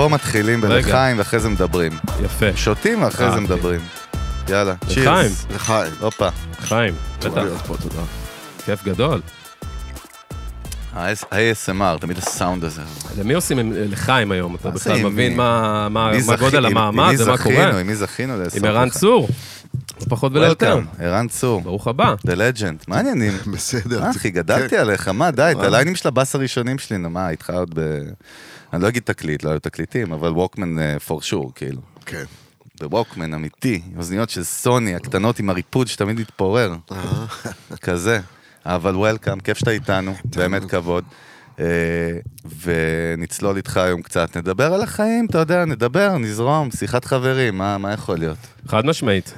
[0.00, 0.60] פה מתחילים.
[0.60, 1.92] בלחיים ואחרי זה מדברים.
[2.24, 2.46] יפה.
[2.56, 3.56] שותים ואחרי אה, זה אוקיי.
[3.56, 3.80] מדברים.
[4.48, 5.28] יאללה, לחיים.
[5.28, 5.46] צ'ירס.
[5.54, 5.92] לחיים.
[6.00, 6.28] הופה.
[6.60, 7.72] חיים, טוב בטח.
[8.64, 9.20] כיף גדול.
[10.92, 12.82] ה-ASMR, תמיד הסאונד הזה.
[13.18, 14.54] למי עושים לחיים היום?
[14.54, 15.36] אתה בכלל מבין?
[15.36, 15.88] מה
[16.38, 17.80] גודל המעמד מי ומה קורה?
[17.80, 18.90] עם מי זכינו עם ערן?
[18.90, 19.28] צור,
[20.00, 20.80] לא פחות ולא יותר.
[20.98, 22.14] ערן צור, ברוך הבא.
[22.26, 22.84] The Legend.
[22.88, 23.32] מה העניינים?
[23.54, 24.00] בסדר.
[24.00, 25.64] מה אחי, גדלתי עליך, מה, די, את מה?
[25.64, 28.00] הליינים של הבאס הראשונים שלי, נו, מה, איתך עוד ב...
[28.72, 31.80] אני לא אגיד תקליט, לא היו תקליטים, אבל ווקמן for sure, כאילו.
[32.06, 32.24] כן.
[32.80, 37.26] בווקמן אמיתי, אוזניות של סוני, הקטנות עם הריפוד שתמיד מתפורר, אה,
[37.80, 38.20] כזה.
[38.66, 41.04] אבל וולקאם, כיף שאתה איתנו, באמת כבוד.
[41.60, 41.64] אה,
[42.64, 47.92] ונצלול איתך היום קצת, נדבר על החיים, אתה יודע, נדבר, נזרום, שיחת חברים, מה, מה
[47.92, 48.38] יכול להיות?
[48.68, 49.34] חד משמעית.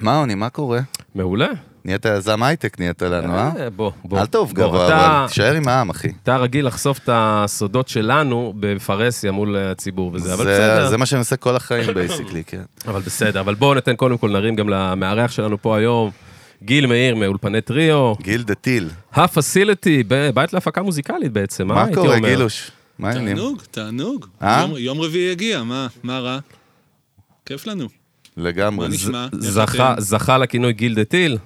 [0.00, 0.80] מה עוני, מה קורה?
[1.14, 1.48] מעולה.
[1.86, 3.50] נהיית יזם הייטק, נהיית לנו, אה?
[3.60, 4.20] אה, בוא, בוא.
[4.20, 6.08] אל תעוף גבוה, אבל תישאר עם העם, אחי.
[6.22, 10.88] אתה רגיל לחשוף את הסודות שלנו בפרהסיה מול הציבור וזה, אבל זה- בסדר.
[10.90, 12.62] זה מה שאני עושה כל החיים, basically, כן.
[12.88, 16.10] אבל בסדר, אבל בואו ניתן קודם כל נרים גם למארח שלנו פה היום,
[16.62, 20.02] גיל מאיר מאולפני טריו, גיל the טיל, ה facility,
[20.34, 22.28] בית להפקה מוזיקלית בעצם, מה הייתי קורה, אומר?
[22.28, 22.70] גילוש?
[22.98, 23.36] מה העניינים?
[23.36, 24.26] תענוג, תענוג.
[24.42, 24.60] אה?
[24.60, 26.38] יום- יום רביעי הגיע, מה מה רע?
[27.46, 27.88] כיף לנו.
[28.36, 28.88] לגמרי.
[28.88, 29.26] מה נשמע?
[29.98, 31.38] זכה לכינוי גיל the טיל,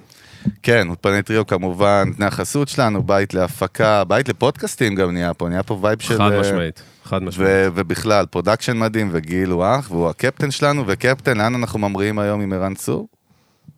[0.63, 5.63] כן, אולפני טריו כמובן, תנאי החסות שלנו, בית להפקה, בית לפודקאסטים גם נהיה פה, נהיה
[5.63, 6.17] פה vibe של...
[6.17, 7.49] חד אה, משמעית, חד משמעית.
[7.51, 12.41] ו- ובכלל, production מדהים, וגיל הוא אח, והוא הקפטן שלנו, וקפטן, לאן אנחנו ממריאים היום
[12.41, 13.07] עם ערן צור?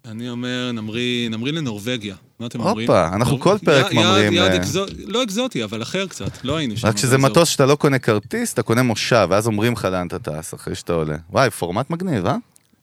[0.06, 2.16] אני אומר, נמריא נמריא לנורבגיה.
[2.40, 2.90] מה אתם אומרים?
[2.90, 6.44] הופה, אנחנו כל פרק ממריאים, יעד אה, לא אקזוטי, אבל אחר קצת.
[6.44, 6.88] לא היינו שם.
[6.88, 10.20] רק שזה מטוס שאתה לא קונה כרטיס, אתה קונה מושב, ואז אומרים לך לאן אתה
[10.20, 11.16] טס אחרי שאתה עולה.
[11.30, 12.36] וואי, פורמט מגניב, אה?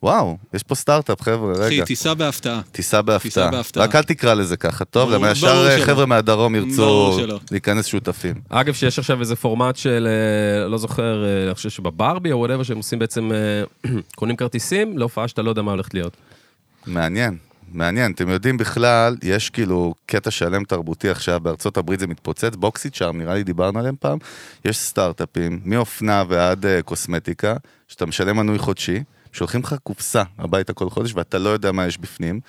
[0.02, 1.52] וואו, יש פה סטארט-אפ, חבר'ה.
[1.52, 1.66] רגע.
[1.66, 2.60] אחי, טיסה בהפתעה.
[2.72, 3.50] טיסה בהפתעה.
[3.76, 5.10] רק אל תקרא לזה ככה, טוב?
[5.10, 5.84] למה ישר.
[5.84, 7.18] חבר'ה מהדרום ירצו.
[7.50, 8.34] להיכנס שותפים.
[8.48, 12.62] אגב, שיש עכשיו איזה פורמט של, אה, לא זוכר, אה, אני חושב שבברבי או whatever,
[12.62, 16.16] שהם עושים בעצם, אה, קונים כרטיסים להופעה שאתה לא יודע מה הולכת להיות.
[16.86, 17.36] מעניין,
[17.72, 18.12] מעניין.
[18.12, 23.10] אתם יודעים בכלל, יש כאילו קטע שלם תרבותי עכשיו, בארצות הברית זה מתפוצץ, בוקסיט שם,
[23.14, 24.18] נראה לי דיברנו עליהם פעם,
[24.64, 27.56] יש סטארט-אפים, מאופנה ועד uh, קוסמטיקה,
[27.88, 29.02] שאתה משלם מנוי חודשי,
[29.32, 32.40] שולחים לך קופסה הביתה כל חודש ואתה לא יודע מה יש בפנים.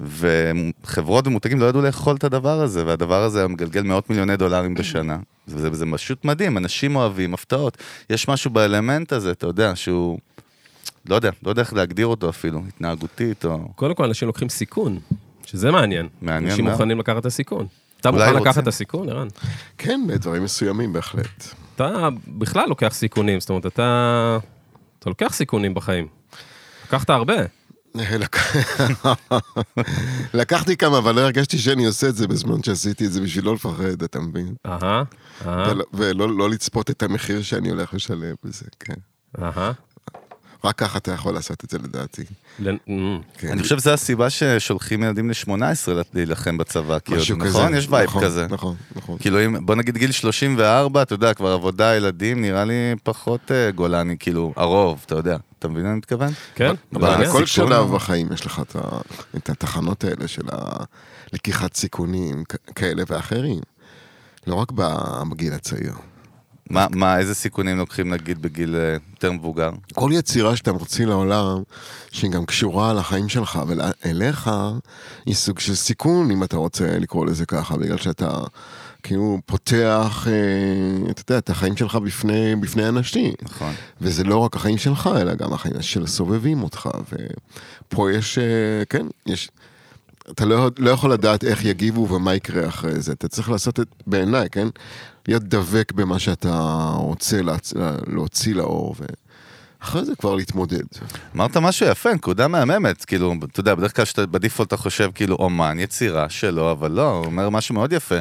[0.00, 5.18] וחברות ומותגים לא ידעו לאכול את הדבר הזה, והדבר הזה מגלגל מאות מיליוני דולרים בשנה.
[5.48, 7.78] וזה זה פשוט מדהים, אנשים אוהבים הפתעות.
[8.10, 10.18] יש משהו באלמנט הזה, אתה יודע, שהוא...
[11.08, 13.68] לא יודע, לא יודע איך להגדיר אותו אפילו, התנהגותית או...
[13.74, 14.98] קודם כל, אנשים לוקחים סיכון,
[15.46, 16.08] שזה מעניין.
[16.22, 16.76] מעניין אנשים מאוד.
[16.76, 17.66] מוכנים לקחת את הסיכון.
[18.00, 18.42] אתה מוכן רוצים.
[18.42, 19.28] לקחת את הסיכון, ערן?
[19.78, 21.44] כן, בדברים מסוימים בהחלט.
[21.76, 24.38] אתה בכלל לוקח סיכונים, זאת אומרת, אתה...
[25.04, 26.06] אתה לוקח סיכונים בחיים.
[26.84, 27.34] לקחת הרבה.
[27.94, 28.36] לק-
[30.34, 33.54] לקחתי כמה, אבל לא הרגשתי שאני עושה את זה בזמן שעשיתי את זה בשביל לא
[33.54, 34.54] לפחד, אתה מבין?
[34.66, 35.02] אהה,
[35.46, 38.94] אהה, ולא- ולא לא לצפות את המחיר שאני הולך לשלם בזה, כן.
[39.42, 39.72] אהה.
[40.64, 42.22] רק ככה אתה יכול לעשות את זה לדעתי.
[42.64, 42.76] כן.
[43.52, 45.52] אני חושב שזו הסיבה ששולחים ילדים ל-18
[46.14, 47.22] להילחם בצבא, כי עוד.
[47.48, 47.74] נכון?
[47.74, 48.46] יש וייב נכון, כזה.
[48.50, 49.18] נכון, נכון.
[49.18, 53.70] כאילו, אם, בוא נגיד גיל 34, אתה יודע, כבר עבודה, ילדים, נראה לי פחות אה,
[53.70, 55.36] גולני, כאילו, הרוב, אתה יודע.
[55.58, 56.32] אתה מבין מה אני מתכוון?
[56.54, 58.62] כן, אבל סיכון שלב הוא- בחיים יש לך
[59.36, 60.42] את התחנות האלה של
[61.32, 62.44] הלקיחת סיכונים
[62.74, 63.60] כאלה ואחרים.
[64.46, 64.72] לא רק
[65.30, 65.92] בגיל הצעיר.
[66.70, 69.70] מה, מה, איזה סיכונים לוקחים, נגיד, בגיל אה, יותר מבוגר?
[69.92, 71.62] כל יצירה שאתה מוציא לעולם,
[72.10, 74.50] שהיא גם קשורה לחיים שלך ואליך,
[75.26, 78.30] היא סוג של סיכון, אם אתה רוצה לקרוא לזה ככה, בגלל שאתה
[79.02, 83.32] כאילו פותח, אה, אתה יודע, את החיים שלך בפני, בפני אנשים.
[83.42, 83.72] נכון.
[84.00, 86.88] וזה לא רק החיים שלך, אלא גם החיים של הסובבים אותך.
[87.12, 89.50] ופה יש, אה, כן, יש...
[90.30, 93.12] אתה לא, לא יכול לדעת איך יגיבו ומה יקרה אחרי זה.
[93.12, 94.68] אתה צריך לעשות את, בעיניי, כן?
[95.28, 97.72] להיות דבק במה שאתה רוצה להצ...
[98.06, 98.94] להוציא לאור,
[99.80, 100.84] ואחרי זה כבר להתמודד.
[101.36, 105.36] אמרת משהו יפה, נקודה מהממת, כאילו, אתה יודע, בדרך כלל שאתה בדיפולט אתה חושב כאילו
[105.36, 108.18] אומן, יצירה שלו, אבל לא, הוא אומר משהו מאוד יפה.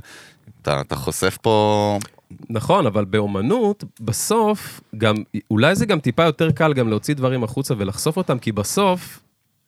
[0.62, 2.00] אתה, אתה חושף פה...
[2.50, 5.16] נכון, אבל באומנות, בסוף, גם,
[5.52, 9.20] אולי זה גם טיפה יותר קל גם להוציא דברים החוצה ולחשוף אותם, כי בסוף,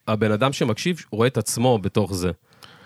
[0.08, 2.32] הבן אדם שמקשיב רואה את עצמו בתוך זה.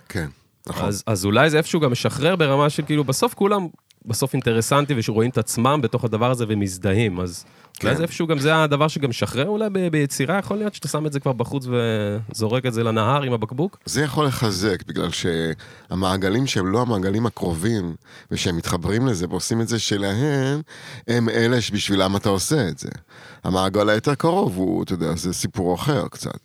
[0.10, 0.28] כן,
[0.68, 0.88] נכון.
[0.88, 3.68] אז, אז אולי זה איפשהו גם משחרר ברמה של כאילו, בסוף כולם
[4.06, 7.46] בסוף אינטרסנטים ושרואים את עצמם בתוך הדבר הזה ומזדהים, אז
[7.84, 7.98] אולי כן.
[7.98, 11.14] זה איפשהו גם זה הדבר שגם משחרר אולי ב- ביצירה, יכול להיות שאתה שם את
[11.14, 11.66] זה כבר בחוץ
[12.32, 13.78] וזורק את זה לנהר עם הבקבוק?
[13.86, 17.96] זה יכול לחזק, בגלל שהמעגלים שהם לא המעגלים הקרובים,
[18.32, 20.62] ושהם מתחברים לזה ועושים את זה שלהם,
[21.08, 22.90] הם אלה שבשבילם אתה עושה את זה.
[23.44, 26.40] המעגל היותר קרוב הוא, אתה יודע, זה סיפור אחר קצת.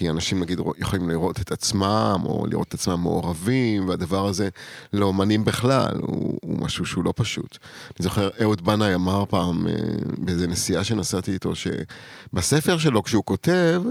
[0.00, 4.48] כי אנשים נגיד יכולים לראות את עצמם, או לראות את עצמם מעורבים, והדבר הזה
[4.92, 7.58] לאומנים בכלל, הוא, הוא משהו שהוא לא פשוט.
[7.90, 9.72] אני זוכר, אהוד בנאי אמר פעם, אה,
[10.18, 13.82] באיזה נסיעה שנסעתי איתו, שבספר שלו, כשהוא כותב,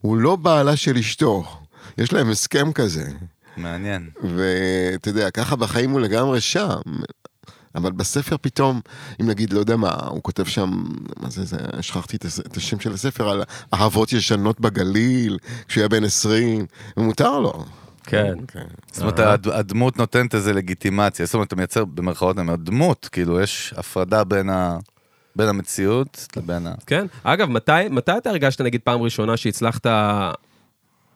[0.00, 1.44] הוא לא בעלה של אשתו.
[1.98, 3.08] יש להם הסכם כזה.
[3.56, 4.10] מעניין.
[4.22, 6.80] ואתה יודע, ככה בחיים הוא לגמרי שם.
[7.74, 8.80] אבל בספר פתאום,
[9.20, 10.70] אם נגיד, לא יודע מה, הוא כותב שם,
[11.20, 13.42] מה זה, זה, שכחתי את, את השם של הספר, על
[13.74, 15.38] אהבות ישנות בגליל,
[15.68, 17.64] כשהוא היה בן 20, ומותר לו.
[18.04, 18.34] כן.
[18.92, 23.08] זאת אומרת, הד- הדמות נותנת איזה לגיטימציה, זאת אומרת, אתה מייצר במרכאות, אני אומר, דמות,
[23.12, 24.78] כאילו, יש הפרדה בין ה...
[25.36, 26.72] בין המציאות לבין ה...
[26.86, 27.06] כן.
[27.22, 29.86] אגב, מתי, מתי אתה הרגשת, נגיד, פעם ראשונה שהצלחת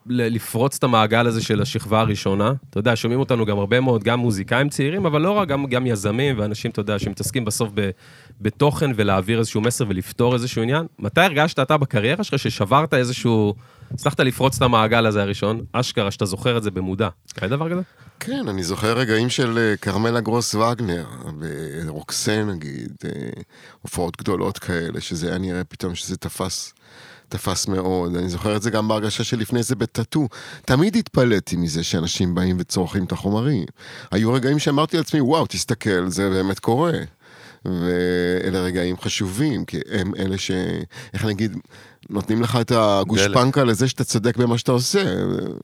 [0.07, 2.53] לפרוץ את המעגל הזה של השכבה הראשונה?
[2.71, 5.87] אתה יודע, שומעים אותנו גם הרבה מאוד, גם מוזיקאים צעירים, אבל לא רק, גם, גם
[5.87, 7.91] יזמים ואנשים, אתה יודע, שמתעסקים בסוף ב,
[8.41, 10.87] בתוכן ולהעביר איזשהו מסר ולפתור איזשהו עניין.
[10.99, 13.55] מתי הרגשת אתה בקריירה שלך ששברת איזשהו...
[13.91, 17.09] הצלחת לפרוץ את המעגל הזה הראשון, אשכרה, שאתה זוכר את זה במודע.
[17.41, 17.81] היה דבר כזה?
[18.21, 21.05] כן, אני זוכר רגעים של אה, כרמלה גרוס וגנר,
[21.41, 23.11] ורוקסן נגיד, אה,
[23.83, 26.75] הופעות גדולות כאלה, שזה היה נראה פתאום שזה תפס,
[27.29, 28.17] תפס מאוד.
[28.17, 30.29] אני זוכר את זה גם בהרגשה שלפני זה בטאטו.
[30.65, 33.65] תמיד התפלאתי מזה שאנשים באים וצורכים את החומרים.
[34.11, 36.93] היו רגעים שאמרתי לעצמי, וואו, תסתכל, זה באמת קורה.
[37.65, 40.51] ואלה רגעים חשובים, כי הם אלה ש...
[41.15, 41.57] איך נגיד,
[42.11, 45.05] נותנים לך את הגושפנקה לזה שאתה צודק במה שאתה עושה.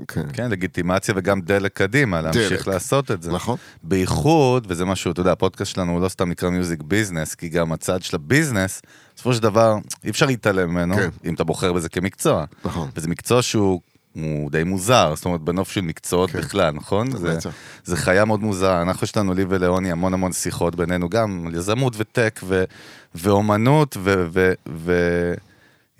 [0.08, 0.26] כן.
[0.32, 2.66] כן, לגיטימציה וגם דלק קדימה, להמשיך דלק.
[2.66, 3.32] לעשות את זה.
[3.32, 3.56] נכון.
[3.82, 7.72] בייחוד, וזה משהו, אתה יודע, הפודקאסט שלנו הוא לא סתם נקרא music business, כי גם
[7.72, 8.82] הצד של ה business,
[9.20, 9.74] בסופו של דבר,
[10.04, 11.08] אי אפשר להתעלם ממנו, כן.
[11.24, 12.44] אם אתה בוחר בזה כמקצוע.
[12.64, 12.88] נכון.
[12.96, 13.80] וזה מקצוע שהוא...
[14.12, 16.38] הוא די מוזר, זאת אומרת, בנוף של מקצועות כן.
[16.38, 17.10] בכלל, נכון?
[17.10, 17.50] זה, בטח.
[17.84, 18.82] זה חיה מאוד מוזרה.
[18.82, 22.64] אנחנו, יש לנו, לי ולאוני, המון המון שיחות בינינו, גם על יזמות וטק ו,
[23.14, 24.94] ואומנות, ו, ו, ו,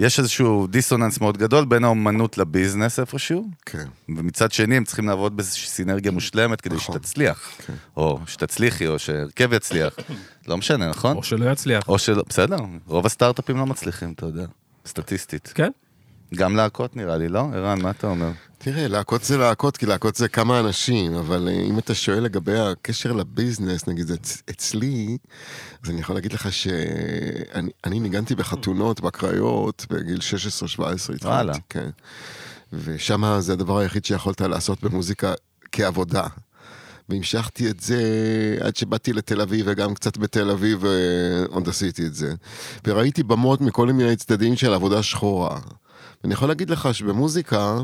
[0.00, 3.84] יש איזשהו דיסוננס מאוד גדול בין האומנות לביזנס איפשהו, כן.
[4.08, 6.94] ומצד שני הם צריכים לעבוד באיזושהי סינרגיה מושלמת כדי נכון.
[6.94, 7.74] שתצליח, כן.
[7.96, 9.96] או שתצליחי, או שהרכב יצליח.
[10.48, 11.16] לא משנה, נכון?
[11.16, 11.88] או שלא יצליח.
[11.88, 12.56] או שלא, בסדר,
[12.86, 14.46] רוב הסטארט-אפים לא מצליחים, אתה יודע,
[14.86, 15.52] סטטיסטית.
[15.54, 15.70] כן?
[16.34, 17.40] גם להקות נראה לי, לא?
[17.54, 18.30] ערן, מה אתה אומר?
[18.58, 22.58] תראה, להקות זה להקות, כי להקות זה כמה אנשים, אבל אה, אם אתה שואל לגבי
[22.58, 25.18] הקשר לביזנס, נגיד אצ, אצלי,
[25.84, 31.26] אז אני יכול להגיד לך שאני אני ניגנתי בחתונות, בקריות, בגיל 16-17 התחלתי.
[31.26, 31.52] וואלה.
[31.68, 31.90] כן.
[32.72, 35.32] ושם זה הדבר היחיד שיכולת לעשות במוזיקה
[35.72, 36.26] כעבודה.
[37.08, 38.02] והמשכתי את זה
[38.60, 40.90] עד שבאתי לתל אביב, וגם קצת בתל אביב אה,
[41.48, 42.34] עוד עשיתי את זה.
[42.86, 45.58] וראיתי במות מכל מיני צדדים של עבודה שחורה.
[46.22, 47.76] ואני יכול להגיד לך שבמוזיקה,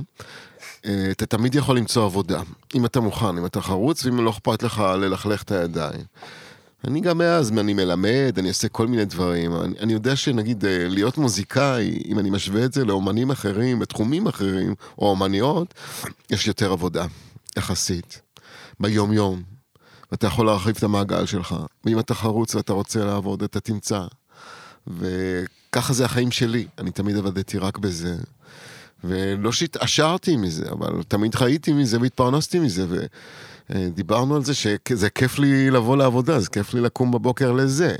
[0.86, 2.40] אה, אתה תמיד יכול למצוא עבודה,
[2.74, 6.04] אם אתה מוכן, אם אתה חרוץ, ואם לא אכפת לך ללכלך את הידיים.
[6.84, 9.56] אני גם מאז, אני מלמד, אני עושה כל מיני דברים.
[9.56, 14.26] אני, אני יודע שנגיד אה, להיות מוזיקאי, אם אני משווה את זה לאומנים אחרים, בתחומים
[14.26, 15.74] אחרים, או אומניות,
[16.30, 17.06] יש יותר עבודה,
[17.56, 18.20] יחסית,
[18.80, 19.42] ביום-יום.
[20.12, 21.56] ואתה יכול להרחיב את המעגל שלך.
[21.84, 24.00] ואם אתה חרוץ ואתה רוצה לעבוד, אתה תמצא.
[25.76, 28.17] וככה זה החיים שלי, אני תמיד עבדתי רק בזה.
[29.05, 32.87] ולא שהתעשרתי מזה, אבל תמיד חייתי מזה והתפרנסתי מזה,
[33.70, 37.94] ודיברנו על זה שזה כיף לי לבוא לעבודה, זה כיף לי לקום בבוקר לזה,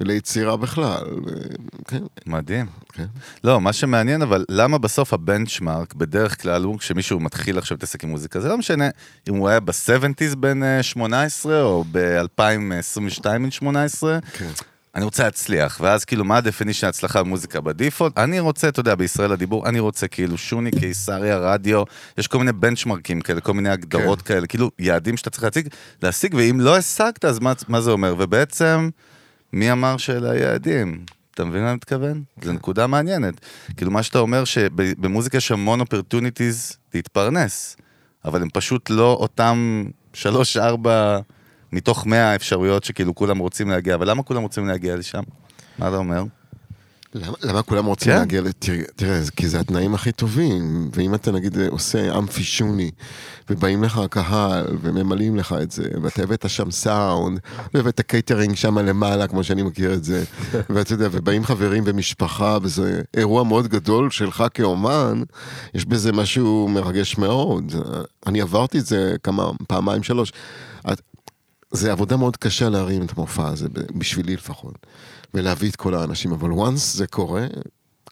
[0.00, 2.66] וליצירה בכלל, ו- כן, מדהים.
[2.92, 3.06] כן.
[3.44, 8.10] לא, מה שמעניין, אבל למה בסוף הבנצ'מארק, בדרך כלל הוא, כשמישהו מתחיל עכשיו להתעסק עם
[8.10, 8.88] מוזיקה, זה לא משנה
[9.28, 14.50] אם הוא היה ב-70's בן אה, 18, או ב-2022 בן 18, כן.
[14.94, 18.18] אני רוצה להצליח, ואז כאילו, מה ה definition ההצלחה במוזיקה ב default?
[18.18, 21.82] אני רוצה, אתה יודע, בישראל הדיבור, אני רוצה כאילו שוני, קיסריה, רדיו,
[22.18, 24.34] יש כל מיני benchmark ים כאלה, כל מיני הגדרות כן.
[24.34, 25.68] כאלה, כאילו, יעדים שאתה צריך להציג,
[26.02, 28.14] להשיג, ואם לא השגת, אז מה, מה זה אומר?
[28.18, 28.90] ובעצם,
[29.52, 31.04] מי אמר שאלה היעדים?
[31.34, 32.22] אתה מבין מה אני מתכוון?
[32.42, 33.40] זו נקודה מעניינת.
[33.76, 37.76] כאילו, מה שאתה אומר, שבמוזיקה יש המון opportunities להתפרנס,
[38.24, 41.18] אבל הם פשוט לא אותם שלוש, ארבע...
[41.74, 45.22] מתוך 100 אפשרויות שכאילו כולם רוצים להגיע, אבל למה כולם רוצים להגיע לשם?
[45.78, 46.24] מה אתה אומר?
[47.14, 48.18] למה, למה כולם רוצים כן.
[48.18, 52.90] להגיע, תראה, תראה, כי זה התנאים הכי טובים, ואם אתה נגיד עושה אמפי שוני,
[53.50, 57.40] ובאים לך הקהל, וממלאים לך את זה, ואתה הבאת שם סאונד,
[57.74, 60.24] והבאת קייטרינג שם למעלה, כמו שאני מכיר את זה,
[60.70, 65.22] ואתה יודע, ובאים חברים ומשפחה, וזה אירוע מאוד גדול שלך כאומן,
[65.74, 67.72] יש בזה משהו מרגש מאוד.
[68.26, 70.32] אני עברתי את זה כמה, פעמיים, שלוש.
[70.92, 71.00] את-
[71.74, 74.86] זה עבודה מאוד קשה להרים את המופע הזה, בשבילי לפחות,
[75.34, 77.46] ולהביא את כל האנשים, אבל once זה קורה,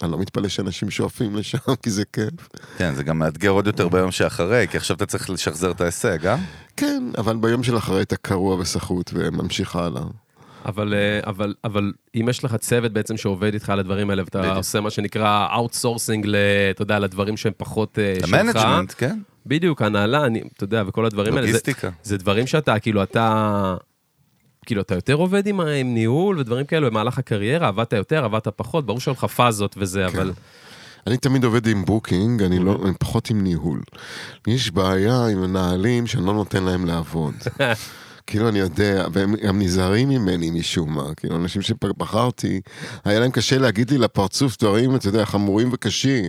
[0.02, 2.49] אני לא מתפלא שאנשים שואפים לשם, כי זה כיף.
[2.78, 6.26] כן, זה גם מאתגר עוד יותר ביום שאחרי, כי עכשיו אתה צריך לשחזר את ההישג,
[6.26, 6.37] אה?
[6.76, 10.02] כן, אבל ביום של אחרי אתה קרוע וסחוט וממשיך הלאה.
[10.64, 14.38] אבל, אה, אבל, אבל אם יש לך צוות בעצם שעובד איתך על הדברים האלה, ואתה
[14.38, 14.57] בדיוק.
[14.57, 16.28] עושה מה שנקרא outsourcing,
[16.71, 18.35] אתה יודע, לדברים שהם פחות אה, שלך.
[18.34, 19.19] ה management, כן?
[19.46, 21.46] בדיוק, הנהלה, אני, אתה יודע, וכל הדברים האלה.
[21.46, 21.90] זה- לוגיסטיקה.
[22.02, 23.76] זה דברים שאתה, כאילו, אתה...
[24.66, 28.87] כאילו, אתה יותר עובד עם, עם ניהול ודברים כאלו במהלך הקריירה, עבדת יותר, עבדת פחות,
[28.87, 30.16] ברור שהיו לך פאזות וזה, כן.
[30.18, 30.32] אבל...
[31.06, 33.80] אני תמיד עובד עם booking, אני לא, אני פחות עם ניהול.
[34.46, 37.34] יש בעיה עם מנהלים שאני לא נותן להם לעבוד.
[38.32, 42.60] כאילו אני יודע, והם גם נזהרים ממני משום מה, כאילו אנשים שבחרתי,
[43.04, 46.24] היה להם קשה להגיד לי לפרצוף דברים, אתה יודע, חמורים וקשים.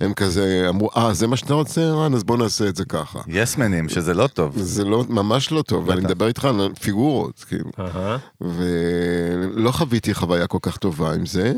[0.00, 3.20] הם כזה אמרו, אה, זה מה שאתה רוצה, רן, אז בוא נעשה את זה ככה.
[3.28, 4.58] יסמנים, שזה לא טוב.
[4.58, 6.00] זה לא, ממש לא טוב, ואני.
[6.00, 7.70] מדבר איתך על פיגורות, כאילו.
[7.80, 8.16] אהה.
[8.40, 11.52] ולא חוויתי חוויה כל כך טובה עם זה.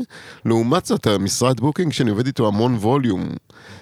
[0.45, 3.29] לעומת זאת, המשרד booking שאני עובד איתו המון volume,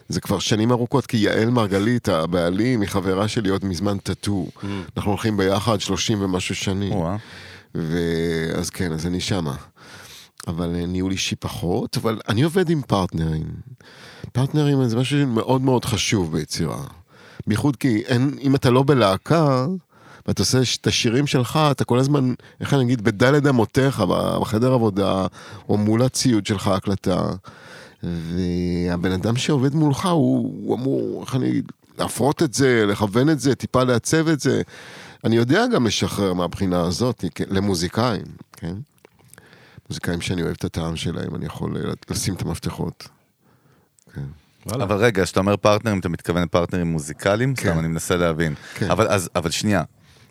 [0.10, 4.48] זה כבר שנים ארוכות, כי יעל מרגלית, הבעלים, היא חברה שלי עוד מזמן טאטו.
[4.98, 6.94] אנחנו הולכים ביחד 30 ומשהו שנים.
[7.76, 9.56] ואז כן, אז אני שמה.
[10.48, 13.46] אבל אה, ניהול אישי פחות, אבל אני עובד עם פרטנרים.
[14.32, 16.84] פרטנרים זה משהו מאוד מאוד חשוב ביצירה.
[17.48, 19.66] בייחוד כי אין, אם אתה לא בלהקה,
[20.28, 24.00] ואתה עושה את השירים שלך, אתה כל הזמן, איך אני אגיד, בדלת אמותיך,
[24.42, 25.28] בחדר עבודה,
[25.70, 27.32] או מול הציוד שלך, הקלטה.
[28.04, 33.40] והבן אדם שעובד מולך, הוא, הוא אמור, איך אני אגיד, להפרות את זה, לכוון את
[33.40, 34.62] זה, טיפה לעצב את זה.
[35.26, 38.76] אני יודע גם לשחרר מהבחינה הזאת, למוזיקאים, כן?
[39.90, 43.08] מוזיקאים שאני אוהב את הטעם שלהם, אני יכול אה, לשים את המפתחות.
[44.14, 44.22] כן.
[44.66, 44.84] וואלה.
[44.84, 47.56] אבל רגע, כשאתה אומר פרטנרים, אתה מתכוון לפרטנרים מוזיקליים?
[47.56, 47.70] כן.
[47.70, 48.54] סתם, אני מנסה להבין.
[48.76, 48.92] כן.
[48.92, 49.84] אבל אז, אבל שנייה,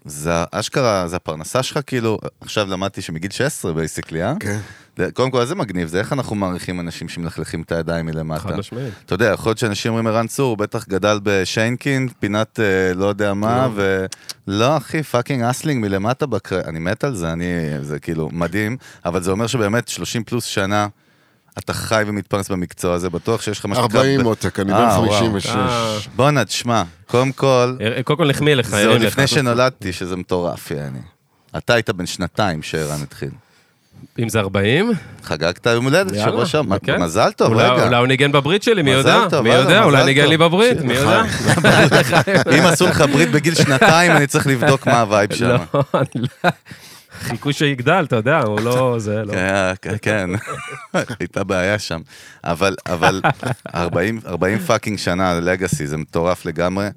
[0.05, 4.35] זה אשכרה, זה הפרנסה שלך כאילו, עכשיו למדתי שמגיל 16 basically, אה?
[4.41, 4.59] כן.
[4.97, 8.41] זה- קודם כל, איזה מגניב זה, איך אנחנו מעריכים אנשים שמלכלכים את הידיים מלמטה?
[8.41, 8.95] חד משמעית.
[9.07, 13.07] אתה יודע, יכול להיות שאנשים אומרים ערן צור, הוא בטח גדל בשיינקין, פינת אה, לא
[13.07, 14.07] יודע מה, ו...
[14.47, 16.61] לא, אחי, fucking hustling מלמטה בקר...
[16.67, 17.45] אני מת על זה, אני...
[17.83, 20.87] זה כאילו מדהים, אבל זה אומר שבאמת 30 פלוס שנה,
[21.59, 23.99] אתה חי ומתפרנס במקצוע הזה, בטוח שיש לך מה שנקרא...
[24.01, 25.21] 40 ב- עותק, אני אה, בן וואו.
[25.21, 25.47] 56.
[25.47, 25.99] אה.
[26.17, 29.01] בואנה, תשמע, קודם כל, אה, קודם כל נחמיא לך, זה עוד.
[29.01, 30.99] לפני שנולדתי, שזה מטורף, יעני.
[31.57, 33.31] אתה היית בן שנתיים כשערן התחיל.
[34.19, 37.03] אם זה 40, חגגת יום הולדת שבוע שעבר, כן.
[37.03, 37.85] מזל טוב, רגע.
[37.87, 39.27] אולי הוא ניגן בברית שלי, מי יודע?
[39.43, 39.85] מי הלאה, יודע?
[39.85, 40.27] אולי ניגן.
[40.27, 41.23] לי בברית, מי יודע?
[42.59, 45.47] אם עשו לך ברית בגיל שנתיים, אני צריך לבדוק מה ה vibe שם.
[45.47, 46.51] לא, אני לא...
[47.21, 48.97] חיכו שיגדל, אתה יודע, הוא לא...
[48.99, 49.33] זה לא...
[49.33, 50.31] כן, כן, כן,
[51.21, 52.01] הייתה בעיה שם.
[52.45, 53.21] אבל, אבל
[53.75, 56.89] 40, 40 fucking שנה legacy, זה מטורף לגמרי.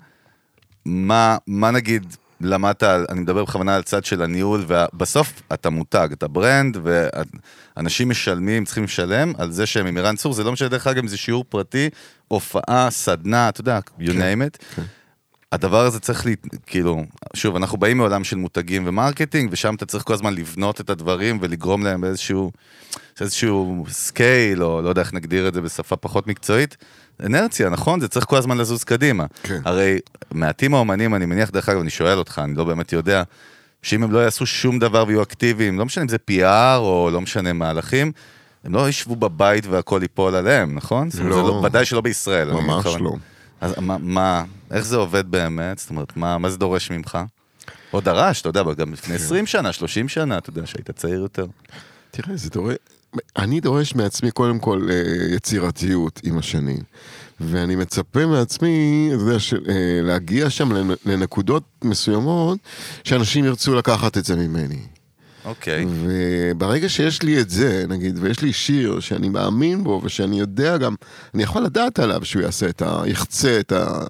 [0.86, 6.27] מה, מה נגיד למדת, אני מדבר בכוונה על צד של הניהול, ובסוף אתה מותג, אתה
[6.27, 10.88] brand, ואנשים משלמים, צריכים לשלם על זה שהם עם ערן צור, זה לא משנה דרך
[10.88, 11.89] אגב אם זה שיעור פרטי,
[12.27, 14.82] הופעה, סדנה, אתה יודע, you name it.
[15.51, 16.32] הדבר הזה צריך, לה,
[16.65, 17.03] כאילו,
[17.34, 20.89] שוב, אנחנו באים מעולם של מותגים ו marketing, ושם אתה צריך כל הזמן לבנות את
[20.89, 22.51] הדברים ולגרום להם באיזשהו
[23.22, 26.77] איזשהו scale, או לא יודע איך נגדיר את זה בשפה פחות מקצועית.
[27.26, 28.00] אנרציה, נכון?
[28.00, 29.26] זה צריך כל הזמן לזוז קדימה.
[29.44, 29.62] כן.
[29.66, 30.00] הרי
[30.32, 33.24] מעטים האומנים, אני מניח, דרך אגב, אני שואל אותך, אני לא באמת יודע,
[33.82, 37.22] שאם הם לא יעשו שום דבר ויהיו אקטיביים, לא משנה אם זה PR או לא
[37.22, 38.12] משנה מהלכים,
[38.64, 41.10] הם לא ישבו בבית והכל ייפול עליהם, נכון?
[41.20, 41.62] אומרת, זה לא.
[41.66, 42.52] ודאי שלא בישראל.
[42.52, 42.86] ממש.
[42.86, 43.14] לא.
[43.62, 45.80] אז מה, מה, איך זה עובד באמת?
[45.80, 47.18] זאת אומרת, מה, מה זה דורש ממך?
[47.94, 51.46] או דרש, אתה יודע, גם לפני 20 שנה, 30 שנה, אתה יודע, שהיית צעיר יותר.
[52.12, 52.76] תראה, זה דורש...
[53.38, 54.96] אני דורש מעצמי קודם כל אה,
[55.36, 56.80] יצירתיות עם השנים.
[57.40, 59.60] ואני מצפה מעצמי, אתה יודע, ש- אה,
[60.04, 62.58] להגיע שם לנ- לנקודות מסוימות
[63.04, 64.80] שאנשים ירצו לקחת את זה ממני.
[65.46, 65.86] אוקיי.
[65.90, 70.96] וברגע שיש לי את זה, נגיד, ויש לי שיר שאני מאמין בו, ושאני יודע גם,
[71.34, 73.02] אני יכול לדעת עליו שהוא יעשה את ה...
[73.06, 74.04] יחצה את ה...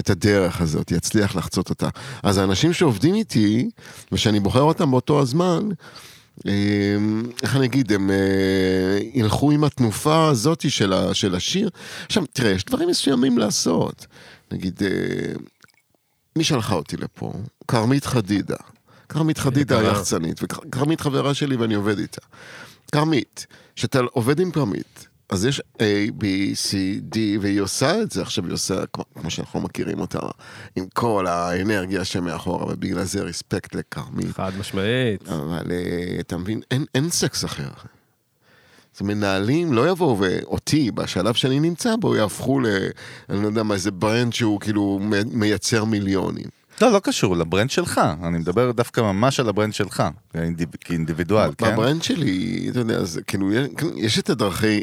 [0.00, 1.88] את הדרך הזאת, יצליח לחצות אותה.
[2.22, 3.70] אז האנשים שעובדים איתי,
[4.12, 5.68] ושאני בוחר אותם באותו הזמן,
[7.42, 11.70] איך אני אגיד, הם אה, ילכו עם התנופה הזאת של, השיר.
[12.06, 14.06] עכשיו, תראה, יש דברים מסוימים לעשות.
[14.52, 15.32] נגיד, אה,
[16.36, 17.32] מי שלחה אותי לפה?
[17.68, 18.56] כרמית חדידה.
[19.08, 19.88] כרמית חדידה יקרה.
[19.90, 22.20] היחצנית, וכרמית חברה שלי ואני עובד איתה.
[22.92, 25.82] כרמית, כשאתה עובד עם כרמית, אז יש A,
[26.20, 26.22] B,
[26.54, 26.74] C,
[27.14, 30.18] D, והיא עושה את זה, עכשיו היא עושה, כמו, כמו שאנחנו מכירים אותה,
[30.76, 34.32] עם כל האנרגיה שמאחורה, ובגלל זה רספקט לכרמית.
[34.36, 35.28] חד משמעית.
[35.28, 37.68] אבל אה, אתה מבין, אין, אין סקס אחר.
[38.96, 42.66] אז מנהלים לא יבואו ואותי, בשלב שאני נמצא בו, יהפכו ל...
[43.30, 45.00] אני לא יודע מה, איזה brand שהוא כאילו
[45.32, 46.46] מייצר מיליונים.
[46.82, 48.00] לא, לא קשור, ל brand שלך.
[48.22, 51.72] אני מדבר דווקא ממש על ה brand שלך, כאינדיב- כאינדיבידואל, כן?
[51.72, 54.82] ב brand שלי, אתה יודע, זה כאילו, יש- יש את הדרכי,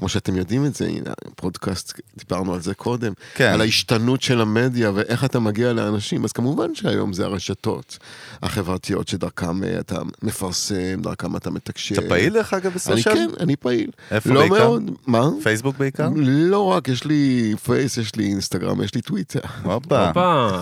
[0.00, 3.52] כמו שאתם יודעים את זה, הנה, בפודקאסט, דיברנו על זה קודם, כן.
[3.52, 7.98] על ההשתנות של המדיה ואיך אתה מגיע לאנשים, אז כמובן שהיום זה הרשתות
[8.42, 11.94] החברתיות שדרכם אה, אתה מפרסם, דרכם אתה מתקשר.
[11.94, 13.14] אתה פעיל דרך אגב אני ב social?
[13.14, 13.90] כן, אני פעיל.
[14.10, 14.58] איפה לא בעיקר?
[14.58, 15.28] מאוד, מה?
[15.42, 16.08] פייסבוק בעיקר?
[16.16, 19.40] לא רק, יש לי פייס, יש לי אינסטגרם, יש לי טוויטר.
[19.62, 20.10] הופה.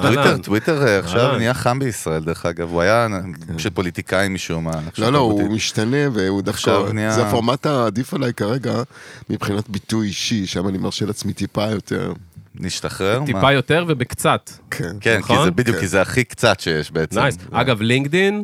[0.03, 0.39] טוויטר.
[0.39, 1.37] טוויטר אה, עכשיו.
[1.37, 2.71] נהיה חם בישראל, דרך אגב.
[2.71, 3.07] הוא היה
[3.59, 4.81] של פוליטיקאים משום מה.
[4.95, 5.03] כן.
[5.03, 6.83] לא, לא, הוא משתנה והוא דווקא,
[7.15, 8.83] זה הפורמט העדיף עליי כרגע
[9.31, 12.13] מבחינת ביטוי אישי, שם אני מרשה לעצמי טיפה יותר.
[12.55, 13.21] נשתחרר?
[13.21, 13.27] מה?
[13.27, 14.51] טיפה יותר ובקצת.
[14.71, 14.97] כן.
[15.01, 15.45] כן, כי נכון?
[15.45, 15.83] זה בדיוק, כן.
[15.83, 17.21] כי זה הכי קצת שיש בעצם.
[17.21, 17.37] nice.
[17.53, 18.43] אגב, לינקדין,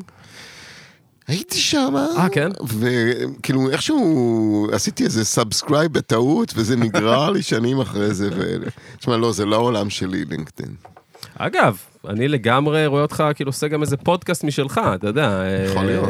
[1.26, 2.48] הייתי שם, אה, כן?
[2.78, 8.56] וכאילו איכשהו עשיתי איזה subscribe בטעות, וזה נגרר לי שנים אחרי זה, ו...
[8.98, 10.74] תשמע, לא, זה לא העולם שלי, לינקדאין.
[11.38, 15.42] אגב, אני לגמרי רואה אותך כאילו עושה גם איזה פודקאסט משלך, אתה יודע.
[15.66, 16.08] יכול אה, להיות.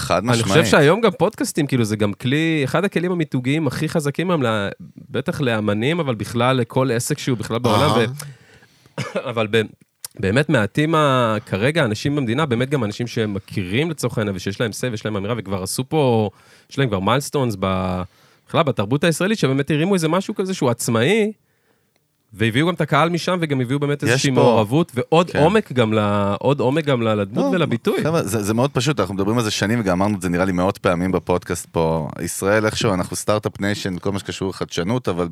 [0.00, 0.46] חד אני משמעית.
[0.46, 4.42] חושב שהיום גם פודקאסטים, כאילו זה גם כלי, אחד הכלים המיתוגיים הכי חזקים היום,
[5.10, 7.90] בטח לאמנים, אבל בכלל לכל עסק שהוא בכלל בעולם.
[7.90, 8.04] ו...
[9.30, 9.62] אבל ב...
[10.20, 11.36] באמת מעטים ה...
[11.46, 15.34] כרגע אנשים במדינה, באמת גם אנשים שמכירים לצורך העניין, ושיש להם say ויש להם אמירה,
[15.38, 16.30] וכבר עשו פה,
[16.70, 18.02] יש להם כבר מיילסטונס ב...
[18.48, 21.32] בכלל בתרבות הישראלית, שבאמת הרימו איזה משהו כזה שהוא עצמאי,
[22.32, 25.38] והביאו גם את הקהל משם, וגם הביאו באמת איזושהי מעורבות, ועוד כן.
[25.38, 25.98] עומק גם, ל...
[26.40, 28.02] עוד עומק גם לדמות לא, ולביטוי.
[28.02, 30.44] חבר'ה, זה, זה מאוד פשוט, אנחנו מדברים על זה שנים וגם אמרנו את זה נראה
[30.44, 32.08] לי מאות פעמים בפודקאסט פה.
[32.22, 35.28] ישראל איכשהו, אנחנו start-up nation, כל מה שקשור לחדשנות, אבל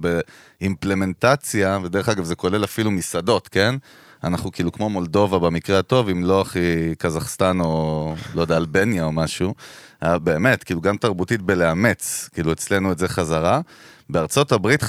[0.60, 3.74] באימפלמנטציה, ודרך אגב זה כולל אפילו מסעדות, כן?
[4.25, 9.12] אנחנו כאילו כמו מולדובה במקרה הטוב, אם לא הכי קזחסטן או לא יודע, אלבניה או
[9.12, 9.54] משהו.
[10.02, 13.60] אה, באמת, כאילו גם תרבותית בלאמץ, כאילו אצלנו את זה חזרה.
[14.10, 14.87] בארצות הברית 50%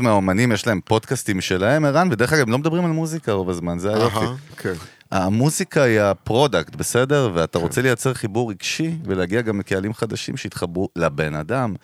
[0.00, 3.78] מהאומנים יש להם פודקאסטים שלהם, ערן, ודרך אגב הם לא מדברים על מוזיקה רוב הזמן,
[3.78, 4.26] זה היופי.
[4.56, 4.72] כן.
[5.10, 7.30] המוזיקה היא ה product, בסדר?
[7.34, 11.74] ואתה רוצה לייצר חיבור רגשי ולהגיע גם לקהלים חדשים שיתחברו לבן אדם.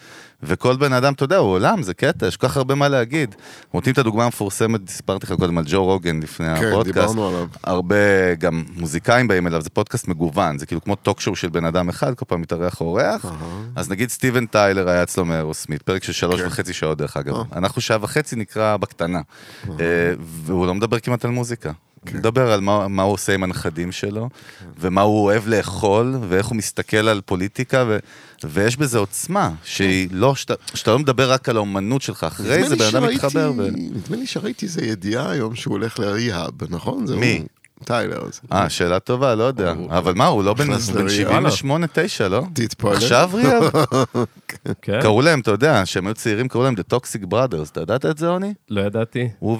[0.42, 3.34] וכל בן אדם, אתה יודע, הוא עולם, זה קטע, יש כל כך הרבה מה להגיד.
[3.74, 7.08] נותנים את הדוגמה המפורסמת, סיפרתי לך קודם על ג'ו רוגן לפני כן, הפודקאסט.
[7.08, 7.46] דיברנו עליו.
[7.64, 11.64] הרבה גם מוזיקאים באים אליו, זה פודקאסט מגוון, זה כאילו כמו talk show של בן
[11.64, 13.32] אדם אחד, כל פעם מתארח אורח.
[13.76, 16.46] אז נגיד סטיבן טיילר היה אצלו מאירוסמית, פרק של שלוש כן.
[16.46, 17.34] וחצי שעות דרך אגב.
[17.34, 17.42] אה.
[17.52, 19.20] אנחנו שעה וחצי נקרא בקטנה.
[19.68, 19.74] אה,
[20.20, 21.72] והוא לא מדבר כמעט על מוזיקה.
[22.06, 22.18] כן.
[22.18, 24.28] מדבר על מה, מה הוא עושה עם הנכדים שלו,
[24.80, 27.98] ומה הוא אוהב לאכול, ואיך הוא מסתכל על פוליטיקה, ו,
[28.44, 32.76] ויש בזה עוצמה, שהיא לא, שאתה, שאתה לא מדבר רק על האומנות שלך, אחרי זה
[32.76, 33.52] בן אדם מתחבר.
[33.56, 33.68] ו...
[33.72, 37.04] נדמה לי שראיתי איזה ידיעה היום שהוא הולך לריהאב, נכון?
[37.16, 37.38] מי?
[37.38, 37.53] הוא.
[37.84, 38.22] טיילר.
[38.52, 39.72] אה, שאלה טובה, לא יודע.
[39.88, 41.46] אבל מה, הוא לא בן נכנס בן לריאל.
[41.46, 42.42] 78-9, לא?
[42.52, 42.92] תתפלא.
[42.92, 43.60] עכשיו ריאל?
[44.82, 48.06] כן, קראו להם, אתה יודע, כשהם היו צעירים קראו להם The Toxic Brothers, אתה ידעת
[48.06, 48.54] את זה, עוני?
[48.70, 49.28] לא ידעתי.
[49.38, 49.58] הוא.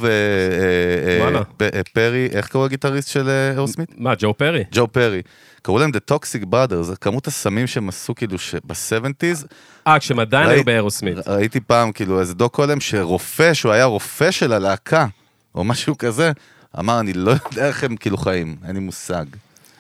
[1.61, 3.89] ופרי, איך קראו הגיטריסט של אה, אירוסמית?
[3.99, 4.65] מה, ג'ו פרי?
[4.73, 5.23] ג'ו פרי.
[5.63, 9.47] קראו להם The Toxic Brothers, כמות הסמים שהם עשו כאילו ב-70's,
[9.87, 11.29] אה, כשהם עדיין היו באירוסמית.
[11.29, 15.07] ראיתי פעם כאילו איזה דוקו עליהם שרופא, שהוא היה רופא של הלהקה,
[15.55, 16.33] או משהו כזה,
[16.79, 19.25] אמר, אני לא יודע איך הם כאילו חיים, אין לי מושג.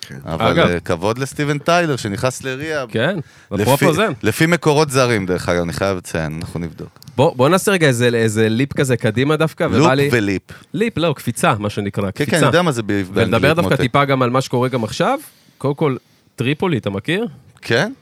[0.08, 0.18] כן.
[0.24, 0.66] אבל אגב.
[0.68, 2.84] אה, כבוד לסטיבן טיילר שנכנס לריה.
[2.88, 3.18] כן,
[3.50, 3.86] לפי-.
[4.22, 6.88] לפי מקורות זרים, דרך אגב, אני חייב לציין, אנחנו נבדוק.
[7.16, 10.08] בוא בוא נעשה רגע איזה- איזה ליפ כזה קדימה דווקא, לופ ובא לי...
[10.12, 10.42] וליפ.
[10.74, 12.46] ליפ, לא, קפיצה, מה שנקרא, כן, כן, אני קפיצה.
[12.46, 13.08] יודע מה זה באנגלית.
[13.14, 13.80] ולדבר דווקא מותק.
[13.80, 15.18] טיפה גם על מה שקורה גם עכשיו.
[15.58, 15.96] קודם כל,
[16.36, 17.26] טריפולי, אתה מכיר?
[17.62, 17.92] כן?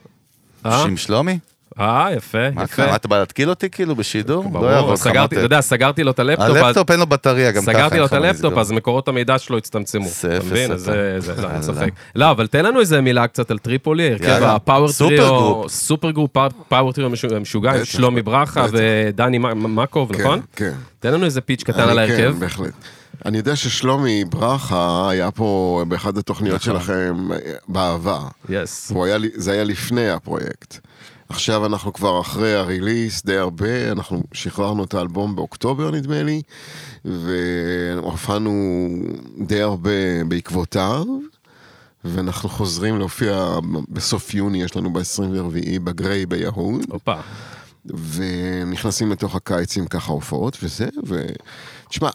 [0.67, 0.83] אה?
[0.85, 1.39] עם שלומי?
[1.81, 2.75] אה, יפה, מה יפה.
[2.77, 2.87] קרה?
[2.91, 4.45] מה, אתה בא להתקיל אותי כאילו בשידור?
[4.45, 5.45] לא ברור, יעבוד לך סגרתי, אתה.
[5.45, 7.73] יודע, סגרתי לו את הלפטופ, הלפטופ אין לו בטריה גם ככה.
[7.73, 8.59] סגרתי לו את הלפטופ.
[8.59, 10.07] אז מקורות המידע שלו הצטמצמו.
[10.09, 10.77] זה אתה מבין?
[10.79, 11.63] זה, זה, לא, יאללה.
[11.63, 11.91] ספק.
[12.15, 14.43] לא, אבל תן לנו איזה מילה קצת על טריפולי, הרכב.
[14.43, 15.69] ה power trio.
[15.69, 16.31] super group,
[16.69, 18.67] power trio משו- משוגע, עם שלומי ברכה.
[18.73, 20.41] ודני מקוב, כן, נכון?
[20.57, 20.73] כן.
[21.01, 22.33] תן לנו איזה pitch קטן אני על ההרכב.
[22.33, 22.73] כן, בהחלט.
[23.25, 26.75] אני יודע ששלומי ברכה היה פה באחד התוכניות נכון.
[26.81, 27.37] שלכם אה,
[27.69, 28.21] בעבר.
[28.49, 28.91] yes.
[28.95, 30.79] הוא היה, זה היה לפני הפרויקט.
[31.33, 36.43] עכשיו אנחנו כבר אחרי ה release די הרבה, אנחנו שחררנו את האלבום באוקטובר נדמה לי,
[37.05, 38.89] והופענו
[39.39, 41.05] די הרבה בעקבותיו,
[42.05, 46.81] ואנחנו חוזרים להופיע בסוף יוני, יש לנו ב-24 בגריי ביהוד.
[46.91, 47.15] הופה.
[47.87, 52.11] ונכנסים לתוך הקיצים ככה הופעות וזה, ותשמע,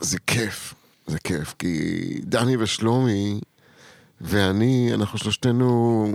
[0.00, 0.74] זה כיף,
[1.06, 3.40] זה כיף, כי דני ושלומי
[4.20, 6.06] ואני, אנחנו שלושתנו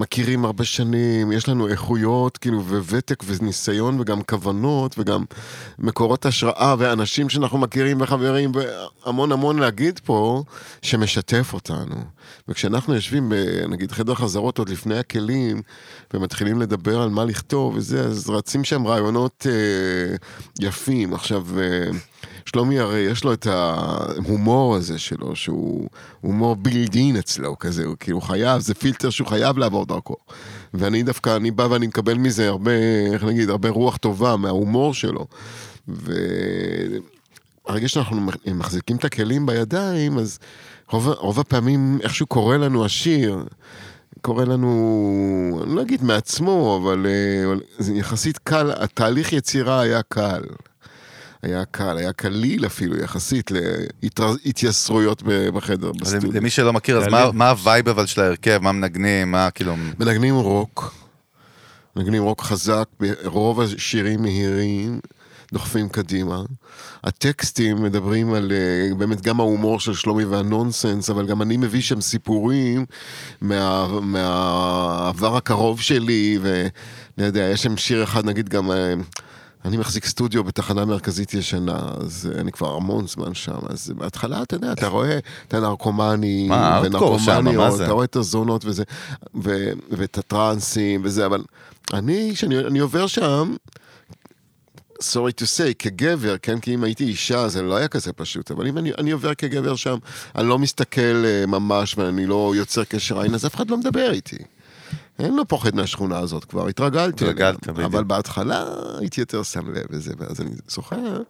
[0.00, 5.24] מכירים הרבה שנים, יש לנו איכויות, כאילו, וותק וניסיון וגם כוונות וגם
[5.78, 8.52] מקורות השראה ואנשים שאנחנו מכירים וחברים
[9.04, 10.44] והמון המון להגיד פה
[10.82, 11.96] שמשתף אותנו.
[12.48, 15.62] וכשאנחנו יושבים בנגיד חדר חזרות עוד לפני הכלים
[16.14, 20.16] ומתחילים לדבר על מה לכתוב וזה, אז רצים שם רעיונות אה,
[20.60, 21.14] יפים.
[21.14, 21.90] עכשיו, אה,
[22.52, 25.88] שלומי הרי יש לו את ההומור הזה שלו, שהוא
[26.20, 30.16] הומור בילדין אצלו כזה, הוא כאילו חייב, זה פילטר שהוא חייב לעבור דרכו.
[30.74, 32.72] ואני דווקא, אני בא ואני מקבל מזה הרבה,
[33.12, 35.26] איך נגיד, הרבה רוח טובה מההומור שלו.
[35.88, 40.38] והרגע שאנחנו מחזיקים את הכלים בידיים, אז
[40.90, 43.44] רוב, רוב הפעמים איכשהו קורה לנו השיר.
[44.20, 50.02] קורה לנו, אני לא אגיד מעצמו, אבל, אה, אבל זה יחסית קל, התהליך יצירה היה
[50.02, 50.42] קל.
[51.42, 53.50] היה קל, היה קליל אפילו יחסית
[54.44, 55.22] להתייסרויות
[55.54, 56.32] בחדר, בסטודיו.
[56.32, 58.58] למי שלא מכיר, אז מה, מה ה vibe אבל של ההרכב?
[58.62, 59.30] מה מנגנים?
[59.30, 59.76] מה כאילו...
[59.98, 60.94] מנגנים רוק.
[61.96, 62.84] מנגנים רוק חזק,
[63.24, 65.00] רוב השירים מהירים.
[65.52, 66.42] דוחפים קדימה.
[67.04, 72.00] הטקסטים מדברים על אה, באמת גם ההומור של שלומי והנונסנס, אבל גם אני מביא שם
[72.00, 72.84] סיפורים
[73.40, 78.70] מה, מהעבר הקרוב שלי, ואני יודע, יש שם שיר אחד, נגיד גם...
[78.70, 78.94] אה,
[79.64, 84.56] אני מחזיק סטודיו בתחנה מרכזית ישנה, אז אני כבר המון זמן שם, אז בהתחלה, אתה
[84.56, 85.18] יודע, אתה רואה
[85.48, 86.52] את הנרקומנים,
[87.70, 87.84] זה?
[87.84, 88.82] אתה רואה את הזונות וזה,
[89.42, 91.44] ו, ואת הטרנסים וזה, אבל
[91.92, 93.54] אני, כשאני עובר שם,
[95.00, 96.60] sorry to say, כגבר, כן?
[96.60, 99.76] כי אם הייתי אישה זה לא היה כזה פשוט, אבל אם אני, אני עובר כגבר
[99.76, 99.96] שם,
[100.36, 104.10] אני לא מסתכל uh, ממש ואני לא יוצר קשר עין, אז אף אחד לא מדבר
[104.10, 104.36] איתי.
[105.20, 107.24] אין לו פוחד מהשכונה הזאת כבר, התרגלתי.
[107.24, 107.78] התרגלת, בדיוק.
[107.78, 108.64] אבל בהתחלה
[108.98, 111.22] הייתי יותר שם לב לזה, ואז אני זוכר,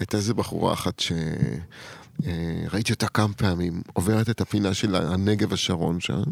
[0.00, 1.12] הייתה איזה בחורה אחת ש...
[2.26, 6.22] אה, ראיתי אותה כמה פעמים, עוברת את הפינה של הנגב השרון שם,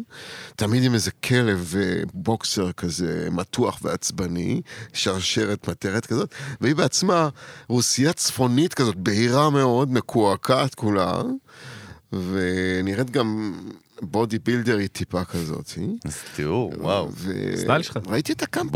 [0.56, 1.74] תמיד עם איזה כלב
[2.14, 4.60] בוקסר כזה מתוח ועצבני,
[4.92, 7.28] שרשרת מטרת כזאת, והיא בעצמה
[7.68, 11.22] רוסייה צפונית כזאת, בהירה מאוד, מקועקעת כולה,
[12.12, 13.58] ונראית גם
[14.10, 15.70] בודי בילדרית טיפה כזאת.
[16.04, 17.10] אז תיאור, וואו.
[17.56, 17.98] סטייל שלך.
[18.06, 18.70] ראיתי אותה כמה,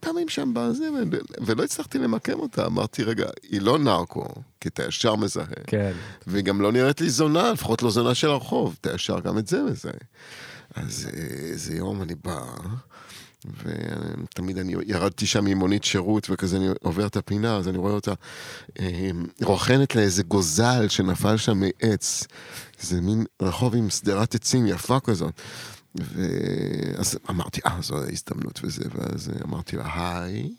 [0.00, 0.88] פעמים שם בזה,
[1.46, 2.66] ולא הצלחתי למקם אותה.
[2.66, 4.26] אמרתי, רגע, היא לא נרקו,
[4.60, 5.46] כי אתה ישר מזהה.
[5.66, 5.92] כן.
[6.26, 9.46] והיא גם לא נראית לי זונה, לפחות לא זונה של הרחוב, אתה ישר גם את
[9.46, 9.92] זה מזהה.
[10.74, 12.40] אז איזה אה, יום אני בא,
[13.44, 17.92] ותמיד אני ירדתי שם עם מונית שירות, וכזה אני עובר את הפינה, אז אני רואה
[17.92, 18.12] אותה
[18.80, 19.10] אה,
[19.42, 22.26] רוכנת לאיזה גוזל שנפל שם מעץ.
[22.80, 25.40] זה מין רחוב עם שדרת עצים יפה כזאת.
[25.94, 30.54] ואז אמרתי, אה, זו ההזדמנות וזה, ואז אמרתי לה, היי.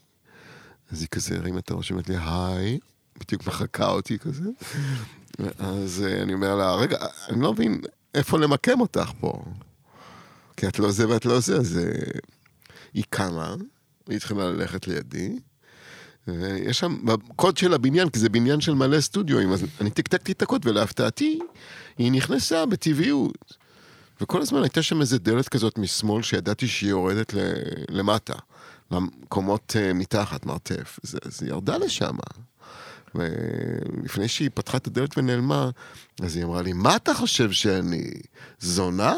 [0.92, 2.80] אז היא כזה הרימה את הראש, אמרת לי, היי.
[3.20, 4.50] בדיוק מחקה אותי כזה.
[5.60, 6.98] אז אני אומר לה, רגע,
[7.30, 7.82] אני לא מבין
[8.14, 9.44] איפה למקם אותך פה.
[10.58, 11.80] כי את לא זה ואת לא זה, אז
[12.96, 13.56] היא קמה,
[14.08, 15.40] היא התחילה ללכת לידי,
[16.28, 20.42] ויש שם, בקוד של הבניין, כי זה בניין של מלא סטודיו, אז אני טקטקתי את
[20.42, 21.40] הקוד, ולהפתעתי,
[21.98, 23.58] היא נכנסה בטבעיות.
[24.22, 27.34] וכל הזמן הייתה שם איזה דלת כזאת משמאל, שידעתי שהיא יורדת
[27.90, 28.34] למטה,
[28.92, 31.00] למקומות אה, מתחת, מרתף.
[31.04, 32.16] אז היא ירדה לשם.
[33.16, 35.70] ולפני שהיא פתחה את הדלת ונעלמה,
[36.22, 38.12] אז היא אמרה לי, מה אתה חושב שאני,
[38.60, 39.14] זונה?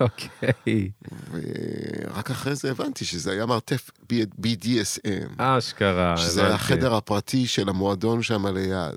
[0.00, 0.90] אוקיי.
[1.32, 5.32] ורק אחרי זה הבנתי שזה היה מרתף BDSM.
[5.36, 6.22] אשכרה, הבנתי.
[6.22, 8.94] שזה היה החדר הפרטי של המועדון שם ליד.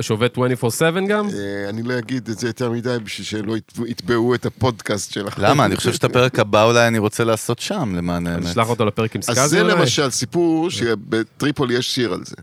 [0.00, 1.28] שעובד 24/7 גם?
[1.28, 3.54] אה, אני לא אגיד את זה יותר מדי בשביל שלא
[3.86, 5.42] יתבעו את הפודקאסט שלכם.
[5.42, 5.64] למה?
[5.64, 8.44] אני חושב שאת הפרק הבא אולי אני רוצה לעשות שם, למען האמת.
[8.44, 9.72] נשלח אותו לפרק עם סקאזי אולי?
[9.72, 12.36] אז זה למשל סיפור שבטריפול יש שיר על זה.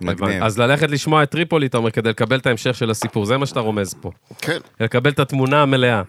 [0.00, 0.42] מגניב.
[0.42, 3.46] אז ללכת לשמוע את טריפולי, אתה אומר, כדי לקבל את ההמשך של הסיפור, זה מה
[3.46, 4.10] שאתה רומז פה.
[4.38, 4.58] כן.
[4.80, 6.02] לקבל את התמונה המלאה.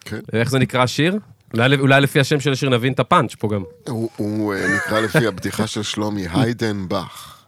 [0.00, 0.20] כן.
[0.32, 1.18] איך זה נקרא השיר?
[1.54, 3.62] אולי, אולי לפי השם של השיר נבין את הפאנץ' פה גם.
[3.88, 7.46] הוא, הוא אה, נקרא לפי הבדיחה של שלומי, היידן באך.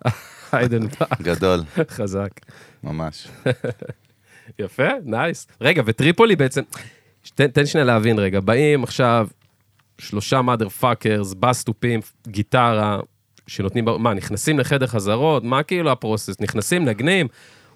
[0.53, 1.21] היידן באך.
[1.23, 1.61] גדול.
[1.91, 2.31] חזק.
[2.85, 3.29] ממש.
[4.59, 5.47] יפה, nice.
[5.61, 6.63] רגע, וטריפולי בעצם,
[7.35, 9.29] תן, תן שנייה להבין רגע, באים עכשיו
[9.99, 13.01] שלושה mother fuckers, בס תופים, גיטרה,
[13.47, 15.45] שנותנים, מה, נכנסים לחדר חזרות?
[15.45, 16.35] מה כאילו ה process?
[16.41, 17.29] נכנסים, נגנים,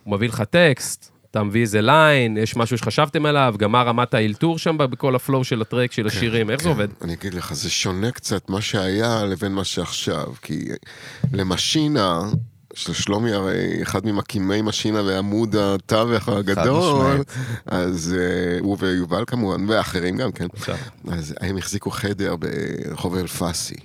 [0.04, 4.14] הוא מביא לך טקסט, אתה מביא איזה line, יש משהו שחשבתם עליו, גם מה רמת
[4.14, 6.64] האלתור שם בכל ה flow של ה track, של השירים, כן, איך כן.
[6.64, 6.88] זה עובד?
[7.02, 10.64] אני אגיד לך, זה שונה קצת מה שהיה לבין מה שעכשיו, כי
[11.32, 12.20] למשינה,
[12.74, 17.22] של שלומי הרי אחד ממקימי משינה לעמוד התווך הגדול,
[17.66, 20.46] אז uh, הוא ויובל כמובן, ואחרים גם כן,
[21.08, 23.76] אז הם החזיקו חדר ברחוב אלפסי.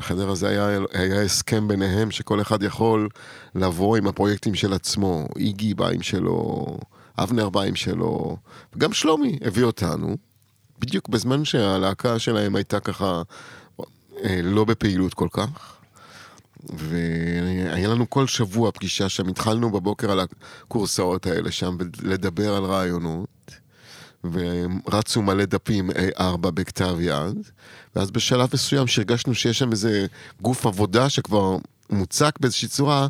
[0.00, 3.08] בחדר הזה היה, היה הסכם ביניהם שכל אחד יכול
[3.54, 5.26] לבוא עם הפרויקטים של עצמו.
[5.36, 6.66] איגי בא עם שלו,
[7.18, 8.36] אבנר בא עם שלו,
[8.74, 10.16] וגם שלומי הביא אותנו,
[10.78, 13.22] בדיוק בזמן שהלהקה שלהם הייתה ככה
[14.24, 15.76] אה, לא בפעילות כל כך.
[16.72, 23.28] והיה לנו כל שבוע פגישה שם, התחלנו בבוקר על הקורסאות האלה שם, לדבר על רעיונות.
[24.24, 27.48] ורצו מלא דפים A4 בכתב יד,
[27.96, 30.06] ואז בשלב מסוים שהרגשנו שיש שם איזה
[30.42, 31.56] גוף עבודה שכבר
[31.90, 33.06] מוצק באיזושהי צורה,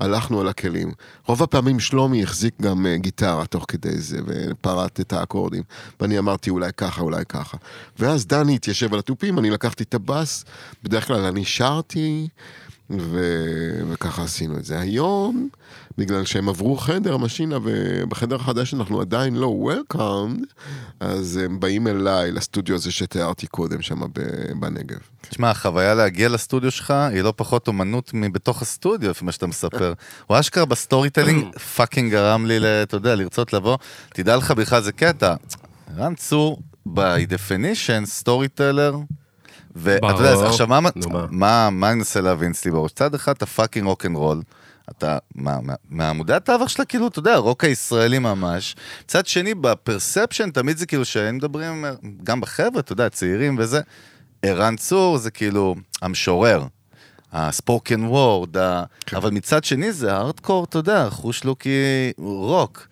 [0.00, 0.92] הלכנו על הכלים.
[1.26, 5.62] רוב הפעמים שלומי החזיק גם אה, גיטרה תוך כדי זה, ופרט את האקורדים.
[6.00, 7.56] ואני אמרתי אולי ככה, אולי ככה.
[7.98, 10.44] ואז דני התיישב על התופים, אני לקחתי את הבאס,
[10.82, 12.28] בדרך כלל אני שרתי,
[12.90, 13.20] ו...
[13.90, 14.80] וככה עשינו את זה.
[14.80, 15.48] היום,
[15.98, 20.44] בגלל שהם עברו חדר, משינה, ובחדר החדש אנחנו עדיין לא welcomed,
[21.00, 24.00] אז הם באים אליי, לסטודיו הזה שתיארתי קודם, שם
[24.60, 24.98] בנגב.
[25.28, 29.92] תשמע, החוויה להגיע לסטודיו שלך היא לא פחות אומנות מבתוך הסטודיו, לפי מה שאתה מספר.
[30.26, 33.76] הוא אשכרה ב storytelling fucking גרם לי, אתה יודע, לרצות לבוא.
[34.12, 35.34] תדע לך בכלל זה קטע.
[35.96, 38.96] ערן צור, by definition, storyteller.
[39.76, 40.80] ואתה יודע, אז עכשיו מה?
[41.30, 42.92] מה, מה אני מנסה להבין אצלי בראש?
[42.92, 44.42] צד אחד אתה fucking רוקנרול,
[44.90, 48.76] אתה, מה, מה- מהעמודי התווך שלך כאילו, אתה יודע, רוק הישראלי ממש.
[49.04, 51.84] מצד שני, ב perception תמיד זה כאילו שהם מדברים,
[52.24, 53.80] גם בחבר'ה, אתה יודע, צעירים וזה,
[54.42, 56.64] ערן צור זה כאילו המשורר.
[57.32, 58.84] ה spoken word, ה...
[59.16, 62.86] אבל מצד שני זה הארדקור, אתה יודע, חוש לוקי רוק.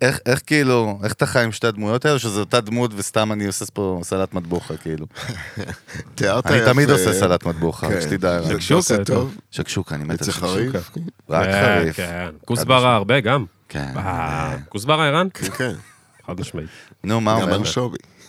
[0.00, 3.46] איך, איך כאילו, איך אתה חי עם שתי הדמויות האלה, שזו אותה דמות וסתם אני
[3.46, 5.06] עושה פה סלט מטבוחה, כאילו.
[6.14, 6.72] תיארת אני יפה.
[6.72, 8.00] תמיד עושה סלט מטבוחה, כן.
[8.00, 8.40] שתדע.
[8.48, 9.36] שקשוקה, טוב.
[9.50, 10.46] שקשוקה, אני מת על שקשוקה.
[10.46, 10.90] חריף.
[11.30, 11.96] רק כן, חריף.
[11.96, 12.28] כן.
[12.44, 13.44] כוסברה הרבה גם.
[13.68, 13.92] כן.
[13.96, 15.28] אה, כוסברה ערן?
[15.34, 15.72] כן, כן.
[16.26, 16.68] חד משמעית.
[17.04, 17.56] נו, מה גם אומר?
[17.56, 17.96] אנשובי.
[17.98, 18.21] אנשובי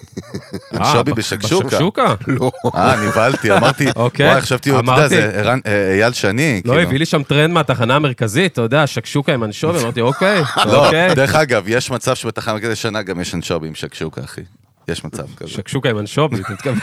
[0.74, 1.68] אה, בשקשוקה.
[1.68, 2.16] בשקשוקה?
[2.28, 2.52] לא.
[2.76, 4.30] אה, נבהלתי, אמרתי, אוקיי.
[4.30, 5.08] וואי, חשבתי, אתה יודע.
[5.08, 6.88] זה אה, אייל שני, לא, כאילו.
[6.88, 11.16] הביא לי שם טרנד מהתחנה המרכזית, אתה יודע, שקשוקה עם אנשובי, אמרתי, אוקיי, לא, אוקיי.
[11.16, 14.42] דרך אגב, יש מצב שבתחנה כזה שנה גם יש אנשובי עם שקשוקה, אחי.
[14.88, 15.52] יש מצב כזה.
[15.52, 16.80] שקשוקה עם אנשובי, אתה מתכוון.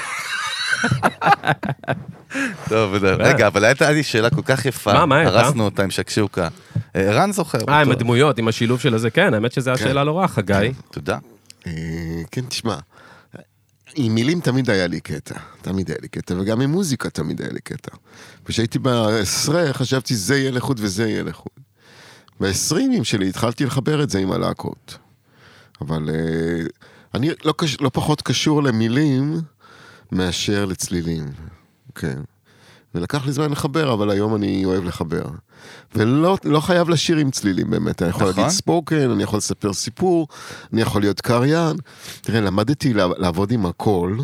[2.68, 4.92] טוב, רגע, אבל הייתה לי שאלה כל כך יפה.
[4.92, 5.40] מה, מה הייתה?
[5.40, 6.48] הרסנו אותה עם שקשוקה.
[6.96, 7.58] אה, ערן זוכר.
[7.68, 7.90] אה, עם.
[7.90, 10.72] הדמויות, עם השילוב של הזה, כן, האמת שזו השאלה לא רעה, חגי.
[10.90, 11.18] תודה.
[11.66, 11.72] אה,
[12.30, 12.76] כן, תשמע,
[13.94, 17.52] עם מילים תמיד היה לי קטע, תמיד היה לי קטע, וגם עם מוזיקה תמיד היה
[17.52, 17.96] לי קטע.
[18.44, 21.52] כשהייתי בעשרה חשבתי זה יהיה לחוד וזה יהיה לחוד.
[22.40, 24.98] בעשרימים שלי התחלתי לחבר את זה עם הלהקות.
[25.80, 26.66] אבל אה,
[27.14, 29.40] אני לא, קש, לא פחות קשור למילים
[30.12, 31.24] מאשר לצלילים,
[31.94, 32.20] כן.
[32.94, 35.24] ולקח לי זמן לחבר, אבל היום אני אוהב לחבר.
[35.94, 38.36] ולא לא חייב לשיר עם צלילים באמת, אני יכול נכון.
[38.42, 40.28] להגיד ספוקן, אני יכול לספר סיפור,
[40.72, 41.76] אני יכול להיות קריין.
[42.20, 44.18] תראה, למדתי לעב- לעבוד עם הקול,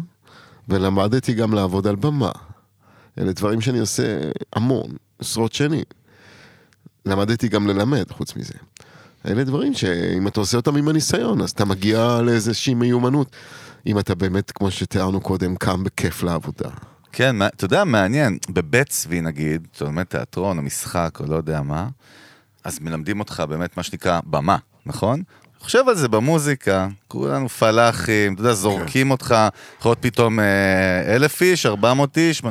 [0.69, 2.31] ולמדתי גם לעבוד על במה.
[3.19, 4.19] אלה דברים שאני עושה
[4.57, 4.87] המון,
[5.19, 5.85] עשרות שנים.
[7.07, 8.55] למדתי גם ללמד, חוץ מזה.
[9.27, 13.31] אלה דברים שאם אתה עושה אותם עם הניסיון, אז אתה מגיע לאיזושהי מיומנות.
[13.87, 16.69] אם אתה באמת, כמו שתיארנו קודם, קם בכיף לעבודה.
[17.19, 21.63] כן, אתה יודע, מעניין, בבית צבי נגיד, אתה לומד תיאטרון או משחק או לא יודע
[21.63, 21.89] מה,
[22.65, 25.23] אז מלמדים אותך באמת מה שנקרא במה, נכון?
[25.61, 29.35] חושב על זה במוזיקה, כולנו פלאחים, אתה יודע, זורקים אותך,
[29.79, 32.43] יכול להיות פתאום אה, אלף איש, ארבע מאות איש,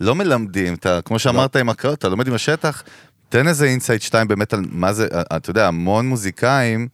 [0.00, 2.82] לא מלמדים, אתה, כמו שאמרת עם הקראות, אתה לומד עם השטח,
[3.28, 6.88] תן איזה insight שתיים באמת על מה זה, אה, אתה יודע, המון מוזיקאים,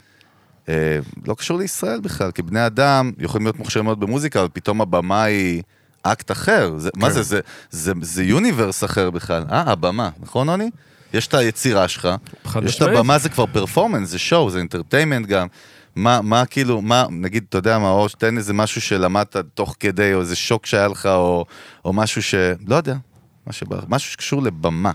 [0.69, 4.81] אה, לא קשור לישראל בכלל, כי בני אדם יכולים להיות מוכשרים מאוד במוזיקה, אבל פתאום
[4.81, 5.63] הבמה היא
[6.13, 6.73] אקט אחר.
[6.77, 7.13] זה, מה כן.
[7.13, 7.41] זה, זה,
[7.71, 9.45] זה, זה universe אחר בכלל.
[9.51, 10.71] אה, הבמה, נכון, רוני?
[11.13, 12.09] יש את היצירה שלך,
[12.63, 12.83] יש את.
[12.83, 15.47] הבמה, זה כבר performance, זה show, זה entertainment גם.
[15.97, 20.15] מה, מה כאילו, מה, נגיד, אתה יודע מה, או תן איזה משהו שלמדת תוך כדי,
[20.15, 21.45] או איזה שוק שהיה לך, או,
[21.85, 22.35] או משהו ש...
[22.67, 22.95] לא יודע,
[23.47, 24.93] מה שבא, משהו שקשור לבמה.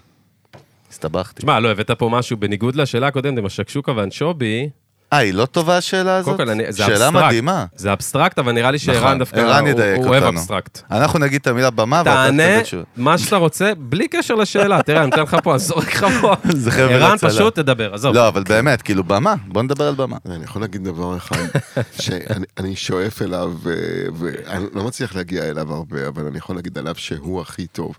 [0.92, 1.40] הסתבכתי.
[1.42, 4.70] תשמע, לא הבאת פה משהו בניגוד לשאלה הקודמת עם השקשוקה והאנשובי.
[5.14, 6.36] אה, היא לא טובה השאלה הזאת?
[6.36, 7.26] קודם כל, אני- זה שאלה אבסטרקט.
[7.26, 7.66] מדהימה.
[7.76, 10.24] זה אבסטרקט, אבל נראה לי נכון, שערן דווקא, ערן הוא- הוא אוהב.
[10.24, 10.82] אבסטרקט.
[10.92, 12.84] אנחנו נגיד את המילה במה, ואתה תענה תתן תשובה.
[12.98, 14.84] מה שאתה רוצה, בלי קשר לשאלה.
[14.84, 16.34] תראה, אני נותן לך פה, זורק לך פה.
[16.54, 17.18] זה חבל ערן.
[17.18, 18.16] פשוט תדבר, עזוב.
[18.16, 20.18] לא, אבל באמת, כאילו במה, בוא נדבר על במה.
[20.26, 21.36] אני יכול להגיד דבר אחד,
[22.02, 23.74] שאני אני שואף אליו, ו-
[24.20, 27.96] ואני לא מצליח להגיע אליו הרבה, אבל אני יכול להגיד עליו שהוא הכי טוב.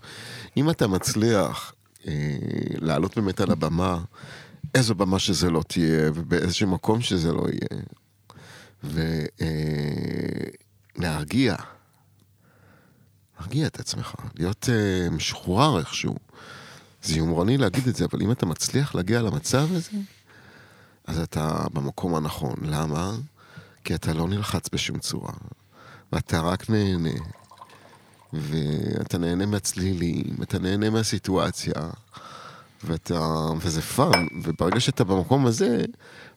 [0.57, 1.71] אם אתה מצליח
[2.07, 2.13] אה,
[2.81, 3.97] לעלות באמת על הבמה,
[4.75, 7.83] איזו במה שזה לא תהיה, ובאיזשהו מקום שזה לא יהיה,
[10.97, 11.55] ולהרגיע,
[13.39, 16.15] להרגיע את עצמך, להיות אה, משוחרר איכשהו.
[17.03, 19.91] זה יומרני להגיד את זה, אבל אם אתה מצליח להגיע למצב הזה,
[21.07, 22.55] אז אתה במקום הנכון.
[22.61, 23.11] למה?
[23.83, 25.33] כי אתה לא נלחץ בשום צורה.
[26.11, 27.19] ואתה רק נהנה.
[28.33, 31.73] ואתה נהנה מהצלילים, אתה נהנה מהסיטואציה,
[32.85, 33.19] ואתה...
[33.59, 34.27] וזה fun.
[34.43, 35.85] וברגע שאתה במקום הזה,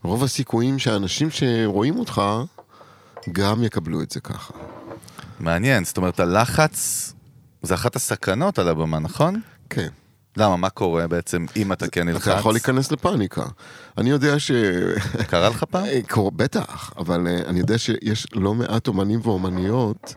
[0.04, 2.22] רוב הסיכויים שהאנשים שרואים אותך,
[3.32, 4.54] גם יקבלו את זה ככה.
[5.40, 7.12] מעניין, זאת אומרת, הלחץ
[7.62, 9.40] זה אחת הסכנות על הבמה, נכון?
[9.70, 9.88] כן.
[10.36, 12.28] למה, מה קורה בעצם אם אתה כן נלחץ?
[12.28, 13.44] אתה יכול להיכנס לפאניקה.
[13.98, 14.50] אני יודע ש...
[15.30, 15.84] קרה לך פעם?
[15.84, 20.14] אה, בטח, אבל אה, אני יודע שיש לא מעט אומנים ואומניות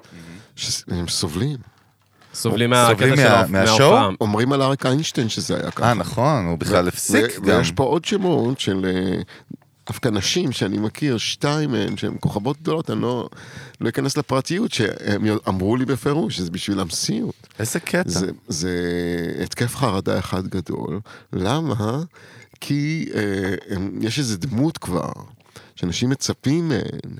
[0.55, 1.57] שהם סובלים.
[2.33, 3.51] סובלים מהקטע של?
[3.51, 4.09] מההופעה.
[4.21, 5.89] אומרים על אריק איינשטיין שזה היה ככה.
[5.89, 7.57] אה, נכון, הוא בכלל הפסיק גם.
[7.57, 9.21] ויש פה עוד שמות של אה,
[9.87, 13.29] דווקא נשים שאני מכיר, שתיים מהן, שהן כוכבות גדולות, אני לא,
[13.81, 17.47] לא אכנס לפרטיות, שהם אמרו לי בפירוש שזה בשביל המציאות.
[17.59, 18.09] איזה קטע.
[18.09, 18.71] זה, זה
[19.43, 20.99] התקף חרדה אחד גדול.
[21.33, 22.01] למה?
[22.61, 25.11] כי אה, הם, יש איזו דמות כבר,
[25.75, 27.17] שאנשים מצפים מהן.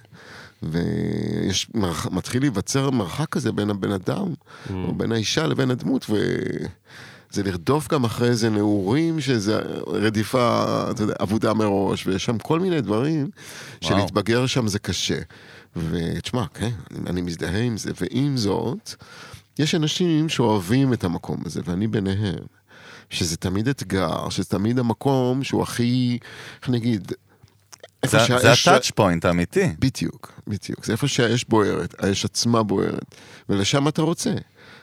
[0.64, 4.34] ויש, מרח, מתחיל להיווצר מרחק כזה בין הבן אדם,
[4.68, 4.72] Mm.
[4.74, 11.14] או בין האישה לבין הדמות, וזה לרדוף גם אחרי איזה נעורים, שזה רדיפה, אתה יודע,
[11.20, 13.30] עבודה מראש, ויש שם כל מיני דברים, וואו.
[13.82, 15.20] שלהתבגר שם זה קשה.
[15.76, 18.94] ותשמע, כן, אני, אני מזדהה עם זה, ועם זאת,
[19.60, 22.44] יש אנשים שאוהבים את המקום הזה, ואני ביניהם.
[23.10, 26.18] שזה תמיד אתגר, שזה תמיד המקום שהוא הכי,
[26.62, 27.12] איך נגיד,
[28.06, 29.70] זה- זה שהאש- הטאצ' פוינט האמיתי.
[29.80, 30.86] בדיוק, בדיוק.
[30.86, 33.16] זה איפה שהאש בוערת, האש עצמה בוערת,
[33.50, 34.32] ולשם אתה רוצה.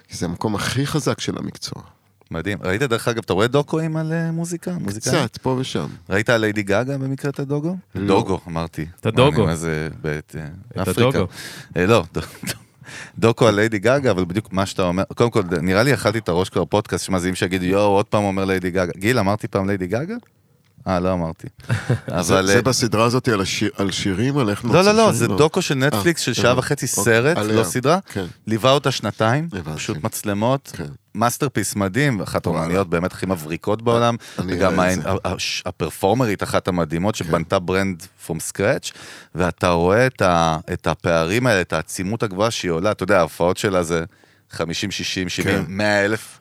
[0.08, 1.82] כי זה המקום הכי חזק של המקצוע.
[2.30, 2.58] מדהים.
[2.62, 4.72] ראית דרך אגב, אתה רואה דוקואים על אה, מוזיקה?
[4.80, 5.10] מוזיקה?
[5.10, 5.86] קצת, פה ושם.
[6.10, 7.76] ראית על ליידי גאגה במקרה את הדוגו?
[7.94, 8.06] לא.
[8.06, 8.86] דוגו, אמרתי.
[9.00, 9.44] את הדוגו.
[9.46, 10.44] מה, זה, בית אה,
[10.82, 11.08] את אפריקה.
[11.18, 11.26] הדוגו.
[11.76, 12.52] אה, לא, דו- דו-
[13.18, 16.28] דוקו על ליידי גאגה, אבל בדיוק מה שאתה אומר, קודם כל, נראה לי אכלתי את
[16.28, 18.92] הראש כבר פודקאסט, שמע, זה אם שיגידו, יואו, עוד פעם אומר ליידי גאגה.
[18.96, 20.14] גיל, אמרתי פעם ליידי גאגה?
[20.88, 21.46] אה, לא אמרתי.
[22.20, 22.46] זה, אבל...
[22.46, 23.28] זה אה, בסדרה הזאת
[23.76, 25.14] על, שירים, על איך לא, לא, נוצרים לא, שירים?
[25.14, 26.58] זה דוקו של נטפליקס של שעה.
[26.58, 27.38] וחצי, אוקיי, סרט.
[27.38, 27.98] לא סדרה.
[28.12, 28.24] כן.
[28.46, 29.48] ליווה אותה שנתיים.
[29.74, 30.86] פשוט מצלמות, כן.
[31.14, 32.46] masterpiece מדהים, אחת.
[32.46, 34.80] האומניות באמת הכי מבריקות בעולם, אני וגם
[35.66, 37.24] הפרפורמרית אחת המדהימות כן.
[37.24, 38.92] שבנתה brand from scratch,
[39.34, 40.06] ואתה רואה
[40.72, 44.04] את הפערים האלה, את העצימות הגבוהה שהיא עולה, אתה יודע, ההופעות שלה זה
[44.50, 45.64] 50, 60, 70, כן.
[45.68, 46.40] 100 אלף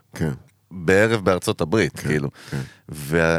[0.72, 2.30] בערב בארצות הברית, כן, כאילו.
[2.52, 2.62] כן.
[2.92, 3.38] ו-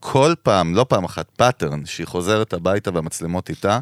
[0.00, 3.78] וכל פעם, לא פעם אחת, pattern, שהיא חוזרת הביתה והמצלמות איתה,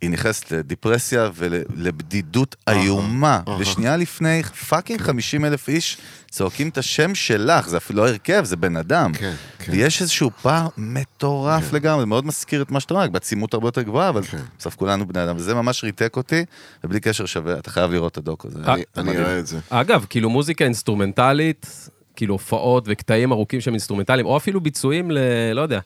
[0.00, 3.40] היא נכנסת לדיפרסיה ולבדידות איומה.
[3.48, 3.56] אהה.
[3.58, 5.96] ושנייה לפני, fucking 50 אלף איש
[6.30, 9.12] צועקים את השם שלך, זה אפילו לא הרכב, זה בן אדם.
[9.14, 9.72] כן, כן.
[9.72, 11.76] ויש איזשהו פער מטורף כן.
[11.76, 14.38] לגמרי, זה מאוד מזכיר את מה שאתה אומר, רק בעצימות הרבה יותר גבוהה, אבל כן.
[14.58, 16.44] בסוף כולנו בני אדם, וזה ממש ריתק אותי,
[16.84, 18.50] ובלי קשר שווה, אתה חייב לראות את הדוקו.
[18.50, 19.16] זה- אני, זה אני.
[19.16, 19.58] אראה את זה.
[19.70, 25.18] אגב, כאילו מוזיקה אינסטרומנטלית, כאילו הופעות וקטעים ארוכים שהם אינסטרומנטליים, או אפילו ביצועים ל...
[25.54, 25.80] לא יודע.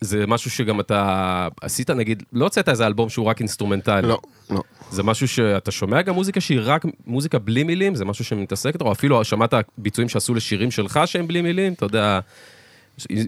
[0.00, 4.08] זה משהו שגם אתה עשית, נגיד, לא הוצאת איזה אלבום שהוא רק אינסטרומנטלי.
[4.08, 4.18] לא,
[4.50, 4.62] לא.
[4.90, 8.84] זה משהו שאתה שומע גם מוזיקה שהיא רק מוזיקה בלי מילים, זה משהו שמתעסק איתו,
[8.84, 12.20] או אפילו שמעת ביצועים שעשו לשירים שלך שהם בלי מילים, אתה יודע,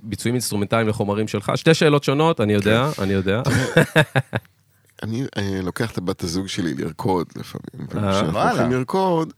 [0.02, 1.52] ביצועים אינסטרומנטליים לחומרים שלך.
[1.54, 3.02] שתי שאלות שונות, אני יודע, כן.
[3.02, 3.42] אני יודע.
[5.02, 7.88] אני אה, לוקח את הבת הזוג שלי לרקוד לפעמים.
[7.88, 8.50] וכשאנחנו וואלה.
[8.50, 9.32] הולכים לרקוד,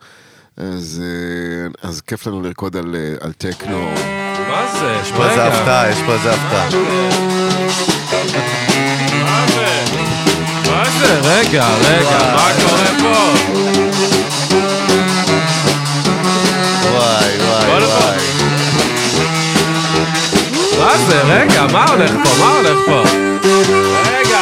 [0.57, 3.91] אז, אה, אז כיף לנו לרקוד על, אה, על טכנו.
[4.49, 4.97] מה זה?
[5.03, 6.67] יש פה איזה הפתעה, יש פה איזה הפתעה.
[9.25, 9.85] מה זה?
[10.71, 11.21] מה זה?
[11.23, 13.33] רגע, רגע, מה קורה פה?
[16.91, 17.85] וואי, וואי.
[17.85, 18.19] וואי.
[20.79, 21.23] מה זה?
[21.23, 22.45] רגע, מה הולך פה?
[22.45, 23.03] מה הולך פה?
[24.09, 24.41] רגע,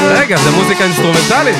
[0.00, 1.56] רגע, זה מוזיקה אינסטרומנטלית.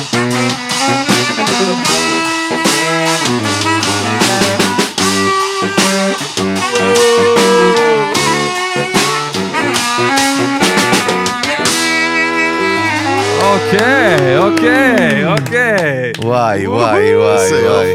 [13.72, 16.12] אוקיי, אוקיי, אוקיי.
[16.18, 17.52] וואי, וואי, וואי,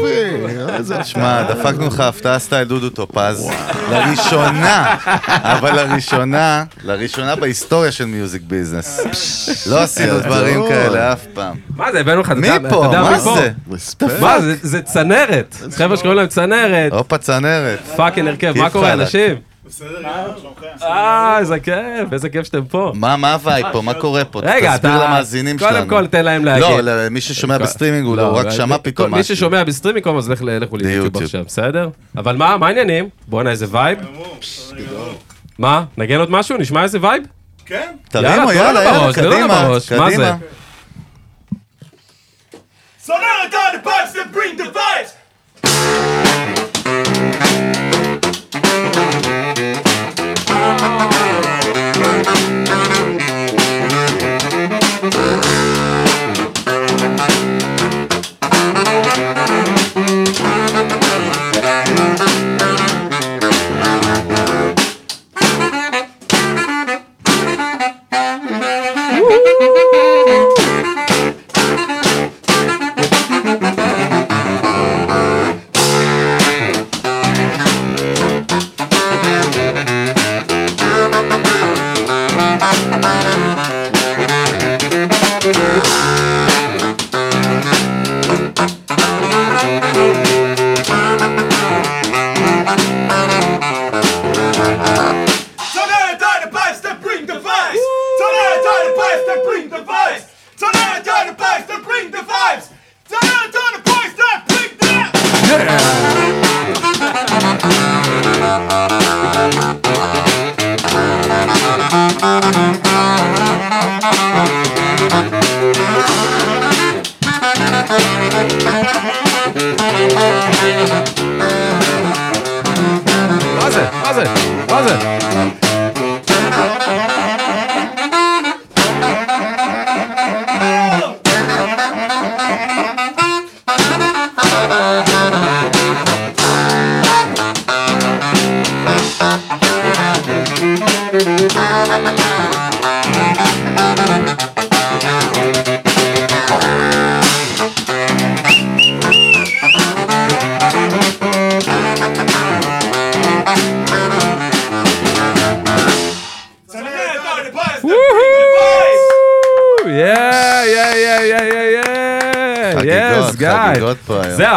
[1.04, 3.50] שמע, דפקנו לך הפתעה style דודו טופז.
[3.90, 4.94] לראשונה,
[5.42, 9.00] אבל לראשונה, לראשונה בהיסטוריה של music business.
[9.70, 10.68] לא עשינו דברים.
[10.68, 11.56] כאלה אף פעם.
[11.76, 12.92] מה זה, הבאנו לך, אתה מי יודע- פה?
[13.00, 13.18] מה?
[13.18, 13.50] זה?
[14.20, 15.56] מה, זה- זה צנרת.
[15.76, 16.92] חבר'ה שקוראים להם צנרת.
[16.92, 17.78] הופה צנרת.
[17.96, 18.92] fucking הרכב, מה קורה.
[18.92, 19.47] אנשים?
[19.68, 20.08] בסדר.
[20.82, 22.92] אה, איזה כיף, איזה כיף שאתם פה.
[22.94, 23.80] מה, מה ה vibe פה?
[23.82, 24.40] מה קורה פה?
[24.44, 25.04] רגע, תסביר אתה...
[25.04, 25.72] למאזינים שלנו.
[25.76, 26.84] קודם כל, תן להם להגיד.
[26.84, 29.36] לא, למי ששומע בסטרימינג הוא לא, הוא רק שמע פתאום מי משהו.
[29.36, 31.22] ששומע בסטרימינג, אז לך- לכו ליוטיוב.
[31.22, 31.88] עכשיו, בסדר?
[32.16, 33.08] אבל מה, מה העניינים?
[33.26, 33.98] בואנה, איזה vibe.
[35.58, 36.56] מה, נגן עוד משהו?
[36.56, 37.22] נשמע איזה vibe?
[37.66, 37.92] כן?
[38.10, 40.16] תרימו, יאללה, יאללה, קדימה, בראש, מה זה?
[40.16, 40.36] קדימה.
[43.06, 45.12] צנרת got the pipes that bring the vibes!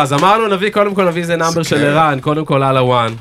[0.01, 3.13] אז אמרנו נביא, קודם כל נביא איזה number של ערן, קודם כל על ה one.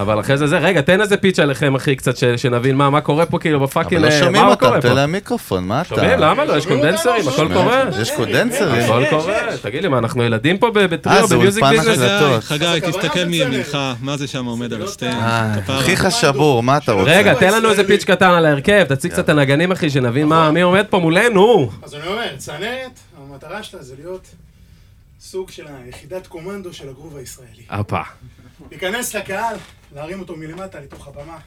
[0.00, 3.00] אבל אחרי זה זה, רגע, תן איזה pitch עליכם, אחי, קצת, ש- שנבין מה מה
[3.00, 3.94] קורה פה, כאילו, ב fucking...
[4.02, 4.94] אבל לא אה, שומעים מה אותם, קורה תן פה?
[4.94, 5.88] להם מיקרופון, מה אתה?
[5.88, 6.18] שומעים?
[6.20, 6.52] למה לא?
[6.56, 7.82] יש condenser ים, הכל קורה.
[8.00, 8.84] יש condenser ים.
[8.84, 9.34] הכל קורה.
[9.62, 11.98] תגיד לי, מה, אנחנו ילדים פה ב- בטריו, אה, ב music business?
[12.40, 15.14] חגי, תסתכל מימינך, מה זה שם עומד על ה stand?
[15.64, 15.78] כפרה.
[15.78, 17.10] אחיך שבור, מה אתה רוצה?
[17.10, 20.50] רגע, תן לנו איזה pitch קטן על ההרכב, תציג קצת את הנגנים, אחי, שנבין מה-
[20.50, 21.70] מי עומד פה מולנו.
[21.82, 23.00] אז אני אומר, צנרת,
[23.30, 24.28] המטרה שלה זה להיות
[25.20, 27.62] סוג של היחידת קומנדו של הגרוב הישראלי.
[27.70, 28.00] הפה.
[28.70, 29.56] להיכנס לקהל,
[29.94, 31.38] להרים אותו מלמטה לתוך הבמה,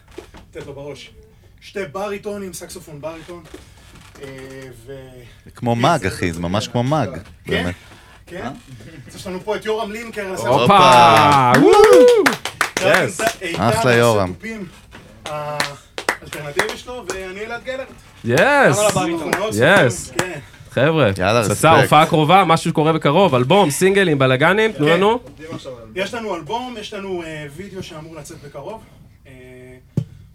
[0.49, 1.11] לתת לו בראש.
[1.61, 3.43] שתי בריטונים, סקסופון בריטון,
[4.21, 4.27] אה,
[4.85, 5.09] ו...
[5.55, 7.09] כמו מאג, אחי, זה ממש כמו מאג.
[7.13, 7.75] כן, באמת.
[8.25, 8.47] כן.
[9.07, 10.35] אז יש לנו פה את יורם לינקר.
[10.37, 11.51] הופה!
[13.57, 14.33] אחלה יורם.
[15.25, 17.85] האלטרנטיבי שלו, ואני אלעד גלר.
[18.23, 18.77] יס!
[19.53, 20.11] יס.
[20.71, 21.81] חבר'ה, יאללה, פצצה.
[21.81, 24.93] הופעה קרובה, משהו שקורה בקרוב, אלבום, סינגלים, בלאגנים, תנו כן.
[24.93, 25.19] לנו.
[25.95, 28.83] יש לנו אלבום, יש לנו אה, וידאו שאמור לצאת בקרוב.
[29.27, 29.33] אה,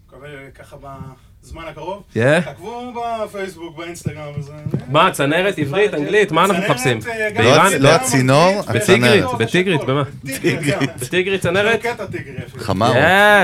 [0.07, 0.29] מקווה
[0.59, 0.77] ככה
[1.43, 2.03] בזמן הקרוב.
[2.15, 2.45] Yeah.
[2.45, 2.93] תעקבו
[3.25, 4.53] בפייסבוק, באינסטגרם וזה.
[4.89, 6.99] מה, צנרת, עברית, אנגלית, מה אנחנו מחפשים?
[7.09, 9.93] אה, לא לא הצינור, אנגלית, בטיגרית, הכל.
[9.93, 10.03] במה?
[11.01, 11.87] בטיגרית, צנרת?
[11.87, 12.65] אפילו.
[12.65, 12.93] חמר.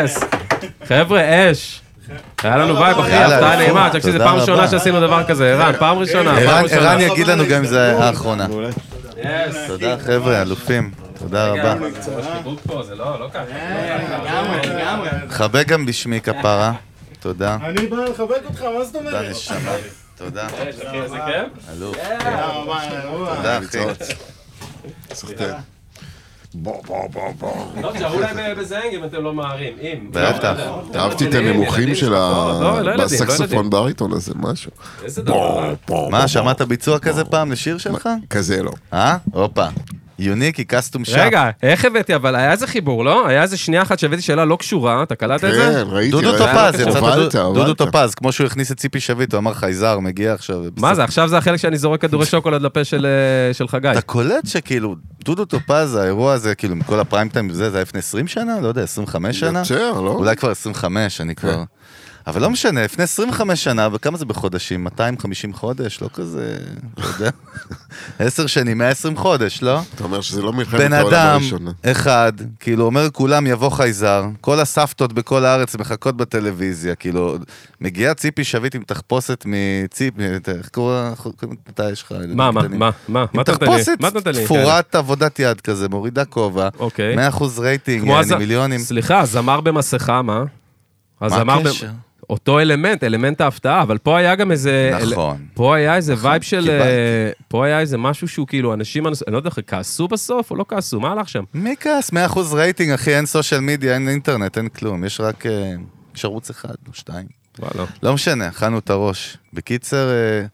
[0.05, 0.19] Yes!
[0.89, 1.82] חבר'ה, אש!
[2.43, 4.39] היה לנו vibe, אחי, הפתעה נעימה, שזו תודה פעם.
[4.39, 6.91] ראשונה שעשינו דבר כזה, ערן, פעם ראשונה, פעם ערן ראשונה.
[6.91, 8.47] ערן יגיד לנו גם אם זה האחרונה.
[9.67, 10.91] תודה חבר'ה, אלופים.
[11.19, 11.75] תודה רבה.
[12.97, 13.45] לא, לא ככה.
[15.29, 16.73] חבק גם בשמי כפרה.
[17.21, 17.57] תודה.
[17.63, 19.31] אני בא לחבק אותך, מה זאת תודה אומרת?
[19.31, 19.57] נשמה.
[20.17, 20.47] תודה.
[20.47, 21.69] אחי, איזה כיף.
[21.73, 21.97] אלוף.
[23.37, 23.59] תודה
[25.23, 25.63] תודה אחי.
[26.55, 27.83] בוא, בוא, בוא, בוא.
[27.83, 30.07] לא, תשארו להם בזנג אם אתם לא מהרים, אם.
[30.11, 30.57] בטח.
[30.95, 32.19] אהבתי את הנמוכים של ה...
[32.19, 33.71] לא, לא ילדים, לא בסקסופון ילדים.
[33.71, 34.71] בריטון הזה, משהו.
[35.05, 35.75] איזה בוא, דבר.
[35.89, 38.09] בוא, מה, שמעת ביצוע כזה פעם לשיר שלך?
[38.31, 38.73] כזה לא.
[38.93, 39.17] אה?
[39.33, 39.67] הופה.
[40.23, 41.17] יוניקי, קסטום שופ.
[41.19, 43.27] רגע, איך הבאתי, אבל היה איזה חיבור, לא?
[43.29, 45.73] היה איזה שנייה אחת שהבאתי שאלה לא קשורה, אתה קלט את זה?
[45.75, 46.11] כן, ראיתי.
[46.11, 46.39] דודו.
[46.39, 47.75] טופז, יצאת דודו-.
[47.75, 50.63] טופז, כמו שהוא הכניס את ציפי שביט, הוא אמר חייזר, מגיע עכשיו.
[50.77, 53.91] מה זה, עכשיו זה החלק שאני זורק כדורי שוקולד לפה של אה, של חגי.
[53.93, 57.99] אתה קולט שכאילו, דודו טופז, האירוע הזה, כאילו, מכל הפריים טיים וזה, זה היה לפני
[57.99, 58.61] 20 שנה?
[58.61, 59.61] לא יודע, 25 שנה?
[59.61, 60.11] יותר, לא?
[60.11, 61.63] אולי כבר 25, אני כבר...
[62.27, 64.85] אבל לא משנה, לפני 25 שנה, וכמה זה בחודשים?
[64.85, 65.99] 250 חודש?
[66.03, 66.57] לא כזה,
[66.95, 67.31] אתה יודע.
[68.19, 69.81] 10 שנים, 120 חודש, לא?
[69.95, 71.71] אתה אומר שזה לא מלחמת בן העולם אדם הראשונה.
[71.87, 77.37] אחד, כאילו אומר כולם יבוא חייזר, כל הסבתות בכל הארץ מחכות בטלוויזיה, כאילו,
[77.81, 80.23] מגיעה ציפי שביט עם תחפושת מציפי,
[80.59, 81.13] איך קוראים,
[81.69, 82.63] מתי יש לך מה, מה?
[82.69, 83.73] מה, מה, אתה נותן לי?
[83.73, 84.45] תחפושת מה אתה לי?
[84.45, 87.29] תפורת עבודת יד כזה, מורידה כובע, אוקיי.
[87.31, 88.79] 100% רייטינג, כמו יעני הז- מיליונים.
[88.81, 90.45] סליחה, זמר במסכה, מה?
[91.21, 91.89] מה הקשר?
[92.31, 94.99] אותו אלמנט, אלמנט ההפתעה, אבל פה היה גם איזה...
[95.13, 95.37] נכון.
[95.55, 96.61] פה היה איזה vibe של...
[96.61, 96.83] קיבלתי.
[96.83, 100.65] אה, פה היה איזה משהו שהוא כאילו, אנשים, אני לא יודע, כעסו בסוף או לא
[100.69, 101.01] כעסו?
[101.01, 101.45] מה הלך שם?
[101.55, 102.11] מי כעס?
[102.11, 105.73] 100% רייטינג, אחי, אין social media, אין אינטרנט, אין כלום, יש רק, אה,
[106.15, 107.27] יש ערוץ אחד או שתיים.
[107.59, 107.85] וואלה.
[108.03, 109.37] לא משנה, אכלנו את הראש.
[109.53, 110.47] בקיצר, אה,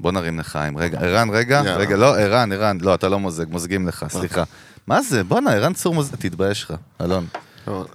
[0.00, 0.78] בוא נרים לחיים.
[0.78, 1.76] רגע, ערן, רגע, יאללה.
[1.76, 4.42] רגע, לא, ערן, ערן, לא, אתה לא מוזג, מוזגים לך, סליחה.
[4.86, 5.24] מה זה?
[5.24, 7.26] בואנה, ערן צור מוזג, תתבייש לך, אלון.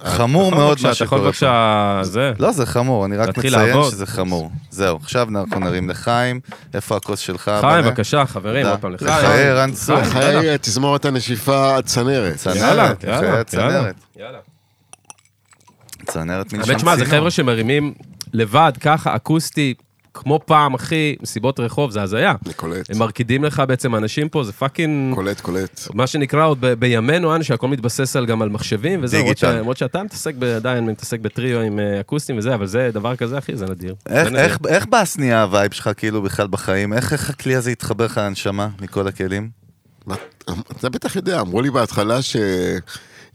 [0.04, 1.26] חמור מאוד מה שקורה פה.
[1.26, 2.00] בבקשה...
[2.02, 2.32] זה.
[2.38, 3.82] לא, זה חמור, אני רק מציין.
[3.90, 4.50] שזה חמור.
[4.70, 6.40] זהו, עכשיו אנחנו נרים לחיים.
[6.74, 7.50] איפה הכוס שלך?
[7.60, 7.84] חיים?
[7.84, 8.66] בבקשה, חברים.
[8.66, 9.10] עוד פעם, לחיים.
[9.10, 10.04] לחיי ערן צור.
[10.04, 10.40] חיים, יאללה.
[10.40, 12.36] חיי תזמורת הנשיפה הצנרת.
[12.36, 13.94] צנרת, יאללה, לחיי יאללה, הצנרת.
[14.16, 14.38] יאללה.
[16.06, 17.04] צ'מע, האמת, שמע, זה.
[17.04, 17.94] חבר'ה שמרימים
[18.32, 19.74] לבד, ככה, אקוסטי,
[20.14, 22.34] כמו פעם, אחי, מסיבות רחוב, זה הזיה.
[22.46, 22.90] אני קולט.
[22.90, 25.14] הם מרקידים לך בעצם אנשים פה, זה fucking...
[25.14, 25.80] קולט, קולט.
[25.94, 30.02] מה שנקרא עוד ב- בימינו, אנו, שהכל מתבסס על, גם על מחשבים וזה, למרות שאתה
[30.02, 33.66] מתעסק ב- עדיין, מתעסק בטריו עם אה, אקוסטים וזה, אבל זה דבר כזה, אחי, זה
[33.66, 33.94] נדיר.
[34.08, 34.44] איך, זה נדיר.
[34.44, 36.92] איך, איך באה שנייה ה vibe שלך כאילו בכלל בחיים?
[36.92, 39.50] איך, איך הכלי הזה התחבר לך לנשמה מכל הכלים?
[40.06, 40.14] מה-
[40.78, 42.36] אתה בטח יודע, אמרו לי בהתחלה ש...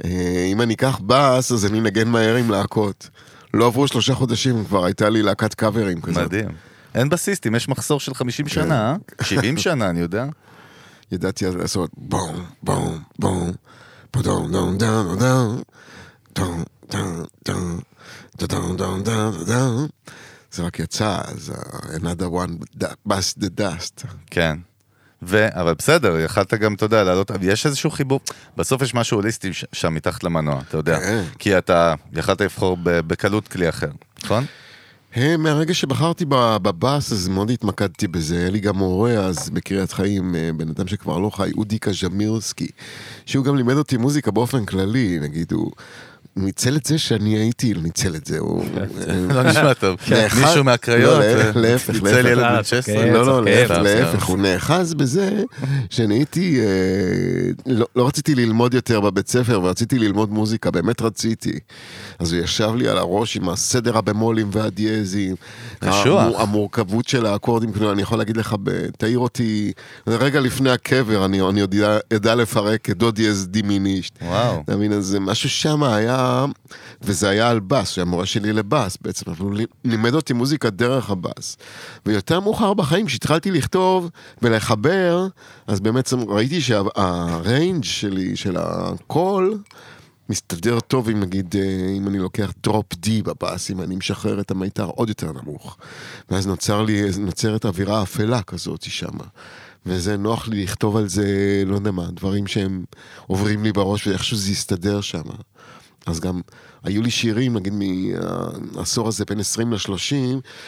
[0.06, 0.10] אה,
[0.52, 3.10] אם אני אקח בס, אז אני אנגן מהר עם להקות.
[3.58, 6.26] לא עברו שלושה חודשים, כבר הייתה לי להקת קאברים כזאת.
[6.26, 6.50] מדהים.
[6.96, 9.26] אין בסיסטים, יש מחסור של 50 שנה, אה?
[9.26, 10.26] 70 שנה, אני יודע.
[11.12, 13.52] ידעתי אז לעשות בום, בום, בום,
[14.12, 15.62] פדום, דום, דום, דום,
[16.36, 17.80] דום, דום, דום,
[18.38, 19.88] דום, דום, דום, דום.
[20.52, 24.08] זה רק יצא, אז uh, another one bust the dust.
[24.32, 24.58] כן.
[25.24, 25.48] ו...
[25.52, 28.20] אבל בסדר, יכלת גם, אתה יודע, לעלות, יש איזשהו חיבור,
[28.58, 31.00] בסוף יש משהו הוליסטי ש- שם מתחת למנוע, אתה יודע.
[31.00, 31.24] כן.
[31.40, 33.90] כי אתה יכלת לבחור בקלות כלי אחר,
[34.24, 34.46] נכון?
[35.18, 38.38] אה, מהרגע שבחרתי בבאס, אז מאוד התמקדתי בזה.
[38.38, 42.68] היה לי גם מורה אז בקריית חיים, אה, בן אדם שכבר לא חי, אודי קז'מירסקי,
[43.26, 45.72] שהוא גם לימד אותי מוזיקה באופן כללי, נגיד, הוא...
[46.38, 48.64] ניצל את זה שאני הייתי, לא ניצל את זה, הוא...
[49.36, 49.96] לא נשמע טוב.
[50.42, 51.60] מישהו מהקריות, לא, אה, ניצל.
[52.20, 52.96] ילד אה, בן אתה 16.
[52.96, 53.82] כן, לא, לא, להפך,
[54.20, 54.26] סתם.
[54.28, 55.30] הוא נאחז בזה
[55.90, 56.66] שנהייתי, אה,
[57.66, 61.54] לא לא רציתי ללמוד יותר בבית ספר, ורציתי ללמוד מוזיקה, באמת רציתי.
[62.20, 65.36] אז הוא ישב לי על הראש עם הסדר הבמולים והדיאזים.
[65.80, 66.24] קשוח.
[66.24, 68.56] המור- המורכבות של האקורדים, כאילו, אני יכול להגיד לך,
[68.98, 69.72] תעיר אותי,
[70.08, 74.14] רגע לפני הקבר, אני אני עוד אדע- אדע לפרק את דו דיאז דימינישט.
[74.22, 74.62] וואו.
[74.66, 76.27] אתה מבין, אז משהו שם היה,
[77.02, 80.70] וזה היה על בס, שהוא המורה שלי לבס בעצם, אבל הוא לי- לימד אותי מוזיקה
[80.70, 81.58] דרך הבס.
[82.06, 84.10] ויותר מאוחר בחיים, כשהתחלתי לכתוב
[84.42, 85.28] ולחבר,
[85.68, 89.58] אז באמת ראיתי שה range שלי, של הקול,
[90.30, 94.52] מסתדר טוב אם נגיד, אה, אם אני לוקח drop D בבאס, אם אני משחרר את
[94.52, 95.78] המיתר עוד יותר נמוך.
[96.30, 99.24] ואז נוצר לי, נוצרת אווירה אפלה כזאת שמה.
[99.86, 101.26] וזה נוח לי לכתוב על זה,
[101.66, 102.84] לא יודע מה, דברים שהם
[103.28, 105.22] עוברים לי בראש ואיכשהו זה יסתדר שם.
[106.08, 106.42] אז גם
[106.84, 110.16] היו לי שירים, נגיד מהעשור הזה בין 20 ל-30,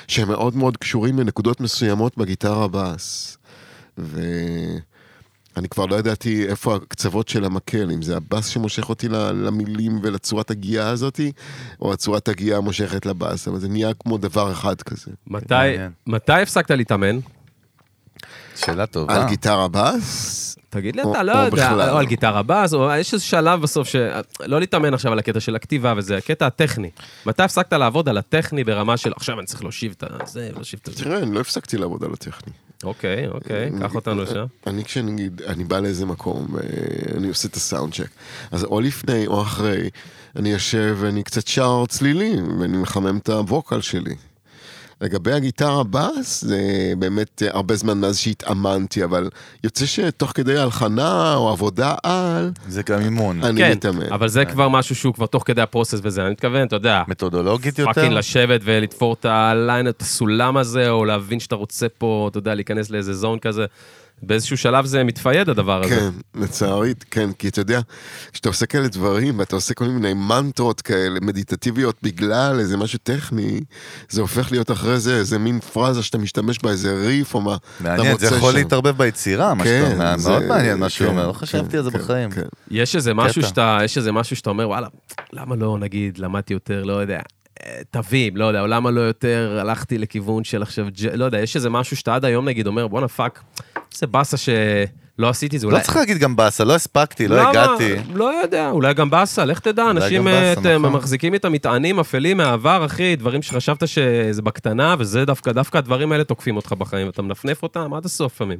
[0.07, 3.37] שהם מאוד מאוד קשורים לנקודות מסוימות בגיטרה בס.
[3.97, 10.51] ואני כבר לא ידעתי איפה הקצוות של המקל, אם זה הבס שמושך אותי למילים ולצורת
[10.51, 11.31] הגייה הזאתי,
[11.81, 15.11] או הצורת הגייה המושכת לבס, אבל זה נהיה כמו דבר אחד כזה.
[15.27, 15.55] מתי.
[16.07, 17.19] מתי הפסקת להתאמן?
[18.55, 19.15] שאלה טובה.
[19.15, 20.55] על גיטרה בס?
[20.69, 21.91] תגיד לי, אתה לא יודע.
[21.91, 23.95] או על גיטרה באז, או יש איזה שלב בסוף ש...
[24.45, 26.89] לא להתאמן עכשיו על הקטע של הכתיבה וזה, הקטע הטכני.
[27.25, 30.95] מתי הפסקת לעבוד על הטכני ברמה של עכשיו אני צריך להושיב את זה, להושיב את
[30.95, 31.03] זה?
[31.03, 32.53] תראה, אני לא הפסקתי לעבוד על הטכני.
[32.83, 34.45] אוקיי, אוקיי, קח אותנו לשם.
[34.67, 38.09] אני כשנגיד, אני בא לאיזה מקום, ואני עושה את הסאונד צ'ק,
[38.51, 39.89] אז או לפני או אחרי,
[40.35, 44.15] אני יושב ואני קצת שר צלילים, ואני מחמם את הווקל שלי.
[45.01, 46.59] לגבי הגיטרה בס, זה
[46.97, 49.29] באמת אה, הרבה זמן מאז שהתאמנתי, אבל
[49.63, 53.43] יוצא שתוך כדי הלחנה או עבודה על, זה גם אימון.
[53.43, 54.13] אני כן, מתאמן.
[54.13, 57.03] אבל זה כבר משהו שהוא כבר תוך כדי ה process וזה, אני מתכוון, אתה יודע,
[57.07, 57.93] מתודולוגית יותר?
[57.93, 62.37] fucking לשבת ולתפור את ה line, את הסולם הזה, או להבין שאתה רוצה פה, אתה
[62.37, 63.65] יודע, להיכנס לאיזה zone כזה.
[64.23, 65.95] באיזשהו שלב זה מת fade הדבר הזה.
[65.95, 66.09] כן,
[66.41, 67.79] לצערי, כן, כי אתה יודע,
[68.31, 73.59] כשאתה עושה כאלה דברים, ואתה עושה כל מיני מנטרות כאלה, מדיטטיביות, בגלל איזה משהו טכני,
[74.09, 77.57] זה הופך להיות אחרי זה איזה מין פרזה שאתה משתמש בה, איזה ריף או מה.
[77.79, 78.57] מעניין, זה יכול שם.
[78.57, 80.17] להתערבב ביצירה, מה כן, שאתה אומר.
[80.17, 82.31] זה- מאוד מעניין מה שהוא כן, אומר, לא כן, חשבתי על זה כן, בחיים.
[82.31, 82.41] כן.
[82.71, 83.41] יש איזה משהו.
[83.43, 84.87] שאתה, יש איזה משהו שאתה אומר, וואלה,
[85.33, 87.19] למה לא, נגיד, למדתי יותר, לא יודע,
[87.91, 91.69] תווים, לא יודע, או למה לא יותר הלכתי לכיוון של עכשיו, לא יודע, יש איזה
[91.69, 93.43] משהו שאתה עד היום, נגיד, אומר, בואנה fuck,
[93.93, 95.83] איזה באסה שלא עשיתי זה, לא אולי...
[95.83, 97.49] צריך להגיד גם באסה, לא הספקתי, לא למה?
[97.49, 97.95] הגעתי.
[98.13, 100.93] לא יודע, אולי גם באסה, לך תדע, אנשים את, אה, נכון.
[100.93, 106.23] מחזיקים את המטענים אפלים מהעבר, אחי, דברים שחשבת שזה בקטנה, וזה דווקא, דווקא הדברים האלה
[106.23, 108.59] תוקפים אותך בחיים, ואתה מנפנף אותם עד הסוף לפעמים.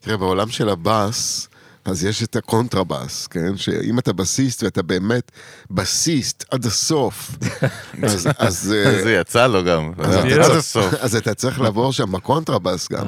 [0.00, 1.47] תראה, בעולם של הבאס,
[1.88, 3.56] אז יש את הקונטרבאס, כן?
[3.56, 5.32] שאם אתה בסיסט ואתה באמת
[5.70, 7.30] בסיסט עד הסוף,
[8.02, 8.28] אז...
[8.38, 9.92] אז אה, זה יצא לו גם.
[9.98, 10.94] אז עד אתה צריך- הסוף.
[11.00, 13.06] אז אתה צריך לעבור שם בקונטרבאס גם.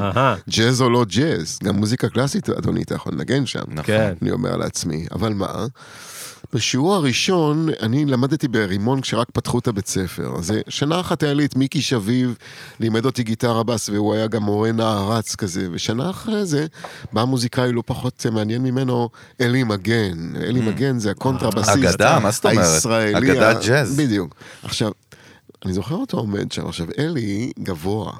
[0.51, 3.63] ג'אז או לא ג'אז, גם מוזיקה קלאסית, אדוני, אתה יכול לנגן שם.
[3.69, 3.85] נכון.
[3.85, 4.13] כן.
[4.23, 5.07] אני אומר לעצמי.
[5.13, 5.67] אבל מה?
[6.53, 10.33] בשיעור הראשון, אני למדתי ברימון כשרק פתחו את הבית ספר.
[10.39, 12.35] אז אה, שנה אחת היה לי את מיקי שביב,
[12.81, 15.69] לימד אותי גיטרה בס, והוא היה גם מורה נערץ כזה.
[15.73, 16.67] ושנה אחרי זה,
[17.13, 19.09] בא מוזיקאי לא פחות מעניין ממנו,
[19.41, 20.37] אלי מגן.
[20.37, 21.77] אלי מגן זה הקונטרבסיסט.
[21.79, 22.59] אגדה, מה זאת אומרת?
[22.59, 23.19] הישראלי.
[23.19, 23.97] אגדת ה- ג'אז.
[23.97, 24.35] בדיוק.
[24.63, 24.91] עכשיו,
[25.65, 26.67] אני זוכר אותו עומד שם.
[26.67, 28.13] עכשיו, אלי גבוה.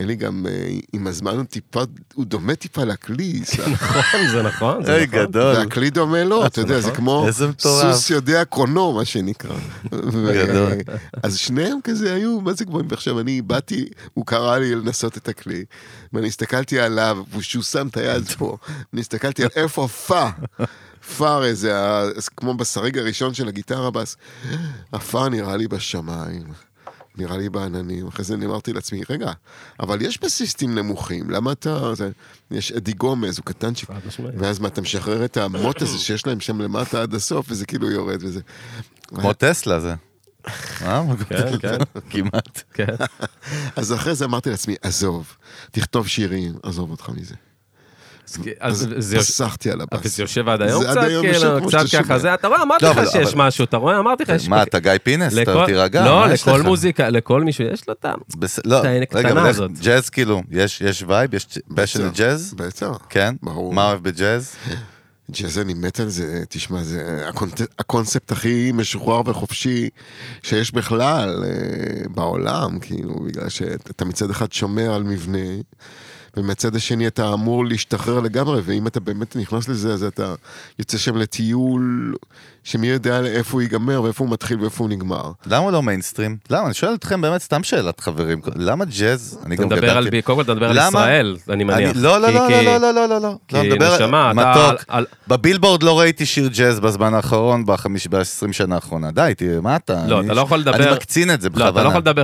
[0.00, 1.82] אלי גם אה, עם הזמן הוא טיפה,
[2.14, 3.40] הוא דומה טיפה לכלי.
[3.72, 5.20] נכון, זה נכון, זה נכון.
[5.20, 5.56] גדול.
[5.56, 7.94] והכלי דומה לו, אתה יודע, זה כמו איזה מטורף.
[7.94, 9.56] סוס יודע קרונו, מה שנקרא.
[10.44, 10.72] גדול.
[11.22, 12.86] אז שניהם כזה היו, מה זה גבוהים?
[12.90, 15.64] ועכשיו אני באתי, הוא קרא לי לנסות את הכלי,
[16.12, 18.56] ואני הסתכלתי עליו, שהוא שם את היד פה,
[18.92, 20.28] אני הסתכלתי על איפה הפה.
[21.16, 21.72] פאר איזה,
[22.36, 24.16] כמו בשריג הראשון של הגיטרה בס,
[24.92, 26.65] הפאר נראה לי בשמיים.
[27.16, 28.06] נראה לי בעננים.
[28.06, 29.32] אחרי זה אני אמרתי לעצמי, רגע,
[29.80, 31.94] אבל יש בסיסטים נמוכים, למה אתה...
[31.94, 32.10] זה,
[32.50, 33.88] יש אדי גומז, הוא קטנצ'יק.
[33.88, 34.34] חד משמעית.
[34.38, 37.90] ואז מה, אתה משחרר את המוט הזה שיש להם שם למטה עד הסוף, וזה כאילו
[37.90, 38.40] יורד וזה.
[39.08, 39.94] כמו טסלה זה.
[40.82, 41.02] אה?
[41.28, 41.78] כן, כן.
[42.10, 42.62] כמעט.
[42.74, 42.94] כן.
[43.76, 45.36] אז אחרי זה אמרתי לעצמי, עזוב,
[45.70, 47.34] תכתוב שירים, עזוב אותך מזה.
[48.60, 50.16] אז- פסחתי על הבאס.
[50.16, 52.18] זה יושב עד היום קצת, כאילו, קצת ככה.
[52.18, 54.48] זה, אתה רואה, אמרתי לא, לך שיש משהו, אתה רואה, אמרתי לך, יש...
[54.48, 55.38] מה, אתה גיא פינס?
[55.38, 56.62] אתה תירגע, לא, לכל?
[56.62, 58.06] מוזיקה, לכל מישהו, יש לו את
[58.64, 59.70] לא, הקטנה הזאת.
[59.80, 62.54] ג'אז כאילו, יש vibe, יש passion לג'אז?
[62.56, 62.98] בטח.
[63.08, 63.34] כן?
[63.42, 63.74] ברור.
[63.74, 64.56] מה אוהב בג'אז?
[65.30, 67.28] ג'אז אני מת על זה, תשמע, זה
[67.78, 69.88] הקונספט הכי משוחרר וחופשי
[70.42, 75.38] שיש בכלל אה, בעולם, כאילו, בגלל שאתה מצד אחד שומר על מבנה,
[76.36, 80.34] ומצד השני אתה אמור להשתחרר לגמרי, ואם אתה באמת נכנס לזה, אז אתה
[80.78, 82.14] יוצא שם לטיול,
[82.66, 85.30] שמי יודע איפה הוא ייגמר, ואיפה הוא מתחיל ואיפה הוא נגמר.
[85.46, 86.36] למה הוא לא מיינסטרים?
[86.50, 86.66] למה?
[86.66, 88.40] אני שואל אתכם באמת סתם שאלת חברים.
[88.56, 89.38] למה ג'אז?
[89.46, 90.22] אני גם מדבר על, גדלתי...
[90.22, 90.88] קודם כל אתה מדבר על?
[90.88, 91.92] ישראל, אני מניח.
[91.94, 93.34] לא, לא, לא, כי- לא, לא, לא, לא, לא.
[93.48, 95.06] כי לא, נשמה, אתה מתוק.
[95.28, 97.82] בבילבורד לא ראיתי שיר ג'אז בזמן האחרון, ב-20
[98.52, 99.10] שנה האחרונה.
[99.10, 100.04] די, תראה, מה אתה?
[100.08, 101.88] לא, אתה לא יכול לדבר- אני מקצין את זה לא, אתה לא בכוונה.
[101.88, 102.22] יכול לדבר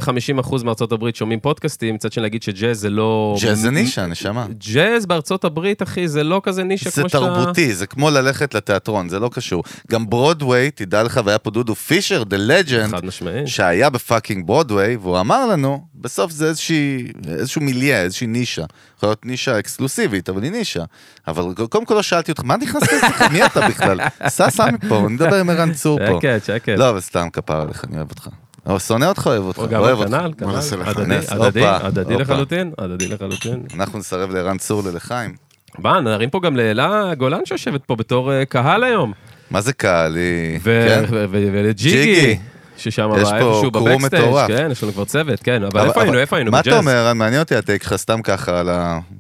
[0.61, 3.37] 50% מארצות הברית שומעים פודקאסטים, מצד שני להגיד שג'אז זה לא...
[3.43, 4.47] ג'אז זה נישה, נשמה.
[4.73, 7.19] ג'אז בארצות הברית, אחי, זה לא כזה נישה זה כמו שאתה...
[7.21, 9.63] תרבותי, זה כמו ללכת לתיאטרון, זה לא קשור.
[9.91, 13.49] גם ברודוויי, תדע לך, והיה פה דודו פישר, The Legend, חד משמעית.
[13.49, 18.65] שהיה בפאקינג ברודוויי, והוא אמר לנו, בסוף זה איזושהי, איזשהו מיליה, איזושהי נישה.
[18.97, 20.85] יכול להיות נישה אקסקלוסיבית, אבל היא נישה.
[21.29, 23.29] אבל קודם כל לא שאלתי אותך, מה נכנסת לשיחה?
[23.33, 24.01] מי אתה בכלל?
[24.29, 26.19] סע, סע מפה, אני מדבר עם ערן צור פה.
[26.23, 26.79] שקט, שקט.
[26.79, 28.29] לא, אבל סתם כפר עליך, אני אוהב אותך.
[28.67, 30.11] אבל שונא אותך, אוהב אותך, או גם אוהב אותך.
[30.11, 32.17] כנ"ל, כנ"ל, לך הדדי.
[32.17, 33.63] לחלוטין, הדדי לחלוטין.
[33.75, 35.35] אנחנו נסרב לערן צור ללחיים.
[35.79, 39.13] בא, נרים פה גם לאלה גולן שיושבת פה בתור אה, קהל היום.
[39.53, 40.17] מה זה קהל?
[40.65, 41.05] כן?
[41.11, 42.39] ולג'יגי, ג'יגי.
[42.77, 44.47] ששם פה איפשהו בבקסטייג'.
[44.47, 46.51] כן, יש לנו כבר צוות, כן, אבל איפה היינו, איפה היינו?
[46.51, 46.79] מה אתה?
[46.79, 47.13] אומר?
[47.15, 48.63] מעניין אותי הטייק שלך סתם ככה.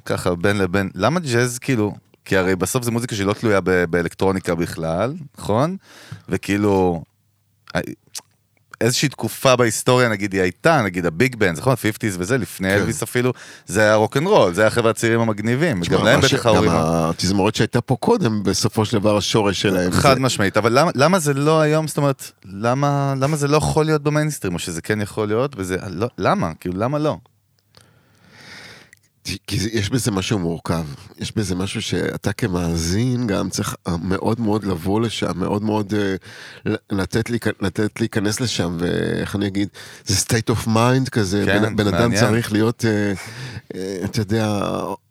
[0.05, 0.91] ככה בין לבין.
[0.95, 1.95] למה ג'אז כאילו...
[2.24, 5.76] כי הרי בסוף זו מוזיקה שהיא לא תלויה ב- באלקטרוניקה בכלל, נכון?
[6.28, 7.03] וכאילו...
[8.83, 11.74] איזושהי תקופה בהיסטוריה, נגיד, היא הייתה, נגיד ה big band, נכון?
[11.74, 12.74] 50's וזה, לפני כן.
[12.74, 13.33] אלוויס אפילו,
[13.66, 16.70] זה היה רוקנרול, זה היה החבר'ה הצעירים המגניבים, תשמע, גם להם בטח ההורים...
[16.70, 19.93] גם התזמורת שהייתה פה קודם, בסופו של דבר השורש שלהם.
[19.93, 23.57] חד זה- משמעית, אבל למה, למה זה לא היום, זאת אומרת, למה, למה זה לא
[23.57, 26.51] יכול להיות במיינסטרים, או שזה כן יכול להיות, וזה, לא, למה?
[26.61, 27.16] כאילו, למה לא?
[29.24, 30.84] כי יש בזה משהו מורכב,
[31.18, 36.14] יש בזה משהו שאתה כמאזין גם צריך אה, מאוד מאוד לבוא לשם, מאוד מאוד אה,
[36.90, 39.68] לתת, להיכ- לתת להיכנס לשם, ואיך אני אגיד,
[40.06, 42.14] זה state of mind כזה, כן, בן, בן אדם.
[42.16, 43.12] צריך להיות, אה,
[44.04, 44.60] אתה יודע,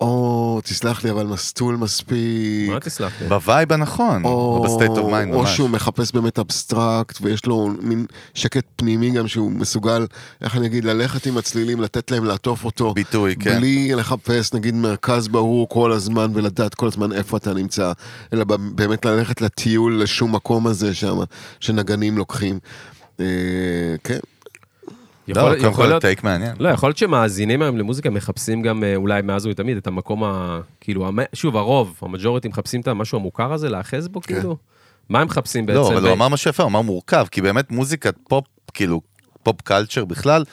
[0.01, 2.69] או תסלח לי, אבל מסטול מספיק.
[2.69, 3.27] מה תסלח לי?
[3.27, 5.55] ב vibe הנכון, או ב state of mind או ממש.
[5.55, 10.05] שהוא מחפש באמת אבסטרקט, ויש לו מין שקט פנימי גם שהוא מסוגל,
[10.41, 12.93] איך אני אגיד, ללכת עם הצלילים, לתת להם לעטוף אותו.
[12.93, 13.57] ביטוי, כן.
[13.57, 17.91] בלי לחפש נגיד מרכז ברור כל הזמן ולדעת כל הזמן איפה אתה נמצא,
[18.33, 18.43] אלא
[18.75, 21.17] באמת ללכת לטיול לשום מקום הזה שם,
[21.59, 22.59] שנגנים לוקחים.
[23.19, 23.25] אה,
[24.03, 24.19] כן,
[25.27, 26.55] יכול- לא, יכול להיות- טייק מעניין.
[26.59, 30.59] לא, יכול להיות שמאזינים היום למוזיקה מחפשים גם אה, אולי מאז ומתמיד את המקום ה...
[30.81, 34.57] כאילו, המ- שוב, הרוב, המג'וריטי מחפשים את המשהו המוכר הזה, להאחז בו, כאילו?
[35.09, 35.79] מה הם מחפשים בעצם?
[35.83, 35.93] כן.
[35.93, 39.01] לא, אבל הוא אמר משהו יפה, הוא אמר מורכב, כי באמת מוזיקת פופ, כאילו,
[39.43, 40.43] פופ culture בכלל,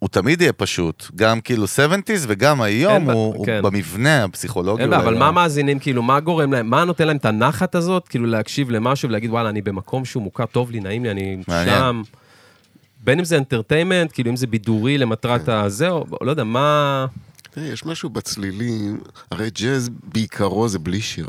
[0.00, 1.06] הוא תמיד יהיה פשוט.
[1.14, 3.60] גם כאילו 70's וגם היום הוא הוא כן.
[3.62, 4.82] במבנה הפסיכולוגי.
[4.82, 8.08] אין בעיה, אבל מה מאזינים, כאילו, מה גורם להם, מה נותן להם את הנחת הזאת,
[8.08, 11.78] כאילו, להקשיב למשהו ולהגיד, וואלה, אני במקום שהוא מוכר, טוב לי, נעים לי, אני מעניין.
[11.78, 12.02] שם.
[13.04, 15.52] בין אם זה entertainment, כאילו, אם זה בידורי למטרת כן.
[15.52, 17.06] הזה, או או לא יודע, מה...
[17.50, 21.28] תראה, יש משהו בצלילים, הרי ג'אז בעיקרו זה בלי שירה.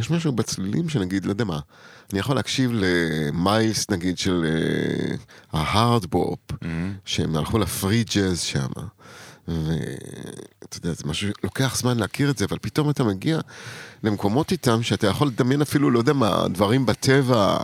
[0.00, 1.58] יש משהו בצלילים שנגיד, לא יודע מה,
[2.12, 5.16] אני יכול להקשיב למיילס נגיד של אה,
[5.52, 6.38] ההארד בופ,
[7.04, 8.68] שהם הלכו לפרי ג'אז שם.
[9.48, 13.40] ואתה יודע, זה משהו, לוקח זמן להכיר את זה, אבל פתאום אתה מגיע
[14.02, 17.56] למקומות איתם שאתה יכול לדמיין אפילו, לא יודע מה, דברים בטבע,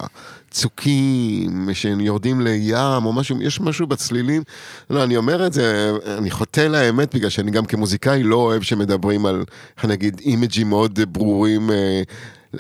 [0.51, 4.43] צוקים, שהם יורדים לים או משהו, יש משהו בצלילים.
[4.91, 9.27] לא, אני אומר את זה, אני חוטא לאמת, בגלל שאני גם כמוזיקאי לא אוהב שמדברים
[9.27, 9.45] על,
[9.93, 11.71] אגיד, אימג'ים מאוד ברורים.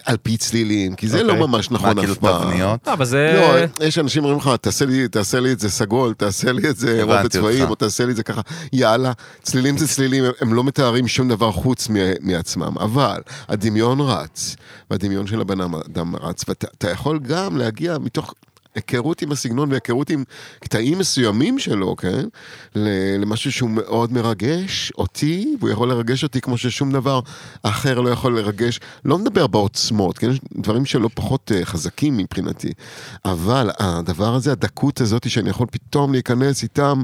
[0.04, 1.38] על פי צלילים, כי זה אוקיי.
[1.38, 2.42] לא ממש מה, נכון כאילו אף פעם.
[2.50, 2.80] תבניות?
[2.86, 3.32] לא, אבל זה...
[3.80, 6.76] לא, יש אנשים אומרים לך, תעשה לי, תעשה לי את זה סגול, תעשה לי את
[6.76, 7.68] זה רוב בצבעים.
[7.70, 8.40] או תעשה לי את זה ככה,
[8.72, 9.12] יאללה.
[9.42, 14.56] צלילים זה צלילים, הם- הם לא מתארים שום דבר חוץ מ- מעצמם, אבל הדמיון רץ,
[14.90, 18.34] והדמיון של הבן אדם רץ, ואתה אתה יכול גם להגיע מתוך
[18.76, 20.24] היכרות עם הסגנון והיכרות עם
[20.60, 22.24] קטעים מסוימים שלו, כן?
[23.18, 27.20] למשהו שהוא מאוד מרגש אותי, והוא יכול לרגש אותי כמו ששום דבר
[27.62, 28.80] אחר לא יכול לרגש.
[29.04, 30.30] לא מדבר בעוצמות, כן?
[30.30, 32.72] יש דברים שלא פחות אה, חזקים מבחינתי.
[33.24, 37.02] אבל הדבר הזה, הדקות הזאת שאני יכול פתאום להיכנס איתם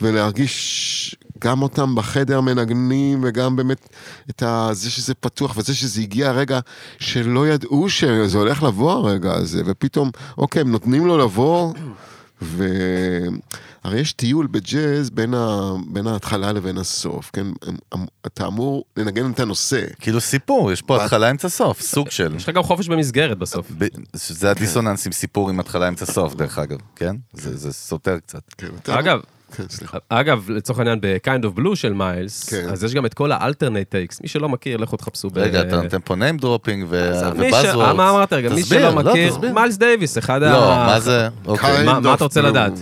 [0.00, 3.88] ולהרגיש גם אותם בחדר מנגנים וגם באמת
[4.30, 4.68] את ה...
[4.72, 6.60] זה שזה פתוח וזה שזה הגיע הרגע
[6.98, 11.72] שלא ידעו שזה הולך לבוא הרגע הזה, ופתאום, אוקיי, הם נותנים לו לבוא,
[12.42, 15.72] והרי יש טיול בג'אז בין, ה...
[15.86, 17.46] בין ההתחלה לבין הסוף, כן?
[18.26, 19.84] אתה אמור לנגן את הנושא.
[20.00, 22.34] כאילו סיפור, יש פה התחלה אמצע סוף, סוג של...
[22.36, 23.66] יש לך גם חופש במסגרת בסוף.
[23.78, 27.16] ב- זה הדיסוננס עם סיפור עם התחלה אמצע סוף, דרך אגב, כן?
[27.32, 28.42] זה זה סותר קצת.
[28.58, 29.20] כן, אתה- אגב,
[29.56, 29.98] כן, סליחה.
[30.08, 32.68] אגב, לצורך העניין ב-Kind of Blue של מיילס, כן.
[32.68, 35.28] אז יש גם את כל ה-alternate takes, מי שלא מכיר, לכו תחפשו.
[35.34, 37.74] רגע, אתה נותן פה name dropping ובאזוורדס.
[37.96, 38.48] מה אמרת רגע?
[38.54, 39.38] מי שלא לא, מכיר.
[39.54, 40.52] מיילס דייוויס, אחד ה...
[40.52, 41.28] לא, מה זה?
[41.46, 42.40] אוקיי, מה- of אתה רוצה.
[42.42, 42.72] לדעת?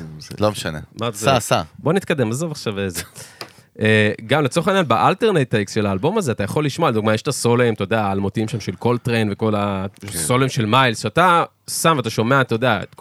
[0.40, 0.78] לא משנה.
[1.12, 1.62] סע, סע.
[1.78, 3.02] בוא נתקדם, עזוב עכשיו איזה.
[3.80, 7.22] אה, גם לצורך העניין, ב alternate takes של האלבום הזה, אתה יכול לשמוע, לדוגמה, יש
[7.22, 12.10] את הסולואים, אתה יודע, האלמותיים שם של קולטריין וכל הסולואים של מיילס, שאתה שם ואתה
[12.10, 12.94] שומע, אתה יודע, את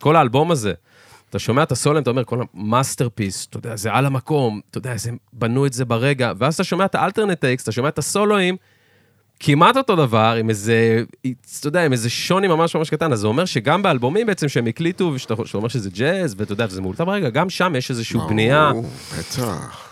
[0.00, 0.72] כל האלבום הזה.
[1.32, 4.78] אתה שומע את הסולואים, אתה אומר, כל ה masterpiece, אתה יודע, זה על המקום, אתה
[4.78, 7.88] יודע, זה- בנו את זה ברגע, ואז אתה שומע את ה alternate takes, אתה שומע
[7.88, 8.56] את הסולואים,
[9.40, 11.02] כמעט אותו דבר, עם איזה,
[11.60, 14.66] אתה יודע, עם איזה שוני ממש ממש קטן, אז זה אומר שגם באלבומים בעצם שהם
[14.66, 18.20] הקליטו, ושאתה שאתה אומר שזה ג'אז, ואתה יודע, וזה מאולתר ברגע, גם שם יש איזושהי
[18.28, 18.70] בנייה.
[19.18, 19.88] בטח.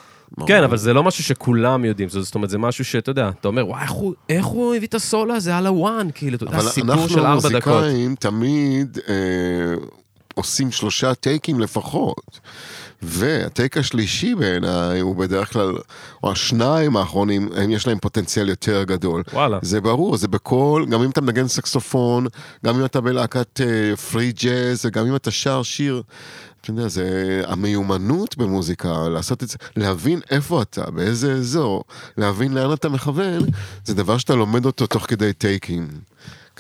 [0.47, 3.67] כן, אבל זה לא משהו שכולם יודעים, זאת אומרת, זה משהו שאתה יודע, אתה אומר,
[3.69, 6.69] וואי, איך הוא- איך הוא הביא את הסולו הזה על הוואן, כאילו, אתה יודע, אבל
[6.69, 7.73] סיפור אנחנו של ארבע דקות.
[7.73, 9.15] המוזיקאים תמיד אה,
[10.41, 12.41] עושים שלושה טייקים לפחות.
[13.03, 15.75] והטייק השלישי בעיניי הוא בדרך כלל,
[16.23, 19.23] או השניים האחרונים, הם יש להם פוטנציאל יותר גדול.
[19.33, 19.59] וואלה.
[19.63, 22.27] זה ברור, זה בכל, גם אם אתה מנגן סקסופון,
[22.65, 23.61] גם אם אתה בלהקת
[24.11, 26.03] פרי ג'אז, וגם אם אתה שר שיר.
[26.61, 31.85] אתה יודע, זה המיומנות במוזיקה, לעשות את זה, להבין איפה אתה, באיזה אזור,
[32.17, 33.43] להבין לאן אתה מכוון,
[33.85, 35.89] זה דבר שאתה לומד אותו תוך כדי טייקים.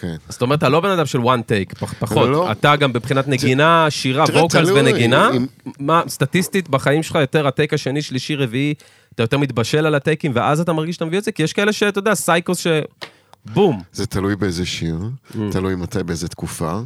[0.00, 0.14] כן.
[0.28, 2.28] זאת אומרת, אתה לא בן אדם של one take, פח- פחות.
[2.28, 2.52] לא.
[2.52, 5.46] אתה גם מבחינת נגינה, שירה, תראה, ווקלס ונגינה, אם-
[5.80, 8.74] מה, סטטיסטית, בחיים שלך יותר הטייק השני, שלישי, רביעי,
[9.14, 11.72] אתה יותר מתבשל על הטייקים, ואז אתה מרגיש שאתה מביא את זה, כי יש כאלה
[11.72, 12.66] שאתה יודע, סייקוס ש...
[13.54, 13.82] בום.
[13.92, 14.98] זה תלוי באיזה שיר,
[15.30, 15.36] Mm.
[15.50, 16.78] תלוי מתי, באיזה תקופה.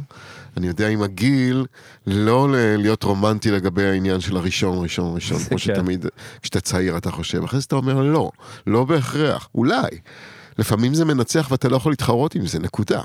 [0.57, 1.65] אני יודע עם הגיל,
[2.07, 2.47] לא
[2.77, 5.57] להיות רומנטי לגבי העניין של הראשון, ראשון, ראשון, כמו כן.
[5.57, 6.05] שתמיד,
[6.41, 7.43] כשאתה צעיר אתה חושב.
[7.43, 8.31] אחרי זה אתה אומר לא,
[8.67, 9.87] לא בהכרח, אולי.
[10.57, 13.01] לפעמים זה מנצח ואתה לא יכול להתחרות עם זה, נקודה.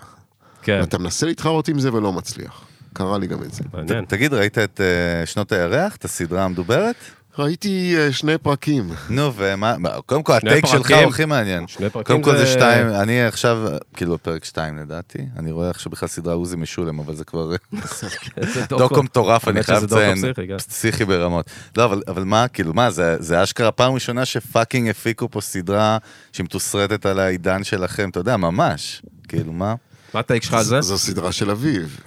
[0.63, 2.65] כן, ואתה מנסה להתחרות עם זה ולא מצליח.
[2.93, 3.65] קרה לי גם את זה.
[3.73, 4.05] מעניין.
[4.05, 6.97] תגיד, ראית את אה, שנות הירח, את הסדרה המדוברת?
[7.39, 8.91] ראיתי אה, שני פרקים.
[9.11, 10.91] נו, ומה, מה, קודם כל, הטייק שלך.
[10.91, 11.67] הוא הכי מעניין.
[11.69, 13.59] שני פרקים קודם כל זה זה- שתיים, אני עכשיו,
[13.97, 17.51] כאילו פרק שתיים לדעתי, אני רואה עכשיו בכלל סדרה עוזי משולם, אבל זה כבר
[18.41, 20.59] זה דוקו מטורף, אני חייב לציין, פסיכי, כן.
[20.59, 21.47] פסיכי ברמות.
[21.77, 25.99] לא, אבל, אבל מה, כאילו, מה, זה, זה אשכרה פעם ראשונה שפאקינג הפיקו פה סדרה
[26.33, 29.03] שמתוסרטת על העידן שלכם, אתה יודע, ממש.
[29.29, 29.75] כאילו, מה?
[30.15, 30.81] מה הטייק שלך על זה?
[30.81, 32.01] זו סדרה של אביב.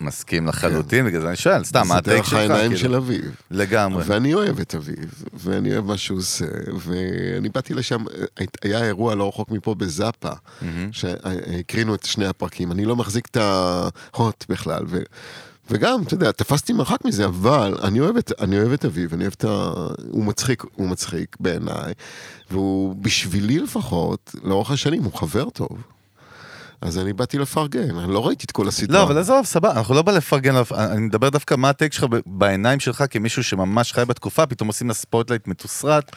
[0.00, 2.38] מסכים לחלוטין, בגלל זה אני שואל, סתם, מה זה הטייק דרך שלך?
[2.38, 2.78] העיניים כאילו?
[2.78, 3.36] של אביב.
[3.50, 4.04] לגמרי.
[4.06, 6.44] ואני אוהב את אביב, ואני אוהב מה שהוא עושה,
[6.78, 8.04] ואני באתי לשם,
[8.62, 10.32] היה אירוע לא רחוק מפה בזאפה,
[10.92, 15.02] שהקרינו את שני הפרקים, אני לא מחזיק את ההוט בכלל, ו...
[15.70, 19.22] וגם, אתה יודע, תפסתי מרחק מזה, אבל אני אוהב את, אני אוהב את אביב, אני
[19.22, 19.72] אוהב את ה...
[20.10, 21.94] הוא מצחיק, הוא מצחיק בעיניי,
[22.50, 25.82] והוא בשבילי לפחות, לאורך השנים, הוא חבר טוב.
[26.82, 28.98] אז אני באתי לפרגן, אני לא ראיתי את כל הסדרה.
[28.98, 32.06] לא, אבל עזוב, סבבה, אנחנו לא בא לפרגן, אני מדבר דווקא מה ה take שלך
[32.26, 36.16] בעיניים שלך כמישהו שממש חי בתקופה, פתאום עושים לה spotlight מתוסרט.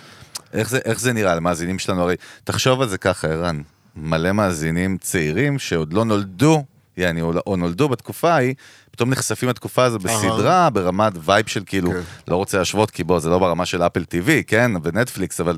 [0.53, 2.01] איך זה, איך זה נראה למאזינים שלנו?
[2.01, 3.61] הרי תחשוב על זה ככה, ערן,
[3.95, 6.63] מלא מאזינים צעירים שעוד לא נולדו,
[6.97, 8.53] יעני, או, או נולדו בתקופה ההיא,
[8.91, 11.99] פתאום נחשפים לתקופה הזו בסדרה, ברמת vibe של כאילו, כן.
[12.27, 15.57] לא רוצה להשוות, כי בוא, זה לא ברמה של אפל TV, כן, ונטפליקס, אבל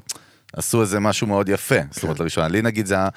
[0.53, 1.75] עשו איזה משהו מאוד יפה.
[1.91, 3.09] זאת אומרת, לראשונה, לי נגיד זה ה...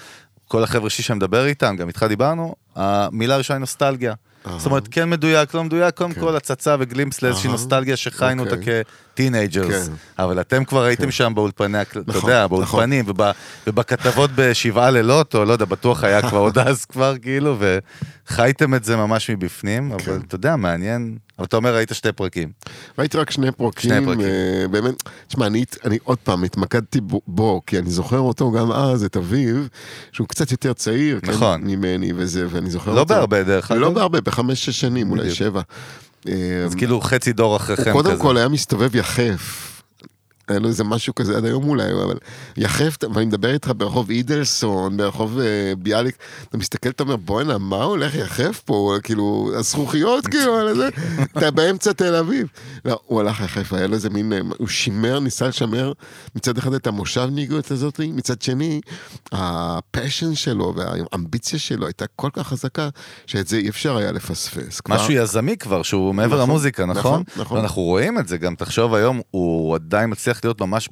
[0.48, 4.14] כל החבר'ה שלי שאני מדבר איתם, גם איתך דיברנו, המילה הראשונה היא נוסטלגיה.
[4.56, 7.50] זאת אומרת, כן מדויק, לא מדויק, קודם כל הצצה ו glimpse לאיזושהי.
[7.50, 8.56] נוסטלגיה שחיינו אותה
[9.22, 9.88] כטינג'רס.
[9.88, 9.92] כן.
[10.18, 12.58] אבל אתם כבר הייתם שם באולפני, הקל- אתה נכון, יודע, נכון.
[12.64, 13.30] באולפנים, וב-
[13.66, 17.56] ובכתבות בשבעה לילות, או לא יודע, בטוח היה כבר עוד אז כבר, כאילו,
[18.28, 20.10] וחייתם את זה ממש מבפנים, כן.
[20.12, 21.16] אבל אתה יודע, מעניין.
[21.38, 22.48] אבל אתה אומר, ראית שתי פרקים.
[22.98, 24.20] ראיתי רק שני פרקים, שני פרקים.
[24.24, 24.94] אה, באמת,
[25.28, 29.56] תשמע, אני, אני עוד פעם התמקדתי בו, כי אני זוכר אותו גם אז, את אביו,
[30.12, 31.60] שהוא קצת יותר צעיר, נכון.
[31.60, 33.14] כן, ממני וזה, ואני זוכר לא אותו.
[33.14, 33.80] בהרבה, דרך אגב.
[33.80, 35.36] לא בהרבה, בחמש-שש שנים, אולי בדיוק.
[35.38, 35.60] שבע.
[36.28, 38.08] אה, אז כאילו חצי דור אחריכם הוא כזה.
[38.10, 39.67] קודם כל היה מסתובב יחף.
[40.48, 42.16] היה לו איזה משהו כזה עד היום אולי, אבל
[42.56, 45.44] יחף, ואני מדבר איתך ברחוב אידלסון, ברחוב אה,
[45.78, 46.16] ביאליק,
[46.48, 48.96] אתה מסתכל, אתה אומר, בואנה, מה הולך יחף פה?
[49.02, 50.88] כאילו, הזכוכיות, כאילו, על זה,
[51.38, 52.46] אתה באמצע תל אביב.
[52.84, 55.92] לא, הוא הלך יחף, היה לו איזה מין, אה, הוא שימר, ניסה לשמר
[56.34, 58.80] מצד אחד את המושבניקות הזאת, מצד שני,
[59.32, 62.88] ה passion שלו והאמביציה שלו הייתה כל כך חזקה,
[63.26, 64.80] שאת זה אי אפשר היה לפספס.
[64.80, 66.98] כבר- משהו יזמי כבר, שהוא מעבר נכון, למוזיקה, נכון?
[66.98, 67.58] נכון, נכון.
[67.58, 70.88] ואנחנו רואים את זה, גם תחשוב היום, הוא עדיין מצליח להיות ממש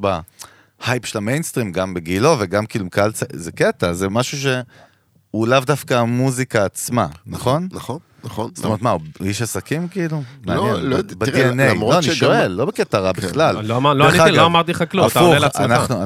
[0.81, 3.23] בהייפ של המיינסטרים, גם בגילו וגם כאילו קהל צ...
[3.33, 7.69] זה קטע, זה משהו שהוא לאו דווקא המוזיקה עצמה, נכון?
[7.73, 8.51] נכון, נכון.
[8.55, 10.23] זאת אומרת, מה, הוא איש עסקים כאילו?
[10.47, 11.51] לא, לא, תראה.
[11.51, 13.55] למרות לא, אני שואל, לא בקטע רע בכלל.
[13.55, 13.63] לא
[13.95, 15.63] לא אגב, לא אמרתי לך כלום, אתה עונה לעצמך.
[15.63, 16.05] אנחנו-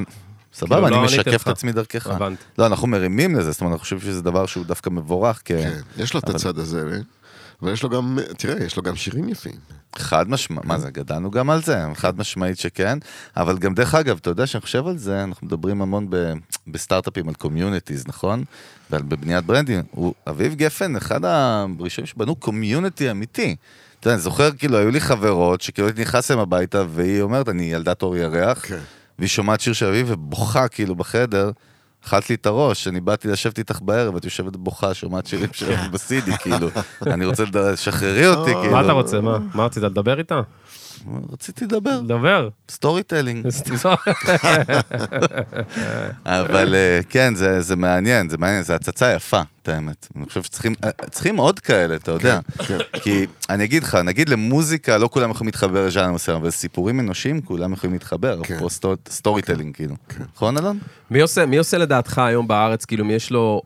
[0.54, 1.42] סבבה, אני לא משקף.
[1.42, 2.06] את עצמי דרכך.
[2.06, 2.42] הבנתי.
[2.58, 5.42] לא, אנחנו מרימים לזה, זאת אומרת, אני חושב שזה דבר שהוא דווקא מבורך.
[5.44, 6.98] כן, יש לו את הצד הזה, אה?
[7.62, 9.80] אבל יש לו גם, תראה, יש לו גם שירים יפים.
[9.96, 12.98] חד משמעית, מה זה, גדלנו גם על זה, חד משמעית שכן,
[13.36, 16.32] אבל גם דרך אגב, אתה יודע שאני חושב על זה, אנחנו מדברים המון ב,
[16.66, 18.44] בסטארט-אפים על communities, נכון?
[18.90, 19.82] ועל בבניית ברנדים.
[19.90, 23.56] הוא, אביב גפן, אחד הראשונים שבנו community אמיתי.
[24.00, 27.48] אתה יודע, אני זוכר, כאילו, היו לי חברות שכאילו הייתי נכנס להם הביתה, והיא אומרת,
[27.48, 28.78] אני ילדת אור ירח, כן.
[29.18, 31.50] והיא שומעת שיר של אביב ובוכה כאילו בחדר.
[32.06, 35.72] אכלת לי את הראש, אני באתי לשבת איתך בערב, את יושבת בוכה, שומעת שירים של
[35.72, 36.68] אביב בסידי, כאילו,
[37.06, 38.72] אני רוצה, לד- שחררי אותי, כאילו.
[38.72, 39.20] מה אתה רוצה?
[39.20, 39.38] מה?
[39.54, 40.40] מה רצית לדבר איתה?
[41.32, 42.48] רציתי לדבר, לדבר.
[42.70, 43.46] storytelling.
[46.26, 50.08] אבל אה, כן, זה, זה מעניין, זה מעניין, זה הצצה יפה, את האמת.
[50.16, 50.74] אני חושב שצריכים
[51.38, 52.40] אה, עוד כאלה, אתה יודע.
[52.92, 57.40] כי אני אגיד לך, נגיד למוזיקה, לא כולם יכולים להתחבר לז'אנר מסוים, אבל סיפורים אנושיים,
[57.40, 58.58] כולם יכולים להתחבר, כן.
[58.68, 59.94] סטו- storytelling, כאילו.
[60.34, 60.78] נכון, אלון?
[61.10, 61.20] מי
[61.58, 63.62] עושה, לדעתך היום בארץ, כאילו, מי יש לו,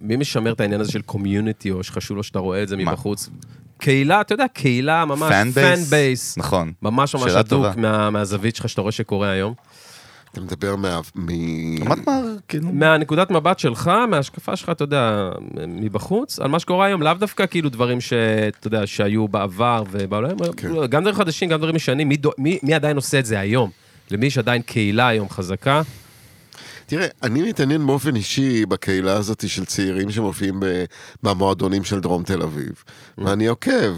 [0.00, 2.76] מי משמר את העניין הזה של community, או שחשוב לו שאתה רואה את זה?
[2.76, 3.28] מבחוץ?
[3.84, 5.90] קהילה, אתה יודע, קהילה ממש, fan fan base?
[5.90, 6.38] base.
[6.38, 6.72] נכון.
[6.82, 7.76] ממש ממש הדוק.
[7.76, 9.54] מה, מהזווית שלך שאתה רואה שקורה היום.
[10.32, 11.00] אתה מדבר מה...
[11.16, 12.68] מ- כאילו...
[12.72, 15.30] מהנקודת מבט שלך, מההשקפה שלך, אתה יודע,
[15.68, 20.68] מבחוץ, על מה שקורה היום, לאו דווקא כאילו דברים שאתה יודע, שהיו בעבר ובעולם, כן.
[20.88, 23.70] גם דברים חדשים, גם דברים ישנים, מי, מי, מי עדיין עושה את זה היום?
[24.10, 25.82] למי יש עדיין קהילה היום חזקה?
[26.86, 30.60] תראה, אני מתעניין באופן אישי בקהילה הזאת של צעירים שמופיעים
[31.22, 32.72] במועדונים של דרום תל אביב.
[33.18, 33.94] ואני עוקב.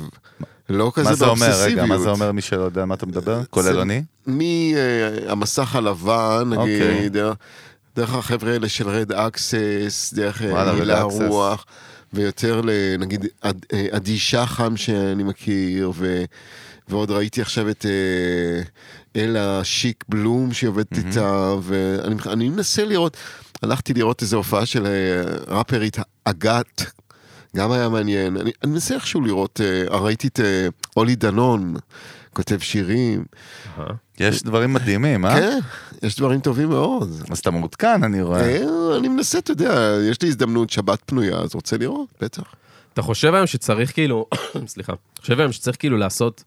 [0.68, 1.46] לא כזה מה זה אומר?
[1.46, 2.02] רגע, מה באובססיביות.
[2.02, 3.40] זה אומר מי שלא יודע מה אתה מדבר?
[3.50, 4.02] כולל אני?
[4.26, 6.98] מהמסך הלבן, אוקיי.
[6.98, 7.36] נגיד, דרך-
[7.96, 10.52] דרך החבר'ה האלה של רד אקסס, דרך אה,
[11.20, 11.28] Access.
[11.28, 11.64] רוח,
[12.12, 13.50] ויותר לנגיד אה,
[13.90, 16.24] עדי שחם שאני מכיר, ו...
[16.88, 18.62] ועוד ראיתי עכשיו את אה,
[19.22, 23.16] אלה שיק בלום שעובדת איתה, ואני אני מנסה לראות,
[23.62, 26.90] הלכתי לראות איזו הופעה של אה, ראפרית אגת,
[27.56, 28.36] גם היה מעניין.
[28.36, 31.74] אני, אני מנסה איכשהו לראות, אה, ראיתי את אה, אולי דנון,
[32.32, 33.24] כותב שירים.
[34.20, 35.34] יש דברים מדהימים, אה?
[35.34, 35.58] כן,
[36.02, 37.10] יש דברים טובים מאוד.
[37.30, 38.40] אז אתה מעודכן, אני רואה.
[38.40, 42.42] אה, אני מנסה, אתה יודע, יש לי הזדמנות, שבת פנויה, אז רוצה לראות, בטח.
[42.92, 44.26] אתה חושב היום שצריך כאילו,
[44.66, 46.44] סליחה, חושב היום שצריך כאילו לעשות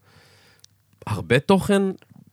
[1.06, 1.82] הרבה תוכן,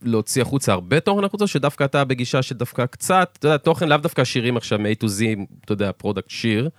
[0.01, 4.24] להוציא החוצה הרבה תוכן החוצה, שדווקא אתה בגישה שדווקא קצת, אתה יודע, תוכן לאו דווקא
[4.24, 6.70] שירים עכשיו מ-A to Z, אתה יודע, product שיר,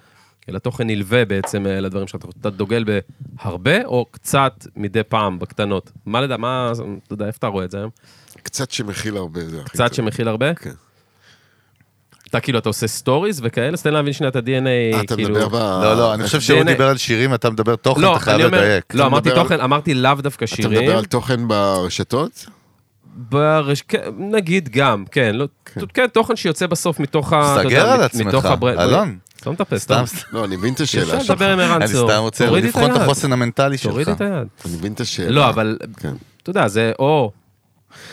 [0.49, 2.23] אלא תוכן נלווה בעצם אה, לדברים שלך.
[2.41, 5.93] אתה דוגל בהרבה, או קצת מדי פעם, בקטנות?
[6.07, 6.73] מה לדע, מה,
[7.07, 7.91] אתה יודע, איפה אתה רואה את זה היום?
[8.43, 9.97] קצת שמכיל הרבה, זה הכי קצת טוב.
[9.97, 10.55] שמכיל הרבה?
[10.55, 10.71] כן.
[12.31, 13.73] אתה כאילו, אתה עושה סטוריז וכאלה?
[13.73, 15.31] אז תן להבין שנייה את ה-DNA, אה, אתה כאילו...
[15.35, 15.55] מדבר ב...
[15.55, 16.65] לא, לא, אני חושב שהוא DNA.
[16.65, 18.95] דיבר על שירים, אתה מדבר תוכן, לא, אתה חייב אני לדייק.
[18.95, 20.83] לא, אתה אמרתי תוכן, אמרתי לאו דווקא אתה שירים.
[20.83, 22.47] מדבר על תוכן ברשתות?
[23.17, 23.83] ברש...
[23.83, 25.47] כן, נגיד גם, כן, לא,
[25.95, 26.07] כן.
[26.07, 27.57] תוכן שיוצא בסוף מתוך ה...
[27.61, 28.35] אתה סגר על עצמך.
[28.65, 29.19] אלון.
[29.47, 30.05] לא מטפס, סתם.
[30.33, 31.31] לא, אני מבין את השאלה אפשר שלך.
[31.31, 32.11] לדבר עם ערן אני צור.
[32.11, 32.97] סתם רוצה לבחון את.
[32.97, 33.93] החוסן המנטלי שלך.
[33.93, 34.47] תורידי את היד.
[34.65, 35.31] אני מבין את השאלה.
[35.31, 36.15] לא, אבל, כן.
[36.43, 37.33] אתה יודע, זה או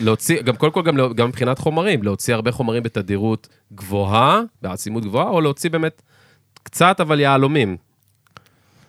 [0.00, 5.04] להוציא, גם קודם כל, גם, לא- גם מבחינת חומרים, להוציא הרבה חומרים בתדירות גבוהה, בעצימות
[5.04, 6.02] גבוהה, או להוציא באמת
[6.62, 7.76] קצת, אבל יהלומים.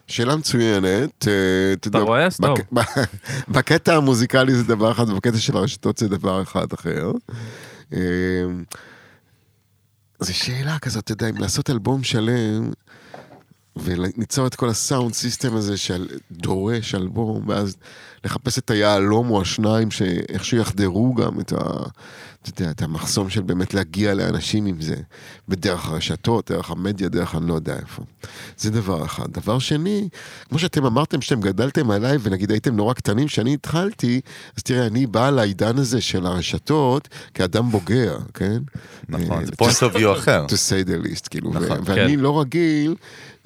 [0.07, 1.27] שאלה מצוינת.
[1.27, 2.29] אה, אתה רואה?
[2.29, 2.55] סתום.
[3.53, 7.11] בקטע המוזיקלי זה דבר אחד, ובקטע של הרשתות זה דבר אחד אחר.
[7.93, 7.99] אה,
[10.19, 12.71] זו שאלה כזאת, אתה יודע, אם לעשות אלבום שלם,
[13.83, 17.77] וליצור את כל הסאונד סיסטם הזה שדורש אלבום, ואז
[18.25, 21.57] לחפש את היהלום או השניים שאיכשהו יחדרו גם את, ה,
[22.41, 24.95] אתה יודע, את המחסום של באמת להגיע לאנשים עם זה,
[25.47, 28.03] בדרך הרשתות, דרך המדיה, דרך אני לא יודע איפה.
[28.57, 29.31] זה דבר אחד.
[29.31, 30.09] דבר שני,
[30.49, 34.21] כמו שאתם אמרתם שאתם גדלתם עליי, ונגיד הייתם נורא קטנים כשאני התחלתי,
[34.57, 38.57] אז תראה, אני בא לעידן הזה של הרשתות כאדם בוגר, כן?
[39.09, 40.45] נכון, אה, זה point of view אחר.
[40.45, 42.19] to say the least, כאילו, נכון, ואני כן.
[42.19, 42.95] לא רגיל,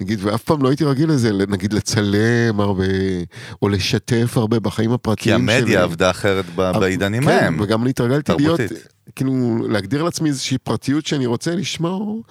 [0.02, 2.84] נגיד, ואף פעם לא הייתי רגיל לזה, נגיד לצלם הרבה,
[3.62, 5.58] או לשתף הרבה בחיים כי הפרטיים שלי.
[5.58, 7.60] המדיה עבדה אחרת ב- בעידנים כן, ההם.
[7.60, 8.60] וגם אני התרגלתי להיות.
[9.16, 12.22] כאילו, להגדיר לעצמי איזושהי פרטיות שאני רוצה לשמור,